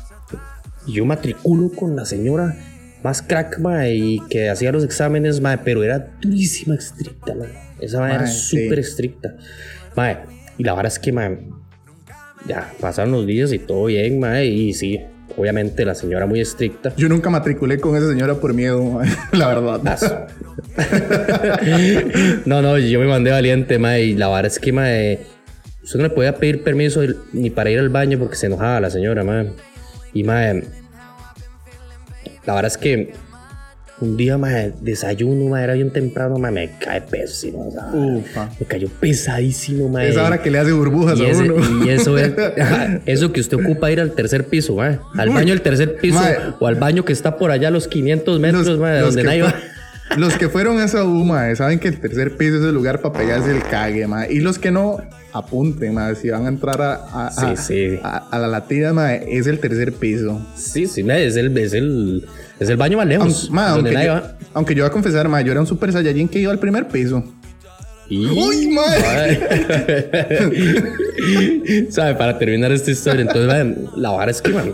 Y 0.85 0.93
Yo 0.93 1.05
matriculo 1.05 1.69
con 1.69 1.95
la 1.95 2.05
señora 2.05 2.55
más 3.03 3.21
crack, 3.21 3.59
ma, 3.59 3.87
y 3.87 4.19
que 4.29 4.49
hacía 4.49 4.71
los 4.71 4.83
exámenes, 4.83 5.39
ma, 5.39 5.57
pero 5.63 5.83
era 5.83 5.99
durísima, 6.21 6.75
estricta, 6.75 7.33
ma. 7.35 7.45
Esa 7.79 7.99
ma 7.99 8.09
era 8.09 8.21
Ma, 8.21 8.27
sí. 8.27 8.63
súper 8.63 8.79
estricta. 8.79 9.35
Ma, 9.95 10.19
y 10.57 10.63
la 10.63 10.73
verdad 10.73 10.91
es 10.91 10.99
que, 10.99 11.13
ma, 11.13 11.29
ya 12.47 12.73
pasaron 12.79 13.11
los 13.13 13.25
días 13.25 13.53
y 13.53 13.59
todo 13.59 13.85
bien, 13.85 14.19
ma, 14.19 14.41
y 14.43 14.73
sí, 14.73 14.99
obviamente 15.39 15.85
la 15.85 15.95
señora 15.95 16.25
muy 16.25 16.41
estricta. 16.41 16.93
Yo 16.97 17.07
nunca 17.07 17.29
matriculé 17.29 17.79
con 17.79 17.95
esa 17.95 18.09
señora 18.09 18.35
por 18.35 18.53
miedo, 18.53 18.99
la 19.31 19.47
verdad. 19.47 19.99
no, 22.45 22.61
no, 22.61 22.77
yo 22.77 22.99
me 22.99 23.07
mandé 23.07 23.31
valiente, 23.31 23.79
mae, 23.79 24.03
y 24.03 24.15
la 24.15 24.27
verdad 24.27 24.47
es 24.47 24.59
que, 24.59 24.73
mae, 24.73 25.19
usted 25.81 25.99
no 25.99 26.03
le 26.03 26.09
podía 26.09 26.35
pedir 26.35 26.61
permiso 26.63 27.01
ni 27.31 27.49
para 27.49 27.69
ir 27.69 27.79
al 27.79 27.89
baño 27.89 28.19
porque 28.19 28.35
se 28.35 28.47
enojaba 28.47 28.81
la 28.81 28.89
señora, 28.89 29.23
mae. 29.23 29.51
Y, 30.13 30.23
mae, 30.23 30.63
la 32.45 32.55
verdad 32.55 32.71
es 32.71 32.77
que 32.77 33.13
un 34.01 34.15
día, 34.17 34.37
mae, 34.37 34.71
desayuno, 34.81 35.57
era 35.57 35.73
bien 35.73 35.91
temprano, 35.91 36.37
mae, 36.37 36.51
me 36.51 36.69
cae 36.79 37.01
pésimo, 37.01 37.67
o 37.67 37.71
sea, 37.71 37.87
Ufa. 37.93 38.49
me 38.59 38.65
cayó 38.65 38.87
pesadísimo, 38.99 39.89
mae. 39.89 40.09
Esa 40.09 40.25
hora 40.25 40.41
que 40.41 40.49
le 40.49 40.57
hace 40.59 40.71
burbujas 40.71 41.19
y, 41.19 41.25
a 41.25 41.29
ese- 41.29 41.49
uno. 41.51 41.85
y 41.85 41.89
eso 41.89 42.17
es, 42.17 42.31
eso 43.05 43.31
que 43.33 43.41
usted 43.41 43.57
ocupa 43.57 43.91
ir 43.91 43.99
al 43.99 44.11
tercer 44.13 44.45
piso, 44.45 44.75
mae, 44.75 44.99
al 45.17 45.29
Uy. 45.29 45.35
baño 45.35 45.49
del 45.49 45.61
tercer 45.61 45.97
piso 45.97 46.19
o 46.59 46.67
al 46.67 46.75
baño 46.75 47.03
que 47.03 47.13
está 47.13 47.37
por 47.37 47.51
allá 47.51 47.67
a 47.67 47.71
los 47.71 47.87
500 47.87 48.39
metros, 48.39 48.79
mae, 48.79 48.99
donde 49.01 49.23
nadie 49.23 49.41
va. 49.43 49.55
Los 50.17 50.35
que 50.37 50.49
fueron 50.49 50.79
a 50.79 50.85
esa 50.85 51.03
U, 51.03 51.23
mae, 51.25 51.55
saben 51.55 51.79
que 51.79 51.87
el 51.87 51.99
tercer 51.99 52.35
piso 52.37 52.57
es 52.57 52.63
el 52.63 52.73
lugar 52.73 52.99
para 53.01 53.17
pegarse 53.19 53.51
el 53.55 53.63
cague, 53.63 54.07
mae. 54.07 54.31
Y 54.31 54.39
los 54.39 54.57
que 54.59 54.71
no, 54.71 54.97
apunten, 55.33 55.93
mae, 55.93 56.15
si 56.15 56.29
van 56.29 56.45
a 56.45 56.49
entrar 56.49 56.81
a, 56.81 56.93
a, 56.95 57.27
a- 57.27 57.55
Sí, 57.55 57.63
sí. 57.93 57.99
a- 58.03 58.37
la 58.39 58.47
latida, 58.47 58.93
mae, 58.93 59.25
es 59.29 59.47
el 59.47 59.59
tercer 59.59 59.93
piso. 59.93 60.41
Sí, 60.55 60.87
sí, 60.87 61.03
mae, 61.03 61.25
es 61.27 61.35
el, 61.35 61.55
es 61.57 61.73
el, 61.73 62.25
es 62.59 62.69
el 62.69 62.77
baño 62.77 62.97
más 62.97 63.07
lejos. 63.07 63.49
Aunque, 63.51 63.53
mae, 63.53 63.69
aunque, 63.69 64.05
yo, 64.05 64.21
aunque 64.53 64.75
yo 64.75 64.83
voy 64.83 64.89
a 64.89 64.93
confesar, 64.93 65.27
mae, 65.29 65.43
yo 65.43 65.51
era 65.51 65.61
un 65.61 65.67
super 65.67 65.91
saiyajin 65.91 66.27
que 66.27 66.39
iba 66.39 66.51
al 66.51 66.59
primer 66.59 66.87
piso. 66.87 67.23
Y- 68.09 68.25
¡Uy! 68.25 68.67
Mae. 68.69 69.39
¿Sabe? 71.91 72.15
Para 72.17 72.37
terminar 72.39 72.71
esta 72.71 72.89
historia, 72.91 73.21
entonces, 73.21 73.45
mae, 73.47 73.75
la 73.95 74.09
vara 74.09 74.31
es 74.31 74.41
que, 74.41 74.49
man, 74.51 74.71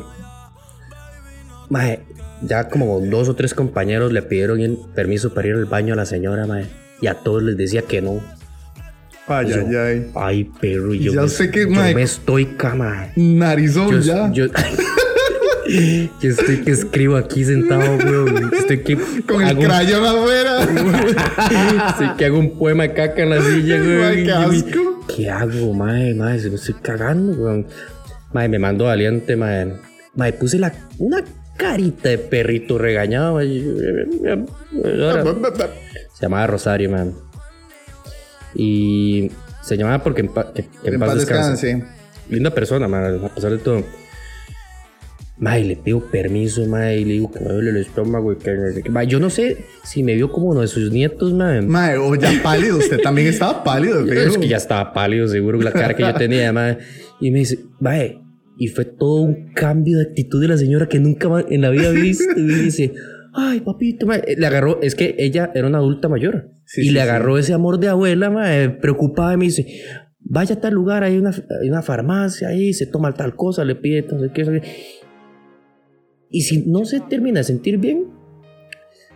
mae, 1.69 1.99
ya 2.41 2.69
como 2.69 2.99
dos 3.01 3.30
o 3.30 3.36
tres 3.36 3.54
compañeros 3.54 4.12
le 4.12 4.21
pidieron 4.21 4.60
el 4.62 4.78
permiso 4.93 5.34
para 5.34 5.47
ir 5.47 5.54
al 5.56 5.65
baño 5.65 5.93
a 5.93 5.97
la 5.97 6.06
señora, 6.06 6.45
mae, 6.47 6.65
y 7.01 7.08
a 7.08 7.15
todos 7.15 7.43
les 7.43 7.58
decía 7.58 7.82
que 7.84 8.01
no. 8.01 8.19
Ay, 9.28 9.47
Yo, 9.49 9.56
ay, 9.56 9.75
ay. 9.75 10.12
Ay, 10.15 10.43
perro, 10.62 10.93
yo, 10.93 11.13
Ya 11.13 11.21
me, 11.23 11.28
sé 11.30 11.49
que, 11.49 11.62
yo 11.62 11.69
mae, 11.71 11.95
me 11.95 12.04
estoy 12.04 12.45
cama. 12.45 13.08
Narizón 13.15 13.89
Yo, 13.91 13.99
ya. 13.99 14.32
yo, 14.32 14.45
yo 16.21 16.30
estoy 16.30 16.58
que 16.62 16.71
escribo 16.71 17.15
aquí 17.17 17.43
sentado, 17.43 17.95
weón. 17.97 18.51
Estoy 18.54 18.80
que 18.84 18.95
con 19.28 19.41
el 19.41 19.49
hago 19.49 19.60
un- 19.62 19.65
crayón 19.65 20.06
afuera. 20.06 20.67
Sí, 21.97 22.06
que 22.17 22.25
hago 22.25 22.39
un 22.39 22.58
poema 22.58 22.84
de 22.84 22.93
caca 22.93 23.23
en 23.23 23.30
la 23.32 23.41
silla, 23.41 23.78
güey. 23.80 23.97
Mae, 23.97 24.23
qué 24.23 24.32
asco. 24.32 25.06
¿Qué 25.15 25.30
hago, 25.30 25.73
mae? 25.73 26.13
Mae, 26.13 26.39
se 26.39 26.49
me 26.49 26.56
estoy 26.56 26.75
cagando, 26.82 27.36
güey. 27.36 27.65
Mae, 28.34 28.47
me 28.49 28.60
mando 28.60 28.86
valiente, 28.86 29.36
mae. 29.36 29.73
Mae, 30.15 30.34
puse 30.34 30.60
la, 30.60 30.71
una 30.99 31.23
carita 31.57 32.09
de 32.09 32.17
perrito 32.17 32.77
regañado. 32.77 33.37
Ahora, 33.39 35.23
se 36.13 36.21
llamaba 36.21 36.47
Rosario, 36.47 36.89
man. 36.91 37.13
Y 38.53 39.31
se 39.61 39.77
llamaba 39.77 40.03
porque 40.03 40.21
en, 40.21 40.27
pa- 40.29 40.53
que- 40.53 40.63
que 40.63 40.87
en 40.87 40.93
En 40.95 40.99
paz, 40.99 41.09
paz 41.09 41.19
descanse. 41.19 41.67
descanse. 41.67 41.95
Linda 42.29 42.51
persona, 42.51 42.87
man, 42.87 43.23
a 43.25 43.29
pesar 43.35 43.51
de 43.51 43.57
todo. 43.59 43.83
Mae, 45.37 45.65
le 45.65 45.75
pido 45.75 45.99
permiso, 46.09 46.65
mae, 46.65 46.99
y 46.99 47.05
le 47.05 47.13
digo 47.13 47.29
que 47.31 47.41
me 47.41 47.51
duele 47.51 47.71
el 47.71 47.77
estómago 47.77 48.31
y 48.31 48.37
que 48.37 48.53
no 48.53 48.71
sé 48.73 48.81
qué. 48.83 48.89
Mae, 48.89 49.05
yo 49.05 49.19
no 49.19 49.29
sé 49.29 49.65
si 49.83 50.01
me 50.01 50.15
vio 50.15 50.31
como 50.31 50.47
uno 50.47 50.61
de 50.61 50.67
sus 50.69 50.91
nietos, 50.91 51.33
mae. 51.33 51.61
Mae, 51.61 51.97
o 51.97 52.15
ya 52.15 52.31
pálido. 52.41 52.77
Usted 52.77 53.01
también 53.01 53.27
estaba 53.27 53.61
pálido, 53.63 53.99
Es 54.11 54.29
fijo. 54.29 54.39
que 54.41 54.47
ya 54.47 54.57
estaba 54.57 54.93
pálido, 54.93 55.27
seguro, 55.27 55.59
la 55.61 55.73
cara 55.73 55.93
que 55.93 56.03
yo 56.03 56.13
tenía, 56.13 56.53
mae. 56.53 56.77
Y 57.19 57.31
me 57.31 57.39
dice, 57.39 57.59
mae, 57.81 58.21
y 58.57 58.67
fue 58.67 58.85
todo 58.85 59.21
un 59.21 59.53
cambio 59.53 59.97
de 59.97 60.05
actitud 60.05 60.41
de 60.41 60.47
la 60.47 60.57
señora 60.57 60.87
que 60.87 60.99
nunca 60.99 61.29
en 61.49 61.61
la 61.61 61.69
vida 61.69 61.89
había 61.89 62.01
visto. 62.03 62.39
Y 62.39 62.43
dice, 62.43 62.93
ay, 63.33 63.61
papito. 63.61 64.07
Le 64.07 64.45
agarró, 64.45 64.81
es 64.81 64.95
que 64.95 65.15
ella 65.17 65.51
era 65.53 65.67
una 65.67 65.79
adulta 65.79 66.09
mayor. 66.09 66.51
Sí, 66.65 66.81
y 66.81 66.83
sí, 66.85 66.91
le 66.91 66.99
sí. 66.99 67.03
agarró 67.03 67.37
ese 67.37 67.53
amor 67.53 67.79
de 67.79 67.89
abuela, 67.89 68.29
mae, 68.29 68.69
preocupada, 68.69 69.33
y 69.33 69.37
me 69.37 69.45
dice, 69.45 69.81
vaya 70.19 70.55
a 70.55 70.61
tal 70.61 70.73
lugar, 70.73 71.03
hay 71.03 71.17
una, 71.17 71.29
hay 71.29 71.69
una 71.69 71.81
farmacia 71.81 72.49
ahí, 72.49 72.73
se 72.73 72.87
toma 72.87 73.13
tal 73.13 73.35
cosa, 73.35 73.63
le 73.63 73.75
pide 73.75 74.07
sé 74.07 74.31
qué". 74.33 74.61
Y 76.29 76.41
si 76.41 76.65
no 76.67 76.85
se 76.85 77.01
termina 77.01 77.39
de 77.39 77.43
sentir 77.43 77.77
bien, 77.77 78.14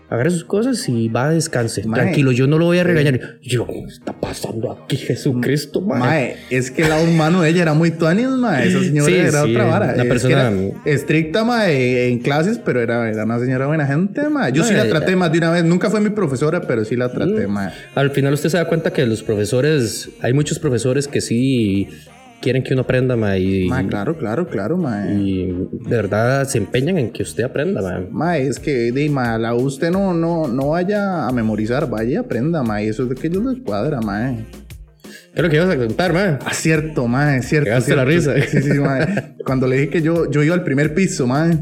agarre 0.10 0.32
sus 0.32 0.44
cosas 0.44 0.88
y 0.90 1.08
va 1.08 1.28
a 1.28 1.30
descanse. 1.32 1.84
Mae. 1.86 2.02
Tranquilo, 2.02 2.32
yo 2.32 2.48
no 2.48 2.58
lo 2.58 2.66
voy 2.66 2.80
a 2.80 2.84
regañar. 2.84 3.38
Yo, 3.42 3.68
¿qué 3.68 3.84
está 3.88 4.14
pasando 4.20 4.72
aquí, 4.72 4.98
Jesucristo, 4.98 5.82
mae? 5.82 6.00
Mae, 6.00 6.36
es 6.50 6.72
que 6.72 6.82
el 6.84 6.90
lado 6.90 7.04
humano 7.04 7.42
de 7.42 7.50
ella 7.50 7.62
era 7.62 7.74
muy 7.74 7.92
tuanis, 7.92 8.28
mae. 8.30 8.68
Esa 8.68 8.80
señora 8.80 9.06
Sí, 9.08 9.16
era 9.16 9.44
sí, 9.44 9.52
otra 9.52 9.66
vara. 9.66 9.94
que 9.94 10.04
persona- 10.06 10.50
era 10.50 10.54
estricta, 10.86 11.44
mae, 11.44 12.08
en 12.10 12.20
clases, 12.20 12.58
pero 12.64 12.82
era, 12.82 13.10
era 13.10 13.24
una 13.26 13.40
señora 13.40 13.68
buena 13.68 13.86
gente, 13.86 14.28
mae. 14.30 14.52
Yo 14.52 14.64
sí 14.64 14.74
la 14.74 14.88
traté 14.88 15.16
más 15.16 15.32
de 15.32 15.38
una 15.40 15.52
vez. 15.52 15.64
Nunca 15.64 15.90
fue 15.90 16.02
mi 16.02 16.10
profesora, 16.10 16.62
pero 16.62 16.84
sí 16.86 16.96
la 16.96 17.12
traté, 17.12 17.48
Mm. 17.48 17.52
mae. 17.52 17.70
Al 17.96 18.12
final 18.12 18.34
usted 18.34 18.50
se 18.50 18.58
da 18.58 18.66
cuenta 18.66 18.92
que 18.92 19.06
los 19.06 19.22
profesores, 19.24 20.10
hay 20.22 20.34
muchos 20.34 20.60
profesores 20.60 21.08
que 21.08 21.22
sí 21.22 21.88
quieren 22.42 22.64
que 22.64 22.74
uno 22.74 22.84
aprenda, 22.84 23.16
mae, 23.16 23.40
y, 23.40 23.68
Mae, 23.68 23.88
claro, 23.88 24.18
claro, 24.18 24.48
claro, 24.48 24.78
mae. 24.78 25.14
y 25.14 25.46
de 25.72 25.96
verdad 25.96 26.48
se 26.48 26.58
empeñan 26.58 26.98
en 26.98 27.12
que 27.12 27.24
usted 27.24 27.44
aprenda, 27.44 27.82
mae. 27.82 28.08
Mae, 28.12 28.48
es 28.48 28.60
que, 28.60 28.92
de, 28.92 29.10
mae, 29.10 29.36
a 29.36 29.38
la 29.38 29.54
usted 29.54 29.92
no, 29.92 30.14
no, 30.14 30.48
no 30.48 30.70
vaya 30.70 31.28
a 31.28 31.32
memorizar, 31.32 31.90
vaya 31.90 32.10
y 32.10 32.16
aprenda, 32.16 32.64
mae. 32.64 32.88
Eso 32.88 33.04
es 33.04 33.10
de 33.10 33.16
que 33.16 33.28
ellos 33.28 33.44
les 33.46 33.62
cuadra, 33.64 34.02
mae. 34.02 34.46
¿Qué 35.34 35.36
es 35.36 35.44
lo 35.44 35.50
que 35.50 35.56
ibas 35.58 35.70
a 35.70 35.78
contar, 35.78 36.14
mae? 36.14 36.40
Ah, 36.44 36.54
cierto, 36.54 37.08
mae, 37.08 37.42
cierto. 37.44 37.66
Pegaste 37.66 37.96
la 37.96 38.06
cierto. 38.06 38.34
risa. 38.34 38.48
Sí, 38.48 38.62
sí, 38.62 38.80
mae. 38.80 39.36
Cuando 39.46 39.68
le 39.68 39.78
dije 39.78 39.90
que 39.90 40.02
yo, 40.02 40.30
yo 40.30 40.44
iba 40.44 40.56
al 40.56 40.64
primer 40.64 40.94
piso, 40.94 41.28
mae. 41.28 41.60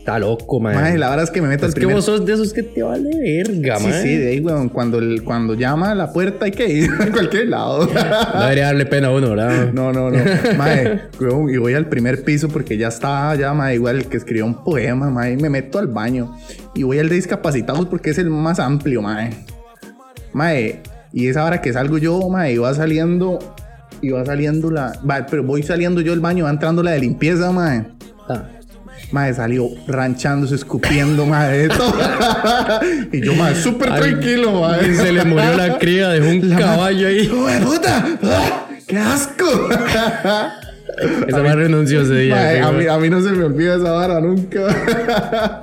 Está 0.00 0.18
loco, 0.18 0.60
mae. 0.60 0.74
Mae, 0.74 0.98
la 0.98 1.10
verdad 1.10 1.24
es 1.24 1.30
que 1.30 1.42
me 1.42 1.48
meto 1.48 1.66
es 1.66 1.68
al 1.68 1.74
que 1.74 1.80
primer 1.80 1.96
vos 1.96 2.06
sos 2.06 2.24
de 2.24 2.32
esos 2.32 2.54
que 2.54 2.62
te 2.62 2.82
vale 2.82 3.10
verga, 3.20 3.76
Sí, 3.78 3.86
mae. 3.86 4.02
sí, 4.02 4.16
de 4.16 4.28
ahí, 4.30 4.40
weón. 4.40 4.70
Cuando, 4.70 4.98
el, 4.98 5.22
cuando 5.22 5.52
llama 5.52 5.90
a 5.90 5.94
la 5.94 6.10
puerta 6.10 6.46
hay 6.46 6.52
que 6.52 6.66
ir 6.72 6.90
a 6.98 7.10
cualquier 7.12 7.48
lado. 7.48 7.86
No 8.34 8.40
debería 8.42 8.64
darle 8.66 8.86
pena 8.86 9.08
a 9.08 9.10
uno, 9.12 9.30
¿verdad? 9.30 9.72
No, 9.74 9.92
no, 9.92 10.10
no. 10.10 10.18
Mae, 10.56 11.02
weón, 11.20 11.50
y 11.50 11.58
voy 11.58 11.74
al 11.74 11.86
primer 11.86 12.24
piso 12.24 12.48
porque 12.48 12.78
ya 12.78 12.88
está, 12.88 13.34
ya, 13.34 13.52
mae, 13.52 13.74
igual 13.74 13.96
el 13.98 14.06
que 14.06 14.16
escribió 14.16 14.46
un 14.46 14.64
poema, 14.64 15.10
mae. 15.10 15.34
Y 15.34 15.36
me 15.36 15.50
meto 15.50 15.78
al 15.78 15.86
baño. 15.88 16.34
Y 16.74 16.82
voy 16.82 16.98
al 16.98 17.10
de 17.10 17.16
discapacitados 17.16 17.84
porque 17.86 18.10
es 18.10 18.18
el 18.18 18.30
más 18.30 18.58
amplio, 18.58 19.02
mae. 19.02 19.30
Mae, 20.32 20.80
y 21.12 21.26
esa 21.28 21.44
hora 21.44 21.60
que 21.60 21.72
salgo 21.72 21.98
yo, 21.98 22.26
mae, 22.30 22.54
y 22.54 22.56
va 22.56 22.72
saliendo. 22.72 23.38
Y 24.00 24.08
va 24.10 24.24
saliendo 24.24 24.70
la. 24.70 24.98
va, 25.08 25.26
pero 25.30 25.42
voy 25.44 25.62
saliendo 25.62 26.00
yo 26.00 26.12
del 26.12 26.20
baño, 26.20 26.44
va 26.44 26.50
entrando 26.50 26.82
la 26.82 26.92
de 26.92 27.00
limpieza, 27.00 27.52
mae. 27.52 27.84
Ah. 28.30 28.44
Mae, 29.12 29.34
salió 29.34 29.68
ranchándose, 29.88 30.54
escupiendo, 30.54 31.26
todo. 31.76 31.94
y 33.12 33.20
yo, 33.20 33.34
mae, 33.34 33.54
súper 33.56 33.92
tranquilo, 33.94 34.60
mae. 34.60 34.88
Y 34.88 34.94
se 34.94 35.12
le 35.12 35.24
murió 35.24 35.56
la 35.56 35.78
cría, 35.78 36.10
dejó 36.10 36.28
un 36.28 36.50
caballo 36.58 37.08
ahí. 37.08 37.20
¡Hijo 37.20 37.46
de 37.46 37.60
puta! 37.60 38.06
¡Ah! 38.22 38.66
¡Qué 38.86 38.98
asco! 38.98 39.68
Esa 41.26 41.42
más 41.42 41.56
renunció 41.56 42.02
ese 42.02 42.14
día. 42.14 42.52
Sí, 42.52 42.58
a, 42.58 42.72
mí, 42.72 42.86
a 42.86 42.98
mí 42.98 43.08
no 43.08 43.20
se 43.20 43.30
me 43.30 43.44
olvida 43.44 43.76
esa 43.76 43.92
vara 43.92 44.20
nunca. 44.20 44.60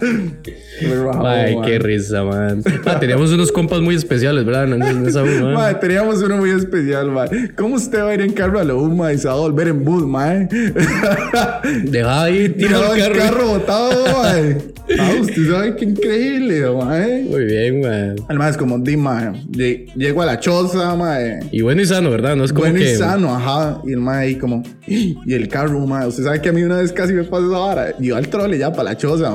Ay, 1.26 1.58
qué 1.66 1.80
risa, 1.80 2.24
man. 2.24 2.62
Ah, 2.86 3.00
teníamos 3.00 3.32
unos 3.32 3.52
compas 3.52 3.82
muy 3.82 3.96
especiales, 3.96 4.46
¿verdad? 4.46 4.72
En, 4.74 5.06
esa 5.06 5.24
U. 5.24 5.28
Mae, 5.54 5.76
teníamos 5.76 6.22
uno 6.22 6.38
muy 6.38 6.52
especial, 6.52 7.12
mae. 7.12 7.30
¿Cómo 7.56 7.76
usted 7.76 8.02
va 8.02 8.10
a 8.10 8.14
ir 8.14 8.22
en 8.22 8.34
carro 8.34 8.60
a 8.60 8.64
la 8.64 8.76
U, 8.76 8.90
mae, 8.90 9.16
y 9.16 9.18
se 9.18 9.28
va 9.28 9.34
a 9.34 9.38
volver 9.38 9.70
en 9.70 9.84
bus, 9.84 10.06
mae? 10.06 10.48
Dejaba 11.84 12.24
ahí, 12.24 12.50
tirado 12.58 12.94
el 12.94 13.02
carro. 13.02 13.16
carro 13.18 13.48
botado, 13.48 14.24
mae. 14.24 14.58
Ah, 15.00 15.12
usted 15.20 15.52
sabe 15.52 15.76
qué 15.76 15.84
increíble, 15.84 16.62
mae. 16.72 17.24
Muy 17.24 17.44
bien, 17.44 17.82
man. 17.82 18.16
Además, 18.30 18.56
como 18.56 18.80
di, 18.80 18.96
lle- 18.96 19.94
Llego 19.96 20.22
a 20.22 20.26
la 20.26 20.40
choza, 20.40 20.96
mae. 20.96 21.40
Y 21.52 21.62
bueno 21.62 21.82
y 21.82 21.86
sano, 21.86 22.10
¿verdad? 22.10 22.38
No 22.38 22.46
es 22.46 22.54
como 22.54 22.68
Bueno 22.68 22.80
que... 22.80 22.94
y 22.94 22.96
sano, 22.96 23.36
ajá. 23.36 23.82
Y 23.86 23.92
el 23.92 24.00
mae 24.00 24.28
ahí 24.28 24.36
como... 24.36 24.64
Y 24.88 25.34
el 25.34 25.50
carro, 25.50 25.86
mae. 25.86 26.08
Usted 26.08 26.24
sabe 26.24 26.42
que 26.42 26.50
a 26.50 26.54
mí 26.54 26.64
una 26.64 26.78
vez 26.78 26.94
casi 26.94 27.12
me 27.12 27.26
pasó 27.26 27.48
esa 27.50 27.58
vara. 27.58 28.00
Yo 28.00 28.16
al 28.16 28.30
trole 28.30 28.58
ya 28.58 28.72
para 28.72 28.92
la 28.92 28.98
choza, 28.98 29.30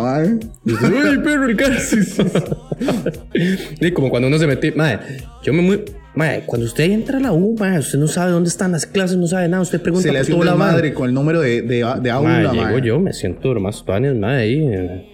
usted, 0.65 0.91
Uy, 0.91 1.19
perro, 1.33 1.47
el 1.49 1.57
carro. 1.57 1.79
Sí, 3.81 3.91
como 3.93 4.11
cuando 4.11 4.29
uno 4.29 4.39
se 4.39 4.47
mete... 4.47 4.73
Madre, 4.73 4.99
yo 5.43 5.53
me 5.53 5.63
muy... 5.63 5.83
Madre, 6.15 6.43
cuando 6.45 6.67
usted 6.67 6.85
entra 6.91 7.17
a 7.19 7.21
la 7.21 7.33
U, 7.33 7.57
madre, 7.59 7.79
usted 7.79 7.99
no 7.99 8.07
sabe 8.07 8.33
dónde 8.33 8.49
están 8.51 8.73
las 8.73 8.85
clases, 8.87 9.17
no 9.17 9.27
sabe 9.27 9.49
nada. 9.49 9.63
Usted 9.63 9.81
pregunta 9.81 10.03
Se 10.03 10.13
le 10.13 10.19
por 10.19 10.23
hace 10.23 10.33
un 10.33 10.39
todo 10.41 10.45
lado, 10.47 10.59
madre. 10.59 10.73
madre 10.75 10.95
con 10.95 11.09
el 11.09 11.15
número 11.15 11.41
de, 11.41 11.63
de, 11.63 11.77
de 12.03 12.11
aula, 12.11 12.53
Madre, 12.53 12.59
llego 12.67 12.79
yo, 12.81 13.01
me 13.01 13.13
siento 13.15 13.55
más 13.61 13.83
tuanes, 13.85 14.15
madre, 14.15 14.37
ahí. 14.43 14.63
eh. 14.63 15.09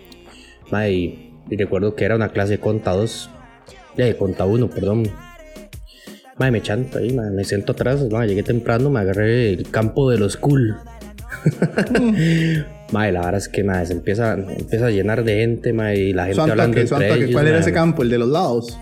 Madre, 0.72 0.92
y, 0.92 1.33
y 1.50 1.57
recuerdo 1.57 1.94
que 1.94 2.04
era 2.04 2.16
una 2.16 2.31
clase 2.31 2.52
de 2.54 2.59
conta 2.59 2.92
2. 2.92 3.31
De 3.96 4.16
conta 4.16 4.44
1, 4.44 4.70
perdón. 4.70 5.04
Madre, 6.37 6.50
me 6.52 6.62
chanto 6.62 6.98
ahí, 6.98 7.12
madre, 7.12 7.31
me 7.31 7.44
siento 7.44 7.72
atrás. 7.72 8.00
Madre, 8.11 8.28
llegué 8.31 8.42
temprano, 8.42 8.90
me 8.90 8.98
agarré 8.98 9.50
el 9.50 9.70
campo 9.70 10.11
de 10.11 10.18
los 10.18 10.37
cool. 10.37 10.76
madre, 12.92 13.12
la 13.12 13.20
verdad 13.20 13.37
es 13.38 13.48
que, 13.48 13.64
madre, 13.64 13.87
se 13.87 13.92
empieza, 13.94 14.33
empieza 14.35 14.87
a 14.87 14.90
llenar 14.90 15.24
de 15.24 15.37
gente, 15.37 15.72
madre, 15.72 15.96
y 15.98 16.12
la 16.12 16.24
gente 16.27 16.37
Su 16.37 16.42
hablando 16.42 16.74
su 16.87 16.94
entre 16.94 17.14
ellos. 17.14 17.31
¿Cuál 17.33 17.46
era 17.46 17.57
madre. 17.57 17.61
ese 17.61 17.72
campo? 17.72 18.03
¿El 18.03 18.11
de 18.11 18.18
los 18.18 18.29
lados? 18.29 18.79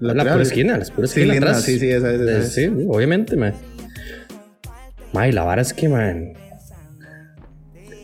La 0.00 0.14
Laterales. 0.14 0.32
pura 0.32 0.42
esquina, 0.42 0.78
la 0.78 0.84
pura 0.94 1.06
esquina 1.06 1.34
atrás. 1.34 1.62
sí, 1.62 1.78
sí, 1.78 1.90
esa 1.90 2.12
esa. 2.12 2.42
Sí, 2.44 2.70
obviamente, 2.88 3.36
man. 3.36 3.52
Mae, 5.12 5.32
la 5.32 5.42
vara 5.44 5.62
es 5.62 5.72
que, 5.72 5.88
man. 5.88 6.34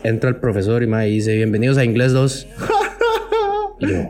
Entra 0.03 0.29
el 0.29 0.35
profesor 0.37 0.83
y 0.83 0.87
mae 0.87 1.07
dice, 1.09 1.35
bienvenidos 1.35 1.77
a 1.77 1.83
Inglés 1.85 2.11
2. 2.13 2.47
Y 3.79 3.87
yo, 3.87 4.09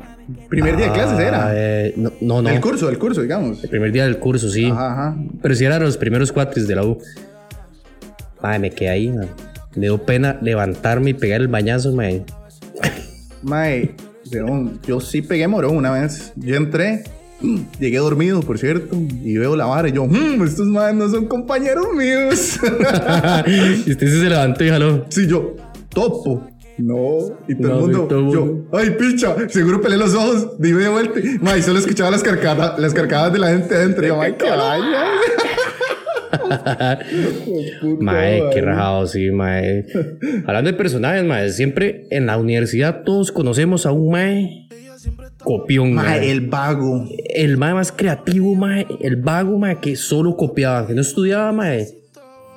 Primer 0.49 0.77
día 0.77 0.87
de 0.87 0.91
clases 0.93 1.17
"Ah, 1.17 1.23
era. 1.27 1.51
eh, 1.55 1.93
no, 1.97 2.11
no, 2.21 2.41
no. 2.43 2.49
El 2.49 2.61
curso, 2.61 2.87
el 2.87 2.99
curso, 2.99 3.21
digamos. 3.23 3.63
El 3.63 3.69
primer 3.69 3.91
día 3.91 4.03
del 4.05 4.19
curso, 4.19 4.47
sí. 4.49 4.65
Ajá, 4.69 4.91
ajá. 4.91 5.17
Pero 5.41 5.55
si 5.55 5.65
eran 5.65 5.81
los 5.81 5.97
primeros 5.97 6.31
cuatris 6.31 6.67
de 6.67 6.75
la 6.75 6.83
U. 6.83 6.99
Mae, 8.43 8.59
me 8.59 8.69
quedé 8.69 8.89
ahí, 8.89 9.09
man. 9.09 9.27
Me 9.75 9.87
dio 9.87 9.97
pena 10.03 10.37
levantarme 10.41 11.11
y 11.11 11.13
pegar 11.13 11.41
el 11.41 11.47
bañazo, 11.47 11.91
mae. 11.93 12.23
Mae, 13.43 13.95
yo 14.87 14.99
sí 14.99 15.21
pegué 15.21 15.47
morón 15.47 15.75
una 15.77 15.91
vez. 15.91 16.33
Yo 16.35 16.55
entré, 16.55 17.03
mm, 17.41 17.57
llegué 17.79 17.97
dormido, 17.97 18.39
por 18.41 18.57
cierto, 18.57 18.95
y 18.95 19.37
veo 19.37 19.55
la 19.55 19.65
vara 19.65 19.89
y 19.89 19.91
yo, 19.91 20.05
"Mm, 20.07 20.41
estos 20.43 20.67
maes 20.67 20.95
no 20.95 21.09
son 21.09 21.25
compañeros 21.27 21.87
míos. 21.95 22.57
y 23.85 23.91
usted 23.91 24.07
sí 24.07 24.19
se 24.19 24.29
levantó 24.29 24.63
y 24.63 24.69
jaló. 24.69 25.05
sí, 25.09 25.27
yo, 25.27 25.55
topo. 25.89 26.47
No, 26.77 27.19
y 27.47 27.55
todo 27.55 27.69
No, 27.69 27.75
el 27.75 27.81
mundo, 27.83 27.99
todo 28.09 28.33
yo, 28.33 28.45
mundo. 28.45 28.67
ay, 28.73 28.89
picha, 28.99 29.33
seguro 29.47 29.79
peleé 29.79 29.97
los 29.97 30.13
ojos, 30.13 30.59
dime 30.59 30.83
de 30.83 30.89
vuelta. 30.89 31.19
Mae, 31.39 31.61
solo 31.61 31.79
escuchaba 31.79 32.11
las 32.11 32.21
carcadas, 32.21 32.77
las 32.79 32.93
carcadas 32.93 33.31
de 33.31 33.39
la 33.39 33.47
gente 33.49 33.75
adentro. 33.75 34.03
Y 34.03 34.07
yo, 34.09 34.17
mae, 34.17 34.35
qué. 34.35 34.45
Mae, 37.99 38.43
qué 38.53 38.61
rajado, 38.61 39.07
sí, 39.07 39.31
mae. 39.31 39.85
Hablando 40.45 40.71
de 40.71 40.77
personajes, 40.77 41.23
mae, 41.25 41.49
siempre 41.49 42.07
en 42.11 42.25
la 42.25 42.37
universidad 42.37 43.03
todos 43.03 43.31
conocemos 43.31 43.85
a 43.85 43.91
un 43.91 44.11
mae 44.11 44.65
copión, 45.45 45.93
mae. 45.93 46.19
Mae, 46.19 46.31
el 46.31 46.41
vago. 46.41 47.05
El 47.33 47.57
mae 47.57 47.73
más 47.73 47.91
creativo, 47.91 48.55
mae. 48.55 48.85
El 48.99 49.17
vago, 49.17 49.57
mae, 49.57 49.79
que 49.79 49.95
solo 49.95 50.35
copiaba, 50.35 50.85
que 50.87 50.93
no 50.93 51.01
estudiaba, 51.01 51.51
mae. 51.51 51.87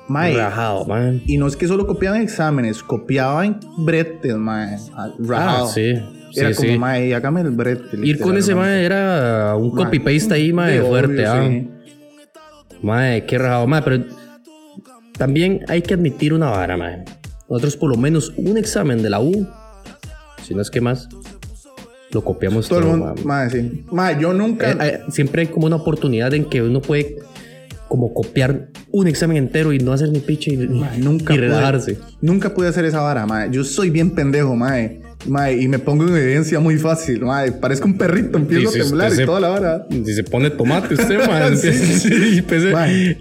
Mae, 0.07 0.35
Rajado, 0.35 0.85
mae. 0.85 1.21
y 1.27 1.37
no 1.37 1.45
es 1.45 1.55
que 1.55 1.67
solo 1.67 1.85
copiaba 1.85 2.17
en 2.17 2.23
exámenes, 2.23 2.81
copiaba 2.81 3.45
en 3.45 3.59
bretes, 3.77 4.35
mae. 4.35 4.77
Ah, 4.93 5.13
Rajado. 5.19 5.67
sí. 5.67 5.93
Sí, 6.31 6.41
Era 6.41 6.53
como, 6.53 6.69
sí. 6.69 6.77
mae, 6.77 7.15
hágame 7.15 7.41
el 7.41 7.49
brete. 7.49 7.97
Ir 8.03 8.19
con 8.19 8.37
ese 8.37 8.53
mae 8.53 8.83
era 8.83 9.55
un 9.55 9.71
copy-paste 9.71 10.35
ahí, 10.35 10.53
mae, 10.53 10.79
fuerte, 10.79 11.27
obvio, 11.27 11.31
ah. 11.31 11.47
sí. 11.49 11.69
Mae, 12.81 13.25
qué 13.25 13.37
rajado, 13.37 13.67
mae, 13.67 13.81
pero 13.81 14.03
también 15.17 15.61
hay 15.67 15.81
que 15.81 15.93
admitir 15.95 16.33
una 16.33 16.49
vara, 16.49 16.77
mae. 16.77 17.03
Nosotros 17.49 17.75
por 17.77 17.89
lo 17.89 17.97
menos 17.97 18.31
un 18.37 18.57
examen 18.57 19.01
de 19.03 19.09
la 19.09 19.19
U, 19.19 19.47
si 20.45 20.53
no 20.53 20.61
es 20.61 20.69
que 20.69 20.81
más, 20.81 21.09
lo 22.11 22.23
copiamos 22.23 22.67
Todo 22.67 22.81
todo, 22.81 22.91
el 22.93 22.97
mundo, 22.97 23.15
mae. 23.25 23.49
sí. 23.49 23.85
Mae, 23.91 24.19
yo 24.19 24.33
nunca. 24.33 24.71
Eh, 24.71 24.77
eh, 24.81 24.99
siempre 25.11 25.41
hay 25.43 25.47
como 25.47 25.67
una 25.67 25.75
oportunidad 25.77 26.33
en 26.33 26.45
que 26.45 26.61
uno 26.61 26.81
puede 26.81 27.17
como 27.87 28.13
copiar 28.13 28.69
un 28.91 29.07
examen 29.07 29.37
entero 29.37 29.73
y 29.73 29.79
no 29.79 29.91
hacer 29.93 30.09
ni 30.09 30.19
piche 30.19 30.51
y, 30.53 30.57
mae, 30.57 30.99
nunca 30.99 31.33
y 31.33 31.37
pude- 31.37 31.41
relajarse. 31.47 31.97
Nunca 32.21 32.53
pude 32.53 32.67
hacer 32.67 32.85
esa 32.85 33.01
vara, 33.01 33.25
mae. 33.25 33.49
Yo 33.51 33.63
soy 33.63 33.89
bien 33.89 34.11
pendejo, 34.11 34.55
mae. 34.55 35.01
Mae, 35.27 35.61
y 35.61 35.67
me 35.67 35.79
pongo 35.79 36.07
en 36.07 36.15
evidencia 36.15 36.59
muy 36.61 36.77
fácil, 36.77 37.21
mae. 37.21 37.51
Parezco 37.51 37.87
un 37.87 37.97
perrito, 37.97 38.37
empiezo 38.37 38.71
Sí, 38.71 38.79
a 38.79 38.83
temblar 38.83 39.11
y 39.11 39.15
se- 39.15 39.25
toda 39.25 39.39
la 39.41 39.49
vara. 39.49 39.85
Si 39.89 40.13
se 40.13 40.23
pone 40.23 40.49
tomate 40.49 40.93
usted, 40.93 41.19
mae, 41.27 41.55
Sí, 41.57 41.73
sí. 41.73 42.09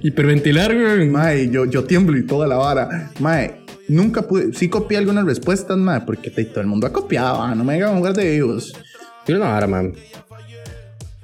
y 0.02 0.06
hiperventilar, 0.08 0.74
güey. 0.78 1.08
Mae, 1.08 1.50
yo, 1.50 1.64
yo 1.64 1.84
tiemblo 1.84 2.16
y 2.16 2.24
toda 2.24 2.46
la 2.46 2.56
vara. 2.56 3.10
Mae, 3.18 3.62
nunca 3.88 4.22
pude. 4.22 4.52
Sí 4.54 4.68
copié 4.68 4.98
algunas 4.98 5.24
respuestas, 5.24 5.76
mae, 5.76 6.02
porque 6.02 6.30
te- 6.30 6.44
todo 6.44 6.60
el 6.60 6.68
mundo 6.68 6.86
ha 6.86 6.92
copiado. 6.92 7.42
ah, 7.42 7.54
No 7.54 7.64
me 7.64 7.74
hagan 7.74 7.96
jugar 7.98 8.14
de 8.14 8.30
vivos. 8.30 8.72
Tiene 9.26 9.40
una 9.40 9.50
vara, 9.50 9.66
man. 9.66 9.92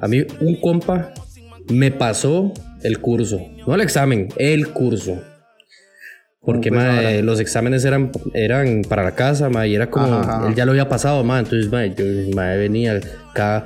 A 0.01 0.09
mí 0.09 0.27
un 0.41 0.61
compa 0.61 1.15
me 1.71 1.93
pasó 1.93 2.53
el 2.83 2.99
curso. 2.99 3.39
No 3.67 3.75
el 3.77 3.81
examen, 3.81 4.29
el 4.37 4.69
curso. 4.71 5.23
Porque 6.47 6.69
¿Cómo 6.69 6.81
fue 6.81 6.89
esa 6.91 6.97
mae, 7.03 7.05
vara? 7.15 7.23
los 7.23 7.41
exámenes 7.41 7.85
eran, 7.85 8.11
eran 8.35 8.83
para 8.89 9.03
la 9.03 9.15
casa, 9.15 9.49
mae, 9.49 9.69
y 9.71 9.75
era 9.75 9.89
como, 9.91 10.07
Ajá, 10.07 10.37
ajá. 10.39 10.49
él 10.49 10.55
ya 10.55 10.65
lo 10.67 10.73
había 10.73 10.89
pasado, 10.89 11.25
mae, 11.25 11.41
entonces 11.41 11.71
mae, 11.73 11.95
yo 11.97 12.05
mae, 12.35 12.59
venía 12.59 13.01
acá. 13.31 13.65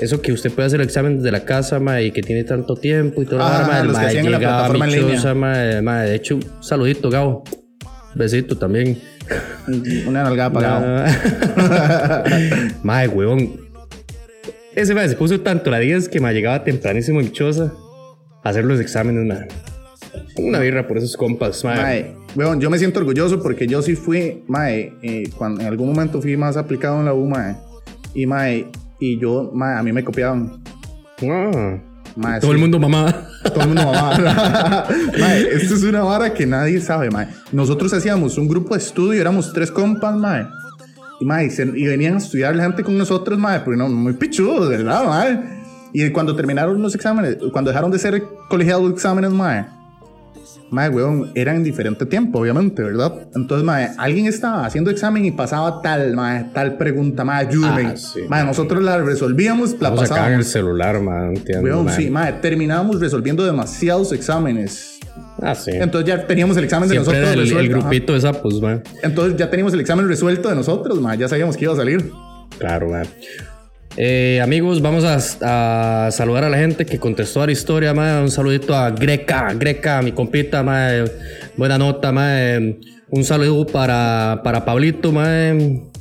Eso 0.00 0.20
que 0.20 0.32
usted 0.32 0.50
puede 0.50 0.66
hacer 0.66 0.80
el 0.80 0.86
examen 0.86 1.16
desde 1.18 1.30
la 1.30 1.44
casa, 1.44 1.78
mae, 1.78 2.04
y 2.06 2.10
que 2.12 2.22
tiene 2.22 2.44
tanto 2.44 2.74
tiempo 2.76 3.22
y 3.22 3.26
todo 3.26 3.40
Ajá, 3.42 3.82
la 3.84 3.92
mae, 3.92 4.12
que 4.12 4.18
en 4.20 4.30
la 4.30 4.38
llegaba 4.38 4.56
plataforma 4.58 4.84
en 4.86 4.90
línea. 4.92 5.06
michosa, 5.08 5.34
mae, 5.34 5.82
mae, 5.82 6.08
de 6.08 6.14
hecho, 6.16 6.36
un 6.36 6.44
saludito, 6.60 7.10
Gabo. 7.10 7.44
Besito 8.14 8.56
también. 8.56 8.98
Una 10.06 10.22
nalgada 10.22 10.50
pagada. 10.52 11.06
Ah. 11.58 12.24
Mae, 12.82 13.08
huevón. 13.08 13.60
ese 14.74 14.94
mae 14.94 15.08
se 15.08 15.16
puso 15.16 15.40
tanto 15.40 15.70
la 15.70 15.78
10 15.80 16.08
que 16.08 16.20
me 16.20 16.32
llegaba 16.32 16.62
tempranísimo 16.64 17.20
en 17.20 17.32
Choza 17.32 17.72
a 18.44 18.48
hacer 18.48 18.64
los 18.64 18.80
exámenes, 18.80 19.26
mae. 19.26 19.48
Una 20.38 20.58
birra 20.60 20.86
por 20.86 20.98
esos 20.98 21.16
compas, 21.16 21.64
mae. 21.64 21.76
Mae, 21.82 22.16
weón, 22.34 22.60
yo 22.60 22.70
me 22.70 22.78
siento 22.78 23.00
orgulloso 23.00 23.42
porque 23.42 23.66
yo 23.66 23.82
sí 23.82 23.94
fui, 23.96 24.42
mae, 24.48 24.92
eh, 25.02 25.30
cuando 25.36 25.60
en 25.60 25.66
algún 25.66 25.88
momento 25.88 26.20
fui 26.20 26.36
más 26.36 26.56
aplicado 26.56 26.98
en 26.98 27.04
la 27.06 27.14
U, 27.14 27.26
mae. 27.28 27.56
Y 28.14 28.26
mae, 28.26 28.68
y 29.00 29.18
yo, 29.18 29.50
mae, 29.54 29.78
a 29.78 29.82
mí 29.82 29.92
me 29.92 30.04
copiaban. 30.04 30.62
Ah. 31.22 31.78
Mae, 32.16 32.40
Todo 32.40 32.50
sí. 32.52 32.54
el 32.54 32.60
mundo 32.60 32.78
mamá. 32.78 33.26
Todo 33.44 33.60
el 33.62 33.66
mundo 33.68 33.84
mamá. 33.84 34.16
mae, 35.18 35.40
esto 35.52 35.74
es 35.74 35.82
una 35.82 36.02
vara 36.02 36.32
que 36.32 36.46
nadie 36.46 36.80
sabe, 36.80 37.10
mae. 37.10 37.28
Nosotros 37.52 37.92
hacíamos 37.92 38.38
un 38.38 38.48
grupo 38.48 38.74
de 38.74 38.80
estudio, 38.80 39.20
éramos 39.20 39.52
tres 39.52 39.70
compas, 39.70 40.16
mae. 40.16 40.46
Y, 41.20 41.24
mae, 41.24 41.50
se- 41.50 41.72
y 41.74 41.86
venían 41.86 42.14
a 42.14 42.18
estudiar 42.18 42.54
la 42.56 42.64
gente 42.64 42.82
con 42.82 42.96
nosotros, 42.96 43.38
mae, 43.38 43.60
porque 43.60 43.76
no, 43.78 43.88
muy 43.88 44.14
pichudos, 44.14 44.68
¿verdad, 44.68 45.04
mae? 45.06 45.56
Y 45.92 46.10
cuando 46.10 46.34
terminaron 46.36 46.80
los 46.82 46.94
exámenes, 46.94 47.38
cuando 47.52 47.70
dejaron 47.70 47.90
de 47.90 47.98
ser 47.98 48.22
colegiados 48.48 48.82
los 48.84 48.92
exámenes, 48.92 49.30
mae, 49.30 49.66
mae, 50.70 50.88
weón, 50.88 51.30
eran 51.34 51.56
en 51.56 51.64
diferente 51.64 52.06
tiempo, 52.06 52.40
obviamente, 52.40 52.82
¿verdad? 52.82 53.28
Entonces, 53.34 53.64
mae, 53.64 53.90
alguien 53.98 54.26
estaba 54.26 54.64
haciendo 54.66 54.90
examen 54.90 55.24
y 55.24 55.30
pasaba 55.30 55.80
tal, 55.82 56.14
mae, 56.16 56.44
tal 56.52 56.76
pregunta, 56.76 57.24
mae, 57.24 57.46
ayúdame. 57.46 57.86
Ah, 57.86 57.96
sí, 57.96 58.20
mae, 58.28 58.44
nosotros 58.44 58.82
la 58.82 58.98
resolvíamos, 58.98 59.76
la 59.80 59.88
en 59.88 59.94
el 59.94 60.00
pasábamos. 60.00 60.46
celular, 60.46 61.00
mae. 61.00 61.28
entiendo, 61.36 61.64
Weón, 61.64 61.84
mae. 61.86 61.96
sí, 61.96 62.10
mae, 62.10 62.32
terminábamos 62.34 63.00
resolviendo 63.00 63.44
demasiados 63.44 64.12
exámenes. 64.12 64.98
Ah, 65.40 65.54
sí. 65.54 65.70
Entonces 65.74 66.08
ya 66.08 66.26
teníamos 66.26 66.56
el 66.56 66.64
examen 66.64 66.88
de 66.88 66.96
nosotros 66.96 67.22
el, 67.22 67.38
el 67.40 67.40
resuelto. 67.46 67.76
ajá. 67.76 67.88
grupito 67.88 68.12
de 68.14 68.20
sapos, 68.20 68.60
mae. 68.60 68.82
Entonces 69.02 69.36
ya 69.36 69.48
teníamos 69.50 69.72
el 69.74 69.80
examen 69.80 70.08
resuelto 70.08 70.48
de 70.48 70.54
nosotros, 70.54 71.00
mae, 71.00 71.16
ya 71.18 71.28
sabíamos 71.28 71.56
que 71.56 71.64
iba 71.64 71.72
a 71.74 71.76
salir. 71.76 72.10
Claro, 72.58 72.88
mae. 72.88 73.04
Eh, 73.98 74.40
amigos, 74.42 74.82
vamos 74.82 75.04
a, 75.04 76.06
a 76.06 76.10
saludar 76.10 76.44
a 76.44 76.50
la 76.50 76.58
gente 76.58 76.84
que 76.84 76.98
contestó 76.98 77.42
a 77.42 77.46
la 77.46 77.52
historia, 77.52 77.94
mae. 77.94 78.20
Un 78.22 78.30
saludito 78.30 78.74
a 78.74 78.90
Greca, 78.90 79.54
Greca, 79.54 80.02
mi 80.02 80.12
compita, 80.12 80.62
mae. 80.62 81.04
Buena 81.56 81.78
nota, 81.78 82.12
mae. 82.12 82.78
Un 83.08 83.24
saludo 83.24 83.66
para, 83.66 84.40
para 84.44 84.64
Pablito. 84.64 85.12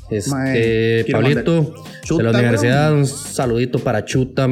Este, 0.10 1.06
Pablito, 1.12 1.64
mandar- 1.64 1.74
de 1.74 2.02
Chuta, 2.04 2.24
la 2.24 2.32
universidad. 2.32 2.94
Un 2.94 3.06
saludito 3.06 3.80
para 3.80 4.04
Chuta. 4.04 4.44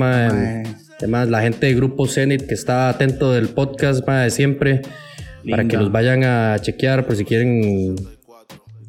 Además, 0.99 1.27
la 1.29 1.41
gente 1.41 1.65
del 1.65 1.75
grupo 1.75 2.07
Zenit 2.07 2.47
que 2.47 2.53
está 2.53 2.87
atento 2.87 3.33
del 3.33 3.49
podcast, 3.49 4.07
mae, 4.07 4.29
siempre. 4.29 4.81
Para 5.49 5.63
que 5.63 5.69
Linda. 5.71 5.81
los 5.81 5.91
vayan 5.91 6.23
a 6.23 6.55
chequear 6.61 7.05
por 7.05 7.17
si 7.17 7.25
quieren 7.25 7.95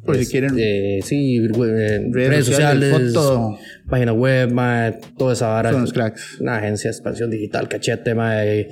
Por 0.05 0.15
si 0.15 0.21
es- 0.23 0.29
quieren 0.29 0.55
eh, 0.57 0.99
sí, 1.03 1.37
eh, 1.37 2.09
redes, 2.11 2.45
sociales, 2.45 3.13
foto. 3.13 3.57
página 3.89 4.13
web, 4.13 4.51
mae, 4.51 4.99
toda 5.17 5.33
esa 5.33 5.47
vara. 5.49 5.71
Son 5.71 5.81
los 5.81 5.93
cracks. 5.93 6.39
Una 6.39 6.57
agencia 6.57 6.89
de 6.89 6.95
expansión 6.95 7.29
digital, 7.31 7.67
cachete, 7.67 8.13
mae. 8.15 8.67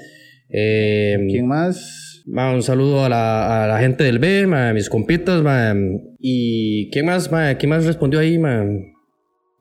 Eh, 0.49 1.17
¿Quién 1.29 1.47
más? 1.47 2.21
mae, 2.25 2.55
un 2.55 2.61
saludo 2.63 3.03
a 3.03 3.09
la, 3.09 3.63
a 3.63 3.67
la 3.67 3.79
gente 3.79 4.03
del 4.03 4.19
B, 4.19 4.45
mae, 4.47 4.69
a 4.69 4.73
mis 4.73 4.89
compitas, 4.89 5.41
mae. 5.41 5.75
Y 6.19 6.89
¿quién 6.91 7.05
más, 7.07 7.31
mae? 7.31 7.57
¿Quién 7.57 7.69
más 7.71 7.85
respondió 7.85 8.19
ahí, 8.19 8.37
mae? 8.37 8.93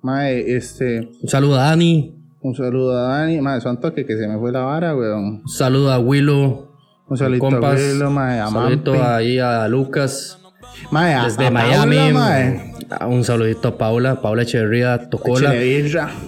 Mae, 0.02 0.56
este, 0.56 1.08
Un 1.22 1.28
saludo 1.28 1.58
a 1.58 1.64
Dani, 1.70 2.14
un 2.42 2.54
saludo 2.54 2.96
a 2.98 3.18
Dani, 3.18 3.40
mae, 3.40 3.60
son 3.60 3.80
toque 3.80 4.04
que 4.04 4.16
se 4.16 4.26
me 4.28 4.36
fue 4.38 4.52
la 4.52 4.60
vara, 4.60 4.96
weón. 4.96 5.42
un 5.42 5.48
saludo 5.48 5.90
a 5.92 5.98
Willow. 5.98 6.68
Un 7.08 7.38
compas, 7.38 7.80
a 7.80 7.92
Willow, 7.92 8.10
mae, 8.10 8.40
a 8.40 8.48
un 8.48 8.54
saludito 8.54 9.02
ahí 9.02 9.38
a 9.38 9.68
Lucas 9.68 10.38
Mae, 10.90 11.14
a, 11.14 11.24
desde 11.24 11.46
a 11.46 11.50
Miami. 11.50 11.96
Paula, 11.96 12.12
mae. 12.12 12.72
Ah, 12.90 13.06
Un 13.06 13.24
saludito 13.24 13.68
a 13.68 13.78
Paula, 13.78 14.20
Paula 14.20 14.42
Echeverría, 14.42 15.08
Tocola. 15.08 15.54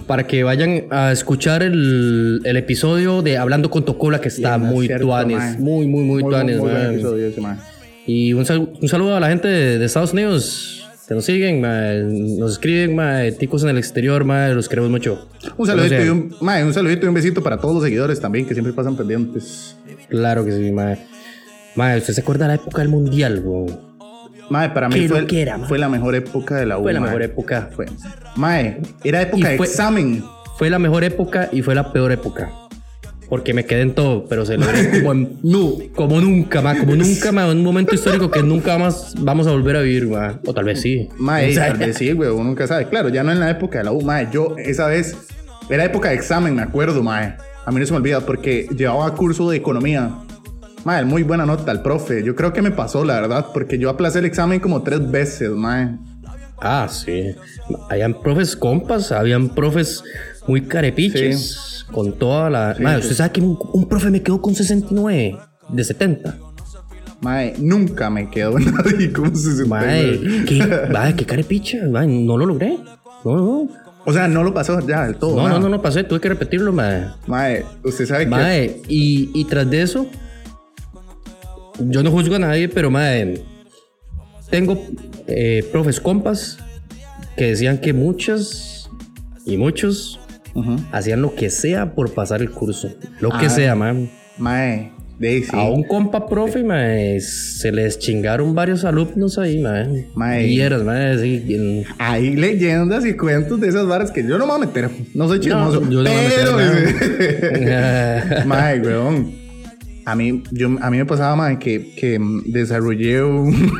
Para 0.07 0.25
que 0.25 0.43
vayan 0.43 0.85
a 0.89 1.11
escuchar 1.11 1.61
el, 1.63 2.41
el 2.43 2.57
episodio 2.57 3.21
de 3.21 3.37
Hablando 3.37 3.69
con 3.69 3.85
Tocola 3.85 4.19
que 4.19 4.29
está 4.29 4.57
Bien, 4.57 4.69
muy 4.71 4.87
cierto, 4.87 5.05
tuanes, 5.05 5.59
muy 5.59 5.87
muy 5.87 6.03
muy 6.03 6.23
Muy, 6.23 6.31
tuanes, 6.31 6.57
muy 6.57 6.71
mae. 6.71 7.57
Y 8.07 8.33
un, 8.33 8.45
sal- 8.45 8.69
un 8.81 8.87
saludo 8.87 9.15
a 9.15 9.19
la 9.19 9.29
gente 9.29 9.47
de, 9.47 9.77
de 9.79 9.85
Estados 9.85 10.13
Unidos 10.13 10.71
que 11.07 11.13
nos 11.13 11.25
siguen, 11.25 11.61
mae, 11.61 12.01
nos 12.03 12.53
escriben, 12.53 12.95
mae, 12.95 13.31
ticos 13.31 13.61
en 13.63 13.69
el 13.69 13.77
exterior, 13.77 14.23
mae, 14.23 14.55
los 14.55 14.67
queremos 14.67 14.89
mucho. 14.89 15.27
Un 15.57 15.67
saludito, 15.67 16.03
y 16.03 16.09
un, 16.09 16.35
mae, 16.41 16.63
un 16.63 16.73
saludito 16.73 17.05
y 17.05 17.09
un 17.09 17.13
besito 17.15 17.43
para 17.43 17.57
todos 17.59 17.75
los 17.75 17.83
seguidores 17.83 18.19
también 18.19 18.47
que 18.47 18.53
siempre 18.55 18.73
pasan 18.73 18.95
pendientes. 18.95 19.75
Claro 20.09 20.43
que 20.43 20.51
sí, 20.51 20.71
mae. 20.71 20.97
Mae, 21.75 21.97
¿usted 21.99 22.13
se 22.13 22.21
acuerda 22.21 22.45
de 22.47 22.55
la 22.55 22.61
época 22.61 22.81
del 22.81 22.89
mundial, 22.89 23.41
weón? 23.45 23.94
Mae, 24.49 24.69
para 24.69 24.89
mí 24.89 25.07
fue, 25.07 25.21
mae. 25.23 25.67
fue 25.67 25.77
la 25.79 25.89
mejor 25.89 26.15
época 26.15 26.55
de 26.55 26.65
la 26.65 26.77
U. 26.77 26.83
Fue 26.83 26.93
la 26.93 26.99
mae. 26.99 27.09
mejor 27.09 27.21
época. 27.23 27.69
Fue. 27.75 27.85
Mae, 28.35 28.81
era 29.03 29.21
época 29.21 29.47
Y 29.47 29.51
de 29.51 29.57
fue- 29.57 29.67
examen. 29.67 30.23
Fue 30.57 30.69
la 30.69 30.79
mejor 30.79 31.03
época 31.03 31.49
y 31.51 31.61
fue 31.61 31.75
la 31.75 31.91
peor 31.91 32.11
época. 32.11 32.49
Porque 33.27 33.55
me 33.55 33.65
quedé 33.65 33.81
en 33.81 33.95
todo, 33.95 34.25
pero 34.29 34.45
celebré 34.45 34.99
como, 34.99 35.11
en- 35.13 35.39
no, 35.43 35.73
como 35.95 36.21
nunca, 36.21 36.61
más, 36.61 36.77
como 36.77 36.95
nunca, 36.95 37.31
más, 37.31 37.51
un 37.51 37.63
momento 37.63 37.95
histórico 37.95 38.29
que 38.29 38.43
nunca 38.43 38.77
más 38.77 39.15
vamos 39.19 39.47
a 39.47 39.51
volver 39.51 39.77
a 39.77 39.81
vivir, 39.81 40.07
ma. 40.07 40.39
o 40.45 40.53
tal 40.53 40.65
vez 40.65 40.79
sí. 40.81 41.09
Mae, 41.17 41.49
O 41.49 41.53
sea, 41.53 41.69
tal 41.69 41.77
vez 41.79 41.97
sí, 41.97 42.11
güey, 42.11 42.29
uno 42.29 42.43
nunca 42.43 42.67
sabe. 42.67 42.87
Claro, 42.87 43.09
ya 43.09 43.23
no 43.23 43.31
en 43.31 43.39
la 43.39 43.49
época 43.49 43.79
de 43.79 43.85
la 43.85 43.91
U, 43.93 44.01
mae. 44.01 44.27
Yo 44.31 44.55
esa 44.59 44.87
vez 44.87 45.17
era 45.69 45.83
época 45.85 46.09
de 46.09 46.15
examen, 46.15 46.55
me 46.55 46.61
acuerdo, 46.61 47.01
mae. 47.01 47.35
A 47.65 47.71
mí 47.71 47.79
no 47.79 47.85
se 47.87 47.91
me 47.93 47.97
olvida 47.97 48.21
porque 48.21 48.67
llevaba 48.77 49.11
curso 49.15 49.49
de 49.49 49.57
economía. 49.57 50.11
Mae, 50.85 51.03
muy 51.03 51.23
buena 51.23 51.47
nota 51.47 51.71
al 51.71 51.81
profe. 51.81 52.23
Yo 52.23 52.35
creo 52.35 52.53
que 52.53 52.61
me 52.61 52.69
pasó, 52.69 53.03
la 53.03 53.19
verdad, 53.19 53.47
porque 53.51 53.79
yo 53.79 53.89
aplacé 53.89 54.19
el 54.19 54.25
examen 54.25 54.59
como 54.59 54.83
tres 54.83 55.09
veces, 55.09 55.49
mae. 55.49 55.97
Ah, 56.61 56.87
sí. 56.89 57.35
Habían 57.89 58.21
profes 58.21 58.55
compas, 58.55 59.11
habían 59.11 59.49
profes 59.49 60.03
muy 60.47 60.61
carepiches, 60.61 61.85
con 61.91 62.13
toda 62.13 62.51
la... 62.51 62.75
Ma, 62.79 62.93
sí. 62.93 63.01
usted 63.01 63.15
sabe 63.15 63.31
que 63.31 63.41
un, 63.41 63.57
un 63.73 63.89
profe 63.89 64.11
me 64.11 64.21
quedó 64.21 64.39
con 64.39 64.53
69 64.53 65.37
de 65.69 65.83
70. 65.83 66.37
Mae, 67.21 67.55
nunca 67.57 68.11
me 68.11 68.29
quedó 68.29 68.59
nadie 68.59 69.11
se 69.33 69.65
Mae, 69.65 70.45
qué, 70.47 70.87
mae, 70.91 71.15
qué 71.15 71.25
carepicha, 71.25 71.79
mae, 71.89 72.05
no 72.05 72.37
lo 72.37 72.45
logré. 72.45 72.77
No, 73.23 73.37
no. 73.37 73.69
O 74.05 74.13
sea, 74.13 74.27
no 74.27 74.43
lo 74.43 74.53
pasó 74.53 74.79
ya 74.87 75.05
del 75.05 75.15
todo. 75.15 75.35
No, 75.35 75.47
nada. 75.47 75.55
no, 75.55 75.59
no, 75.61 75.69
no 75.69 75.81
pasé, 75.81 76.03
tuve 76.03 76.19
que 76.19 76.29
repetirlo, 76.29 76.71
mae. 76.71 77.07
Mae, 77.25 77.65
usted 77.83 78.05
sabe 78.05 78.25
que. 78.25 78.29
Mae, 78.29 78.81
y, 78.87 79.31
y 79.33 79.45
tras 79.45 79.67
de 79.67 79.81
eso, 79.81 80.07
yo 81.79 82.03
no 82.03 82.11
juzgo 82.11 82.35
a 82.35 82.39
nadie, 82.39 82.69
pero 82.69 82.89
mae, 82.91 83.41
tengo 84.49 84.81
eh, 85.27 85.63
profes 85.71 85.99
compas 85.99 86.57
que 87.37 87.45
decían 87.47 87.77
que 87.79 87.93
muchas 87.93 88.89
y 89.45 89.57
muchos 89.57 90.19
Ujú. 90.53 90.77
hacían 90.91 91.21
lo 91.21 91.35
que 91.35 91.49
sea 91.49 91.93
por 91.95 92.13
pasar 92.13 92.41
el 92.41 92.49
curso. 92.51 92.89
Lo 93.19 93.29
que 93.31 93.47
Ah. 93.47 93.49
sea, 93.49 93.75
mae. 93.75 94.09
Mae, 94.37 94.91
Daisy. 95.19 95.49
A 95.53 95.63
un 95.69 95.83
compa 95.83 96.27
profe, 96.27 96.63
mae, 96.63 97.19
se 97.21 97.71
les 97.71 97.97
chingaron 97.99 98.53
varios 98.55 98.83
alumnos 98.85 99.37
ahí, 99.37 99.61
mae. 99.61 100.07
Mae. 100.15 100.45
Vieras, 100.45 100.83
mae, 100.83 101.17
sí, 101.19 101.83
Hay 101.99 102.35
leyendas 102.35 103.05
y 103.05 103.13
cuentos 103.15 103.59
de 103.61 103.67
esas 103.69 103.85
varas 103.87 104.11
que 104.11 104.23
yo 104.23 104.37
no 104.37 104.45
me 104.45 104.53
voy 104.53 104.61
a 104.63 104.65
meter. 104.65 104.89
No 105.13 105.27
soy 105.27 105.39
chismoso. 105.39 105.81
yo 105.89 106.03
no 106.03 106.09
me 106.09 106.15
voy 106.15 106.25
a 106.25 106.29
pero. 106.35 106.57
meter, 106.57 108.45
Mae, 108.45 108.79
weón. 108.81 109.44
A 110.05 110.15
mí, 110.15 110.43
yo, 110.51 110.69
a 110.81 110.89
mí 110.91 110.97
me 110.97 111.05
pasaba, 111.05 111.35
mae, 111.35 111.57
que, 111.57 111.93
que 111.95 112.19
mm, 112.19 112.43
desarrollé 112.51 113.23
un. 113.23 113.71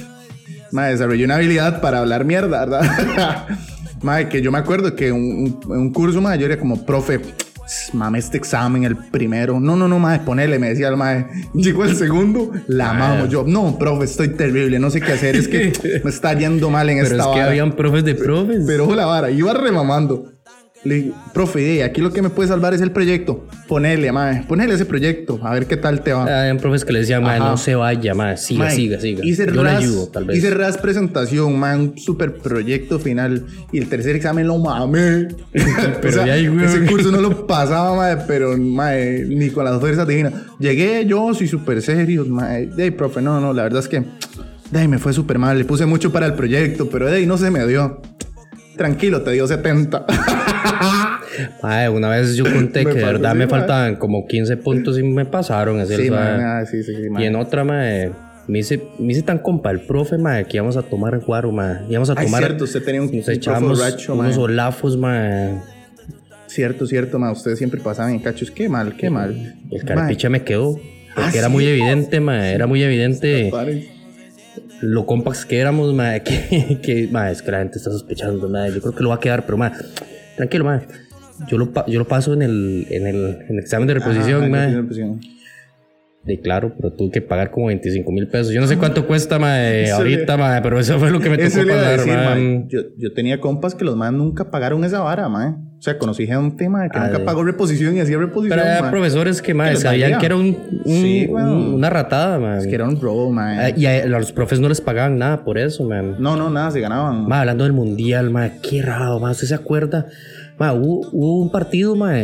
mae, 0.72 0.92
desarrollé 0.92 1.24
una 1.24 1.36
habilidad 1.36 1.80
para 1.80 2.00
hablar 2.00 2.24
mierda, 2.24 2.64
¿verdad? 2.66 3.46
mae, 4.02 4.28
que 4.28 4.42
yo 4.42 4.50
me 4.50 4.58
acuerdo 4.58 4.96
que 4.96 5.12
un, 5.12 5.58
un, 5.66 5.76
un 5.76 5.92
curso, 5.92 6.20
mae, 6.20 6.38
yo 6.38 6.46
era 6.46 6.58
como, 6.58 6.84
profe, 6.84 7.20
mame 7.92 8.18
este 8.18 8.36
examen, 8.36 8.84
el 8.84 8.96
primero. 8.96 9.60
No, 9.60 9.76
no, 9.76 9.86
no, 9.88 9.98
mae, 9.98 10.20
ponele, 10.20 10.58
me 10.58 10.70
decía 10.70 10.88
el 10.88 10.96
mae. 10.96 11.26
Llegó 11.54 11.84
el 11.84 11.94
segundo, 11.96 12.50
la 12.66 12.92
mamo. 12.92 13.26
Yo, 13.26 13.44
no, 13.46 13.78
profe, 13.78 14.04
estoy 14.04 14.30
terrible, 14.30 14.78
no 14.78 14.90
sé 14.90 15.00
qué 15.00 15.12
hacer, 15.12 15.36
es 15.36 15.48
que 15.48 16.00
me 16.02 16.10
está 16.10 16.34
yendo 16.34 16.68
mal 16.70 16.90
en 16.90 16.96
Pero 16.98 17.10
esta 17.10 17.22
es 17.22 17.28
que 17.28 17.38
vara. 17.38 17.46
habían 17.46 17.72
profes 17.72 18.04
de 18.04 18.14
profes. 18.14 18.64
Pero 18.66 18.84
ojo 18.84 18.94
la 18.94 19.06
vara, 19.06 19.30
iba 19.30 19.54
remamando. 19.54 20.32
Le 20.84 20.94
dije, 20.96 21.12
profe, 21.32 21.82
aquí 21.82 22.02
lo 22.02 22.12
que 22.12 22.20
me 22.20 22.28
puede 22.28 22.48
salvar 22.48 22.74
es 22.74 22.82
el 22.82 22.90
proyecto. 22.90 23.46
Ponele, 23.66 24.12
mae, 24.12 24.44
ponele 24.46 24.74
ese 24.74 24.84
proyecto, 24.84 25.40
a 25.42 25.52
ver 25.54 25.66
qué 25.66 25.78
tal 25.78 26.02
te 26.02 26.12
va. 26.12 26.22
Habían 26.24 26.58
profes 26.58 26.84
que 26.84 26.92
le 26.92 27.00
decían, 27.00 27.22
mae, 27.22 27.38
no 27.38 27.56
se 27.56 27.74
vaya, 27.74 28.14
mae, 28.14 28.36
siga, 28.36 28.64
Mae, 28.64 28.76
siga, 28.76 29.00
siga. 29.00 29.24
Hice 29.24 29.46
Yo 29.46 29.62
le 29.62 29.70
ras, 29.70 29.82
ayudo, 29.82 30.08
tal 30.08 30.26
vez. 30.26 30.36
Hice 30.36 30.50
ras 30.50 30.76
presentación, 30.76 31.58
mae, 31.58 31.78
un 31.78 31.98
super 31.98 32.34
proyecto 32.34 32.98
final. 32.98 33.46
Y 33.72 33.78
el 33.78 33.88
tercer 33.88 34.14
examen 34.14 34.46
lo 34.46 34.58
mamé. 34.58 35.28
Pero 36.02 36.22
de 36.22 36.32
ahí, 36.32 36.48
güey. 36.48 36.66
ese 36.66 36.84
curso 36.84 37.10
no 37.10 37.20
lo 37.20 37.46
pasaba, 37.46 37.96
mae, 37.96 38.18
pero, 38.28 38.56
mae, 38.58 39.24
ni 39.26 39.48
con 39.48 39.64
las 39.64 39.80
fuerzas 39.80 40.06
divinas. 40.06 40.34
Llegué 40.58 41.06
yo, 41.06 41.32
sí, 41.32 41.48
súper 41.48 41.80
serio, 41.80 42.26
mae. 42.26 42.68
Ahí, 42.78 42.90
profe, 42.90 43.22
no, 43.22 43.40
no, 43.40 43.54
la 43.54 43.62
verdad 43.62 43.80
es 43.80 43.88
que, 43.88 44.04
ahí 44.74 44.88
me 44.88 44.98
fue 44.98 45.14
súper 45.14 45.38
mal. 45.38 45.56
Le 45.56 45.64
puse 45.64 45.86
mucho 45.86 46.12
para 46.12 46.26
el 46.26 46.34
proyecto, 46.34 46.90
pero 46.90 47.08
ahí 47.08 47.26
no 47.26 47.38
se 47.38 47.50
me 47.50 47.66
dio. 47.66 48.02
Tranquilo, 48.76 49.22
te 49.22 49.30
dio 49.30 49.46
70. 49.46 50.04
Una 51.92 52.08
vez 52.10 52.36
yo 52.36 52.44
conté 52.44 52.84
que 52.84 52.94
de 52.94 53.04
verdad 53.04 53.32
sí, 53.32 53.38
me 53.38 53.46
mae. 53.46 53.58
faltaban 53.58 53.96
como 53.96 54.26
15 54.26 54.56
puntos 54.58 54.98
y 54.98 55.02
me 55.02 55.24
pasaron. 55.24 55.80
Así 55.80 55.94
sí, 55.96 56.08
o 56.08 56.12
sea, 56.12 56.36
mae, 56.36 56.44
ah, 56.44 56.66
sí, 56.66 56.82
sí, 56.82 56.94
sí, 56.94 57.02
Y 57.18 57.24
en 57.24 57.36
otra, 57.36 57.64
mae, 57.64 58.10
me 58.46 58.58
hice, 58.60 58.82
me 58.98 59.12
hice 59.12 59.22
tan 59.22 59.38
compa 59.38 59.70
el 59.70 59.80
profe, 59.80 60.18
mae, 60.18 60.44
que 60.44 60.56
íbamos 60.56 60.76
a 60.76 60.82
tomar 60.82 61.18
guaro, 61.20 61.52
mae. 61.52 61.78
Íbamos 61.88 62.10
a 62.10 62.14
Ay, 62.16 62.26
tomar. 62.26 62.42
cierto, 62.44 62.64
usted 62.64 62.82
tenía 62.84 63.02
un- 63.02 63.10
Nos 63.14 63.28
un 63.28 63.68
borracho, 63.68 64.14
unos 64.14 64.38
olafos, 64.38 64.96
mae. 64.96 65.58
Cierto, 66.46 66.86
cierto, 66.86 67.18
ma. 67.18 67.32
Ustedes 67.32 67.58
siempre 67.58 67.80
pasaban 67.80 68.12
en 68.12 68.20
cachos. 68.20 68.50
Qué 68.50 68.68
mal, 68.68 68.96
qué 68.96 69.10
mal. 69.10 69.56
El 69.70 69.84
carpicha 69.84 70.28
me 70.28 70.42
quedó. 70.44 70.74
Porque 71.14 71.30
Ah, 71.36 71.38
era 71.38 71.46
sí. 71.46 71.52
muy 71.52 71.66
evidente, 71.66 72.20
ma. 72.20 72.48
Era 72.48 72.66
muy 72.66 72.82
evidente 72.82 73.48
Pare. 73.50 73.88
lo 74.80 75.06
compacts 75.06 75.44
que 75.46 75.58
éramos, 75.58 75.94
ma. 75.94 76.18
Que, 76.24 76.78
que 76.82 77.08
ma, 77.10 77.30
es 77.30 77.40
que 77.42 77.50
la 77.50 77.58
gente 77.58 77.78
está 77.78 77.90
sospechando, 77.90 78.48
ma. 78.48 78.68
Yo 78.68 78.80
creo 78.80 78.94
que 78.94 79.02
lo 79.02 79.08
va 79.10 79.16
a 79.16 79.20
quedar, 79.20 79.44
pero, 79.46 79.56
ma, 79.58 79.72
tranquilo, 80.36 80.64
ma. 80.64 80.82
Yo 81.48 81.58
lo, 81.58 81.72
yo 81.86 81.98
lo 81.98 82.06
paso 82.06 82.32
en 82.32 82.42
el, 82.42 82.86
en 82.90 83.06
el, 83.06 83.38
en 83.48 83.50
el 83.50 83.58
examen 83.58 83.88
de 83.88 83.94
reposición, 83.94 84.42
Ajá, 84.42 84.48
ma. 84.48 84.66
reposición. 84.66 85.20
Sí, 86.26 86.38
claro, 86.38 86.72
pero 86.76 86.90
tuve 86.92 87.10
que 87.10 87.20
pagar 87.20 87.50
como 87.50 87.66
25 87.66 88.10
mil 88.10 88.28
pesos. 88.28 88.52
Yo 88.52 88.60
no 88.60 88.66
sé 88.66 88.78
cuánto 88.78 89.06
cuesta, 89.06 89.38
ma, 89.38 89.68
Eso 89.68 89.96
ahorita, 89.96 90.36
ma, 90.36 90.60
pero 90.62 90.78
eso 90.78 90.98
fue 90.98 91.10
lo 91.10 91.20
que 91.20 91.28
me 91.28 91.36
tocó 91.38 91.66
pagar, 91.66 91.98
decir, 91.98 92.12
ma. 92.12 92.34
ma. 92.34 92.64
Yo, 92.68 92.80
yo 92.96 93.12
tenía 93.12 93.40
compas 93.40 93.74
que 93.74 93.84
los 93.84 93.96
más 93.96 94.12
nunca 94.12 94.50
pagaron 94.50 94.84
esa 94.84 95.00
vara, 95.00 95.28
ma. 95.28 95.58
O 95.84 95.86
sea, 95.86 95.98
conocí 95.98 96.26
gente, 96.26 96.66
ma, 96.70 96.88
que 96.88 96.98
Ah, 96.98 97.08
nunca 97.08 97.26
pagó 97.26 97.44
reposición 97.44 97.94
y 97.94 98.00
hacía 98.00 98.16
reposición, 98.16 98.58
Pero 98.58 98.72
había 98.78 98.90
profesores 98.90 99.42
que, 99.42 99.52
ma, 99.52 99.66
Que 99.66 99.72
los 99.74 99.82
sabían 99.82 100.18
que 100.18 100.24
era 100.24 100.34
un, 100.36 100.46
un- 100.46 100.82
Sí, 100.86 101.26
un- 101.28 101.34
weón. 101.34 101.74
una 101.74 101.90
ratada, 101.90 102.38
ma. 102.38 102.56
Es 102.56 102.66
que 102.66 102.74
era 102.74 102.88
un 102.88 102.98
robo, 102.98 103.30
ma. 103.30 103.66
Ah, 103.66 103.68
Y 103.76 103.84
a, 103.84 104.06
los 104.06 104.32
profes 104.32 104.60
no 104.60 104.70
les 104.70 104.80
pagaban 104.80 105.18
nada 105.18 105.44
por 105.44 105.58
eso, 105.58 105.84
man. 105.86 106.16
No, 106.18 106.36
no, 106.36 106.48
nada, 106.48 106.70
se 106.70 106.80
ganaban. 106.80 107.28
Ma, 107.28 107.40
hablando 107.40 107.64
del 107.64 107.74
mundial, 107.74 108.30
ma, 108.30 108.48
qué 108.62 108.80
raro, 108.80 109.20
ma. 109.20 109.32
¿Usted 109.32 109.46
se 109.48 109.54
acuerda? 109.54 110.06
Ma, 110.58 110.72
hubo, 110.72 111.06
hubo 111.12 111.42
un 111.42 111.52
partido, 111.52 111.94
ma, 111.96 112.14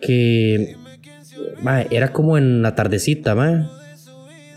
que 0.00 0.76
era 1.90 2.12
como 2.12 2.38
en 2.38 2.62
la 2.62 2.76
tardecita, 2.76 3.34
ma. 3.34 3.68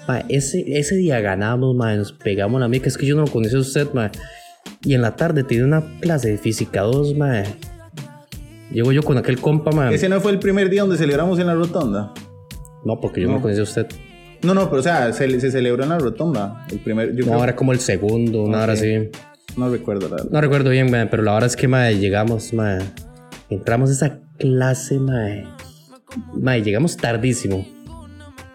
Ma, 0.08 0.20
ese, 0.30 0.64
ese 0.78 0.96
día 0.98 1.20
ganamos, 1.20 1.76
ma, 1.76 1.96
nos 1.96 2.12
pegamos 2.12 2.62
la 2.62 2.68
mica. 2.68 2.90
Es 2.90 2.98
que 3.00 3.08
yo 3.08 3.16
no 3.16 3.22
lo 3.24 3.32
conocía 3.32 3.58
a 3.58 3.62
usted, 3.62 3.88
ma. 3.96 4.12
Y 4.84 4.94
en 4.94 5.02
la 5.02 5.16
tarde 5.16 5.44
tenía 5.44 5.66
una 5.66 5.84
clase 6.00 6.30
de 6.30 6.38
física 6.38 6.82
2, 6.82 7.16
ma. 7.18 7.42
Llego 8.72 8.92
yo 8.92 9.02
con 9.04 9.18
aquel 9.18 9.40
compa, 9.40 9.72
ma. 9.72 9.92
Ese 9.92 10.10
no 10.10 10.20
fue 10.22 10.32
el 10.32 10.40
primer 10.40 10.70
día 10.70 10.82
donde 10.82 10.98
celebramos 10.98 11.40
en 11.40 11.48
la 11.48 11.56
rotonda. 11.56 12.14
No, 12.86 13.00
porque 13.00 13.22
yo 13.22 13.28
no, 13.28 13.34
No. 13.34 13.38
lo 13.38 13.42
conocía 13.44 13.62
a 13.62 13.64
usted. 13.64 13.88
No, 14.44 14.54
no, 14.54 14.70
pero 14.70 14.80
o 14.80 14.84
sea, 14.84 15.12
se, 15.12 15.40
se 15.40 15.52
celebró 15.52 15.84
en 15.84 15.90
la 15.90 15.98
rotonda. 16.00 16.66
El 16.72 16.80
primer, 16.80 17.14
yo 17.16 17.26
No, 17.26 17.32
creo- 17.34 17.44
era 17.44 17.56
como 17.56 17.72
el 17.74 17.80
segundo, 17.80 18.44
una 18.44 18.64
hora 18.64 18.74
Ok. 18.74 18.80
así. 18.80 19.10
no 19.58 19.70
recuerdo 19.70 20.08
la 20.08 20.16
verdad. 20.16 20.32
No 20.32 20.40
recuerdo 20.42 20.70
bien, 20.70 20.90
mae, 20.92 21.08
pero 21.08 21.24
la 21.24 21.34
verdad 21.34 21.48
es 21.48 21.56
que 21.58 21.68
mae, 21.68 21.98
llegamos, 21.98 22.54
mae, 22.54 22.80
entramos 23.50 23.90
a 23.90 23.94
esa 23.94 24.20
clase, 24.38 24.98
mae, 25.00 25.44
mae, 26.40 26.62
llegamos 26.62 26.96
tardísimo. 26.96 27.68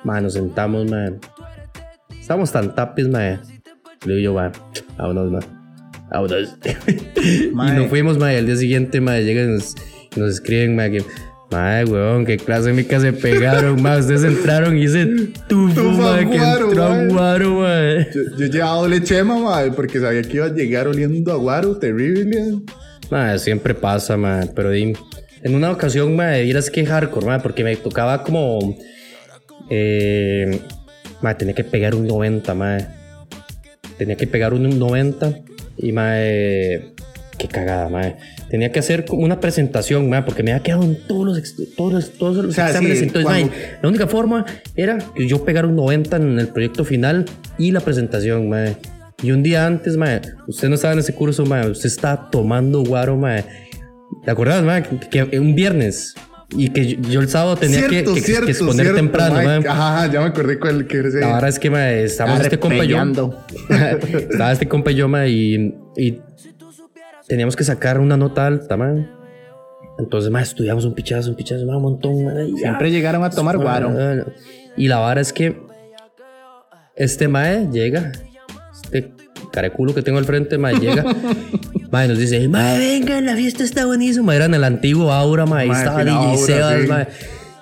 Mae, 0.05 0.23
nos 0.23 0.33
sentamos, 0.35 0.89
mae. 0.91 1.15
Estábamos 2.19 2.53
tan 2.53 2.75
tapis, 2.75 3.09
mae. 3.09 3.39
Le 4.07 4.15
digo 4.15 4.33
yo, 4.33 4.35
mae, 4.35 4.53
vámonos, 4.97 5.31
mae. 5.33 5.43
Vámonos. 6.11 6.57
y 7.23 7.51
nos 7.55 7.89
fuimos, 7.89 8.17
mae. 8.19 8.39
Al 8.39 8.47
día 8.47 8.57
siguiente, 8.57 9.01
mae, 9.03 9.25
llegan 9.25 9.59
y 9.59 9.61
nos, 10.17 10.35
escriben, 10.35 10.77
mae, 10.77 10.91
que, 10.91 11.05
mae, 11.51 11.85
weón, 11.85 12.25
qué 12.25 12.37
clase 12.37 12.73
mica 12.73 13.01
se 13.01 13.13
pegaron, 13.13 13.81
mae. 13.83 14.01
Ustedes 14.01 14.25
entraron 14.25 14.77
y 14.77 14.87
tufo, 15.49 15.75
Tufa 15.75 16.13
mae, 16.13 16.31
que 16.31 16.39
guaro, 16.39 16.67
entró 16.67 16.85
a 16.85 16.89
mae. 16.89 17.09
guaro, 17.09 17.61
mae. 17.61 18.09
Yo, 18.15 18.23
yo 18.39 18.47
llevaba 18.47 18.77
doble 18.77 19.03
chema, 19.03 19.39
ma, 19.39 19.75
porque 19.75 20.01
sabía 20.01 20.23
que 20.23 20.37
iba 20.37 20.47
a 20.47 20.53
llegar 20.53 20.89
oliendo 20.89 21.33
a 21.33 21.37
guaro, 21.37 21.77
terrible. 21.77 22.61
Mae, 23.11 23.39
siempre 23.39 23.75
pasa, 23.75 24.17
mae, 24.17 24.49
pero 24.55 24.73
en 25.45 25.55
una 25.55 25.71
ocasión, 25.71 26.17
mae, 26.17 26.43
vieras 26.43 26.71
que 26.71 26.87
hardcore, 26.87 27.27
mae, 27.27 27.41
porque 27.41 27.65
me 27.65 27.77
tocaba 27.77 28.23
como... 28.23 28.77
Eh, 29.71 30.61
mae, 31.21 31.35
tenía 31.35 31.55
que 31.55 31.65
pegar 31.65 31.95
un 31.95 32.07
90, 32.07 32.55
mae. 32.55 32.87
Tenía 33.99 34.17
que 34.17 34.27
pegar 34.27 34.55
un 34.55 34.79
90 34.79 35.39
y, 35.77 35.93
mae... 35.93 36.95
Qué 37.39 37.49
cagada, 37.49 37.89
mae. 37.89 38.17
Tenía 38.51 38.71
que 38.71 38.79
hacer 38.79 39.05
como 39.05 39.23
una 39.25 39.41
presentación, 39.41 40.09
mae, 40.09 40.23
porque 40.23 40.43
me 40.43 40.53
había 40.53 40.63
quedado 40.63 40.85
en 40.85 40.97
todos 41.07 41.27
los, 41.27 41.55
todos 41.77 41.93
los, 41.93 42.11
todos 42.13 42.37
los 42.37 42.47
O 42.47 42.53
sea, 42.53 42.69
exámenes. 42.69 42.99
sí, 42.99 43.05
Entonces, 43.07 43.25
cuando- 43.31 43.49
mae, 43.49 43.77
la 43.83 43.89
única 43.89 44.07
forma 44.07 44.45
era 44.77 44.99
que 45.15 45.27
yo 45.27 45.45
pegar 45.45 45.67
un 45.67 45.75
90 45.77 46.17
en 46.19 46.39
el 46.39 46.49
proyecto 46.49 46.85
final 46.85 47.25
y 47.59 47.73
la 47.73 47.81
presentación, 47.81 48.49
mae. 48.49 48.77
Y 49.23 49.31
un 49.33 49.43
día 49.43 49.67
antes, 49.67 49.97
mae, 49.97 50.21
usted 50.47 50.69
no 50.69 50.75
estaba 50.75 50.93
en 50.93 51.01
ese 51.01 51.15
curso, 51.15 51.47
mae, 51.47 51.71
usted 51.71 51.87
estaba 51.87 52.31
tomando 52.31 52.83
guaro, 52.85 53.17
mae. 53.17 53.45
¿Te 54.25 54.31
acuerdas, 54.31 54.63
mae? 54.63 54.83
Que, 55.11 55.27
que 55.29 55.39
un 55.41 55.55
viernes 55.55 56.15
y 56.57 56.69
que 56.69 56.87
yo, 56.87 57.01
yo 57.11 57.21
el 57.21 57.29
sábado 57.29 57.57
tenía 57.57 57.81
que, 57.89 58.05
que- 58.05 58.23
que 58.23 58.51
exponer 58.51 58.75
cierto, 58.75 58.95
temprano, 58.97 59.35
ma. 59.37 59.43
mae. 59.43 59.67
Ajá, 59.69 60.13
ya 60.13 60.21
me 60.21 60.27
acordé 60.27 60.59
cuál 60.59 60.87
que 60.87 61.01
ese. 61.01 61.21
La 61.21 61.35
verdad 61.35 61.49
es 61.49 61.59
que, 61.59 61.71
mae, 61.71 62.05
estábamos 62.05 62.43
este 62.43 62.59
compa 62.59 62.85
yo. 62.85 62.99
Estaba 64.31 64.53
este 64.53 64.69
compa 64.69 64.93
y 64.93 64.95
yo, 64.97 65.09
mae, 65.09 65.31
y, 65.31 65.75
y 65.97 66.21
teníamos 67.27 67.57
que 67.57 67.65
sacar 67.65 67.99
una 68.01 68.17
nota 68.17 68.47
alta, 68.47 68.77
mae. 68.77 69.09
Entonces, 69.99 70.31
mae, 70.31 70.43
estudiamos 70.43 70.85
un 70.85 70.95
pichazo, 70.95 71.31
un 71.31 71.37
pichazo, 71.37 71.63
un 71.65 71.83
montón, 71.83 72.15
y 72.49 72.53
ya. 72.53 72.59
Siempre 72.59 72.91
llegaron 72.91 73.23
a 73.25 73.31
tomar 73.31 73.59
guaro. 73.59 73.93
Y 74.77 74.89
la 74.89 74.99
vara 74.99 75.21
es 75.21 75.33
que 75.33 75.57
este 76.97 77.29
mae 77.29 77.69
llega, 77.73 78.13
este 78.73 79.13
careculo 79.53 79.95
que 79.95 80.03
tengo 80.03 80.19
al 80.19 80.25
frente, 80.25 80.59
mae 80.59 80.75
llega, 80.75 81.05
mae 81.93 82.09
nos 82.09 82.19
dice, 82.19 82.49
mae, 82.49 82.79
vengan, 82.79 83.25
la 83.27 83.37
fiesta 83.37 83.63
está 83.63 83.87
buenísima. 83.87 84.35
Era 84.35 84.47
en 84.47 84.55
el 84.55 84.65
antiguo 84.65 85.13
Aura, 85.13 85.47
mae, 85.47 85.69
Mae, 85.69 85.79
estaba 85.79 86.05
DJ 86.05 86.37
Sebas, 86.39 86.83
sí. 86.83 86.89
mae. 86.89 87.07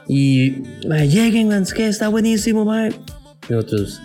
Y, 0.09 0.63
mae, 0.89 1.07
lleguen, 1.09 1.49
man, 1.49 1.63
es 1.63 1.75
que 1.75 1.87
está 1.87 2.09
buenísimo, 2.09 2.65
mae. 2.65 2.93
Y 3.49 3.53
nosotros, 3.53 4.01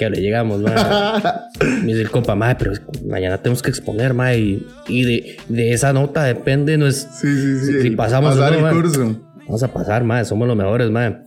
que 0.00 0.10
le 0.10 0.20
llegamos. 0.20 0.60
Me 1.60 1.86
dice 1.86 2.00
el 2.00 2.10
compa, 2.10 2.34
mae, 2.34 2.56
pero 2.56 2.72
mañana 3.06 3.38
tenemos 3.38 3.62
que 3.62 3.70
exponer, 3.70 4.14
mae. 4.14 4.38
Y, 4.38 4.66
y 4.88 5.04
de, 5.04 5.36
de 5.48 5.72
esa 5.72 5.92
nota 5.92 6.24
depende, 6.24 6.76
no 6.78 6.86
es 6.86 7.06
Sí, 7.20 7.28
sí, 7.34 7.58
sí. 7.60 7.72
Si- 7.74 7.82
si 7.82 7.90
pasamos 7.90 8.36
pasar 8.36 8.54
o 8.54 8.60
no, 8.60 8.68
el 8.68 8.74
curso. 8.74 9.20
Vamos 9.46 9.62
a 9.62 9.72
pasar, 9.72 10.04
madre. 10.04 10.24
Somos 10.24 10.48
los 10.48 10.56
mejores, 10.56 10.90
madre. 10.90 11.18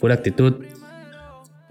Pura 0.00 0.14
actitud. 0.14 0.54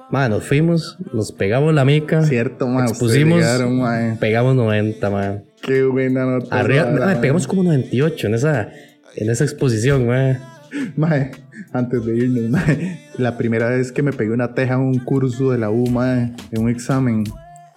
Madre, 0.09 0.29
nos 0.29 0.43
fuimos, 0.43 0.97
nos 1.13 1.31
pegamos 1.31 1.73
la 1.73 1.85
mica. 1.85 2.23
Cierto, 2.25 2.67
ma. 2.67 2.79
ustedes 2.85 2.91
Expusimos, 2.91 3.37
llegaron, 3.39 4.17
pegamos 4.19 4.55
90, 4.55 5.09
madre. 5.09 5.43
Qué 5.61 5.83
buena 5.83 6.25
nota. 6.25 6.59
Arriba, 6.59 6.85
madre, 6.85 7.15
pegamos 7.21 7.47
como 7.47 7.63
98 7.63 8.27
en 8.27 8.33
esa, 8.35 8.69
en 9.15 9.29
esa 9.29 9.43
exposición, 9.45 10.07
madre. 10.07 10.39
Mae, 10.97 11.31
antes 11.73 12.05
de 12.05 12.17
irnos, 12.17 12.49
mae, 12.49 12.99
la 13.17 13.37
primera 13.37 13.69
vez 13.69 13.91
que 13.91 14.03
me 14.03 14.11
pegué 14.11 14.31
una 14.31 14.53
teja 14.53 14.75
en 14.75 14.81
un 14.81 14.99
curso 14.99 15.51
de 15.51 15.57
la 15.57 15.69
U, 15.69 15.87
mae, 15.87 16.33
en 16.51 16.61
un 16.61 16.69
examen. 16.69 17.23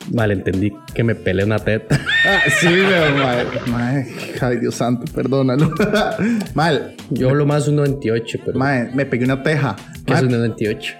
Vale, 0.08 0.34
entendí 0.34 0.72
que 0.94 1.02
me 1.02 1.14
peleé 1.14 1.44
una 1.44 1.58
teta. 1.58 1.98
Ah, 2.26 2.40
sí, 2.58 2.68
pero, 2.68 3.16
mae, 3.18 3.44
mae, 3.66 4.06
ay 4.40 4.56
Dios 4.56 4.76
santo, 4.76 5.04
perdónalo. 5.14 5.70
Mal, 6.54 6.94
Yo 7.10 7.34
lo 7.34 7.44
más 7.44 7.68
un 7.68 7.76
98, 7.76 8.38
pero 8.46 8.58
mae, 8.58 8.90
me 8.94 9.04
pegué 9.04 9.26
una 9.26 9.42
teja. 9.42 9.76
¿qué 10.06 10.14
Mae, 10.14 10.22
es 10.22 10.26
un 10.26 10.32
98? 10.32 10.94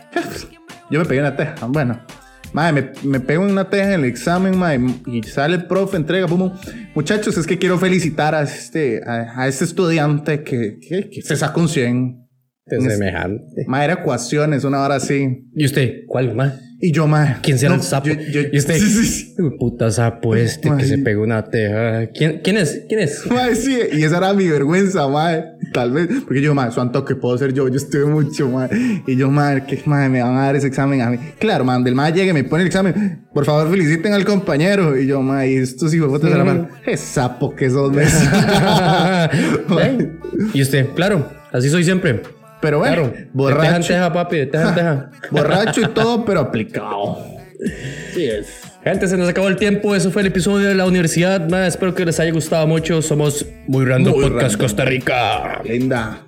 Yo 0.91 0.99
me 0.99 1.07
pegué 1.07 1.21
una 1.21 1.35
teja, 1.35 1.55
bueno. 1.67 1.99
Mae, 2.53 2.75
me, 2.75 2.93
me 3.05 3.21
pego 3.21 3.43
en 3.43 3.53
una 3.53 3.71
teja 3.71 3.95
en 3.95 4.01
el 4.01 4.05
examen, 4.05 4.59
mae, 4.59 4.79
y 5.07 5.23
sale 5.23 5.57
el 5.57 5.65
profe, 5.65 5.97
entrega, 5.97 6.29
pum, 6.29 6.51
pum. 6.51 6.53
Muchachos, 6.95 7.39
es 7.39 7.47
que 7.47 7.59
quiero 7.59 7.79
felicitar 7.79 8.35
a 8.35 8.43
este, 8.43 9.03
a, 9.03 9.41
a 9.41 9.49
este 9.49 9.65
estudiante 9.65 10.45
que, 10.45 10.79
que, 10.79 11.09
que 11.09 11.23
se 11.23 11.37
sacó 11.37 11.63
un 11.63 11.71
100. 11.71 12.24
De 12.67 12.81
semejante. 12.81 13.67
Era 13.83 13.93
ecuaciones, 13.95 14.65
una 14.65 14.83
hora 14.83 14.95
así. 14.97 15.49
¿Y 15.55 15.67
usted? 15.67 16.07
¿Cuál, 16.07 16.35
más? 16.35 16.55
Y 16.81 16.93
yo, 16.93 17.07
mae. 17.07 17.37
¿Quién 17.43 17.59
será 17.59 17.71
no, 17.71 17.77
el 17.77 17.83
sapo? 17.87 18.09
yo- 18.09 18.15
yo- 18.15 18.49
¿Y 18.53 18.59
usted? 18.59 18.75
Sí, 18.79 18.89
sí, 18.91 19.05
sí. 19.07 19.35
Puta 19.59 19.91
sapo 19.91 20.35
este 20.35 20.71
que 20.77 20.85
se 20.85 20.99
pegó 20.99 21.23
una 21.23 21.45
teja. 21.45 22.09
¿Quién, 22.15 22.41
quién 22.43 22.57
es? 22.57 22.83
¿Quién 22.89 23.01
es? 23.01 23.27
Mae, 23.31 23.55
sí, 23.55 23.79
y 23.93 24.03
esa 24.03 24.17
era 24.19 24.33
mi 24.33 24.49
vergüenza, 24.49 25.07
mae. 25.09 25.45
Tal 25.73 25.93
vez, 25.93 26.09
porque 26.25 26.41
yo, 26.41 26.55
mae, 26.55 26.71
su 26.73 27.05
que 27.05 27.17
puedo 27.17 27.37
ser 27.39 27.53
yo, 27.53 27.69
yo 27.69 27.77
estuve 27.77 28.07
mucho, 28.07 28.49
mae. 28.49 28.71
Y 29.07 29.17
yo, 29.17 29.31
mae, 29.31 29.65
que, 29.67 29.81
mae, 29.85 30.09
me 30.09 30.23
van 30.23 30.37
a 30.37 30.43
dar 30.47 30.57
ese 30.57 30.67
examen 30.67 31.01
a 31.03 31.11
mí. 31.11 31.19
Claro, 31.39 31.65
man, 31.65 31.85
del 31.85 31.95
mae 31.95 32.13
llegue, 32.13 32.33
me 32.33 32.45
pone 32.45 32.63
el 32.63 32.69
examen, 32.69 33.27
por 33.35 33.45
favor, 33.45 33.71
feliciten 33.71 34.13
al 34.15 34.25
compañero. 34.25 34.99
Y 34.99 35.07
yo, 35.07 35.21
mae, 35.21 35.53
y 35.53 35.57
estos 35.57 35.93
hijos 35.95 36.13
de 36.13 36.19
puta 36.19 36.45
mano. 36.45 36.69
Es 36.87 37.01
sapo 37.01 37.55
que 37.55 37.69
sos, 37.71 37.93
mes. 37.93 38.15
Ey, 39.83 40.13
¿Y 40.55 40.63
usted? 40.63 40.89
Claro, 40.95 41.29
así 41.53 41.69
soy 41.69 41.85
siempre. 41.85 42.23
Pero 42.65 42.79
bueno, 42.79 42.95
Claro, 43.03 43.15
en 43.19 43.31
borracho, 43.35 43.89
teja, 43.89 44.13
papi, 44.13 44.37
de 44.39 44.47
teja 44.47 44.69
en 44.71 44.75
teja. 44.75 45.11
borracho 45.31 45.81
y 45.83 45.89
todo, 45.89 46.25
pero 46.25 46.41
aplicado. 46.41 47.19
Sí 48.15 48.25
es. 48.25 48.47
Gente, 48.83 49.07
se 49.07 49.17
nos 49.17 49.29
acabó 49.29 49.49
el 49.49 49.57
tiempo. 49.57 49.95
Eso 49.95 50.11
fue 50.11 50.23
el 50.23 50.29
episodio 50.29 50.69
de 50.69 50.75
la 50.75 50.87
universidad. 50.87 51.47
Ma, 51.49 51.67
espero 51.67 51.95
que 51.95 52.05
les 52.05 52.19
haya 52.21 52.33
gustado 52.33 52.67
mucho. 52.67 53.01
Somos 53.03 53.45
Muy 53.67 53.85
Random 53.85 54.13
Muy 54.15 54.23
Podcast 54.25 54.43
Random. 54.43 54.61
Costa 54.61 54.85
Rica. 54.85 55.61
Linda. 55.65 56.19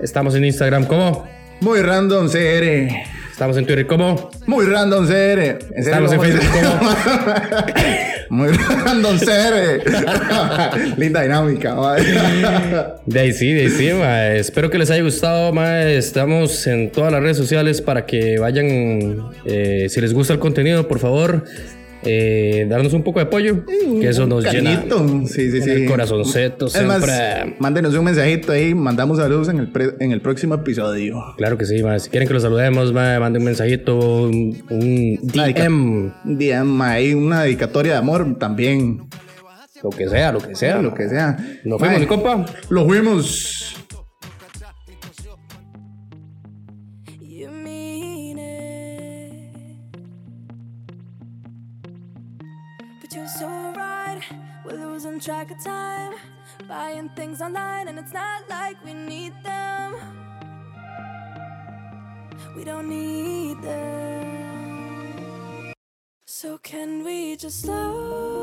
Estamos 0.00 0.34
en 0.36 0.44
Instagram, 0.44 0.84
¿cómo? 0.86 1.26
Muy 1.60 1.80
random, 1.82 2.28
CR. 2.28 2.88
Estamos 3.30 3.56
en 3.56 3.66
Twitter, 3.66 3.86
¿cómo? 3.86 4.30
Muy 4.46 4.66
random, 4.66 5.06
CR. 5.06 5.12
En 5.12 5.38
serio, 5.38 5.60
Estamos 5.76 6.12
en 6.12 6.20
Facebook, 6.20 6.42
Muy 8.30 8.48
random. 8.48 9.18
Linda 10.96 11.22
dinámica, 11.22 11.74
mae. 11.74 12.02
De 13.04 13.20
ahí 13.20 13.32
sí, 13.32 13.52
de 13.52 13.62
ahí 13.62 13.70
sí. 13.70 13.88
Espero 14.38 14.70
que 14.70 14.78
les 14.78 14.90
haya 14.90 15.02
gustado, 15.02 15.52
ma. 15.52 15.82
Estamos 15.82 16.66
en 16.68 16.90
todas 16.92 17.12
las 17.12 17.20
redes 17.22 17.36
sociales 17.36 17.82
para 17.82 18.06
que 18.06 18.38
vayan. 18.38 19.30
eh, 19.44 19.86
si 19.88 20.00
les 20.00 20.14
gusta 20.14 20.32
el 20.32 20.38
contenido, 20.38 20.86
por 20.86 21.00
favor, 21.00 21.44
eh, 22.02 22.66
darnos 22.68 22.92
un 22.94 23.02
poco 23.02 23.18
de 23.20 23.26
apoyo, 23.26 23.64
que 23.66 24.08
eso 24.08 24.26
nos 24.26 24.44
llena. 24.44 24.82
Sí, 25.26 25.50
sí, 25.50 25.60
sí. 25.62 25.70
el 25.70 25.86
corazonceto 25.86 26.66
Es 26.66 26.82
más, 26.84 27.04
siempre. 27.04 27.56
mándenos 27.58 27.94
un 27.94 28.04
mensajito 28.04 28.52
ahí, 28.52 28.74
mandamos 28.74 29.18
saludos 29.18 29.48
en 29.48 29.58
el, 29.58 29.70
pre- 29.70 29.94
en 30.00 30.12
el 30.12 30.20
próximo 30.20 30.54
episodio. 30.54 31.22
Claro 31.36 31.58
que 31.58 31.66
sí, 31.66 31.82
ma. 31.82 31.98
si 31.98 32.08
quieren 32.10 32.26
que 32.26 32.34
los 32.34 32.42
saludemos, 32.42 32.92
ma, 32.92 33.18
manden 33.20 33.42
un 33.42 33.46
mensajito, 33.46 33.98
un. 34.22 35.18
DM, 35.22 36.12
día, 36.38 36.64
ma, 36.64 36.92
hay 36.92 37.14
una 37.14 37.42
dedicatoria 37.42 37.92
de 37.92 37.98
amor 37.98 38.36
también, 38.38 39.02
lo 39.82 39.90
que 39.90 40.08
sea, 40.08 40.32
lo 40.32 40.40
que 40.40 40.54
sea. 40.54 40.80
lo 40.82 40.94
que 40.94 41.08
sea. 41.08 41.36
Nos 41.64 41.78
fuimos, 41.78 42.00
mi 42.00 42.06
compa. 42.06 42.44
Lo 42.68 42.84
fuimos. 42.86 43.74
Things 57.16 57.42
online, 57.42 57.88
and 57.88 57.98
it's 57.98 58.12
not 58.12 58.48
like 58.48 58.76
we 58.84 58.94
need 58.94 59.34
them. 59.42 59.94
We 62.56 62.64
don't 62.64 62.88
need 62.88 63.60
them. 63.62 64.52
So, 66.26 66.58
can 66.58 67.04
we 67.04 67.36
just 67.36 67.62
slow 67.62 68.39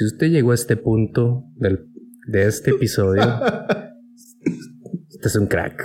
Si 0.00 0.06
usted 0.06 0.28
llegó 0.30 0.52
a 0.52 0.54
este 0.54 0.78
punto 0.78 1.44
del, 1.56 1.86
de 2.26 2.46
este 2.46 2.70
episodio, 2.70 3.20
este 5.10 5.28
es 5.28 5.36
un 5.36 5.46
crack. 5.46 5.84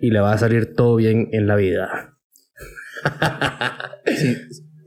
Y 0.00 0.10
le 0.10 0.18
va 0.18 0.32
a 0.32 0.38
salir 0.38 0.74
todo 0.74 0.96
bien 0.96 1.28
en 1.30 1.46
la 1.46 1.54
vida. 1.54 2.18
Si, 4.04 4.34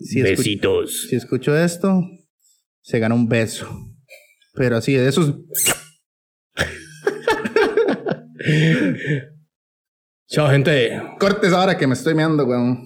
si, 0.05 0.19
escu- 0.19 0.23
Besitos. 0.23 1.07
si 1.09 1.15
escucho 1.15 1.57
esto, 1.57 2.01
se 2.81 2.99
gana 2.99 3.15
un 3.15 3.29
beso. 3.29 3.65
Pero 4.55 4.75
así, 4.75 4.93
de 4.95 5.07
esos. 5.07 5.33
Chao, 10.27 10.49
gente. 10.49 11.01
Cortes 11.17 11.53
ahora 11.53 11.77
que 11.77 11.87
me 11.87 11.93
estoy 11.93 12.13
meando, 12.13 12.43
weón. 12.45 12.83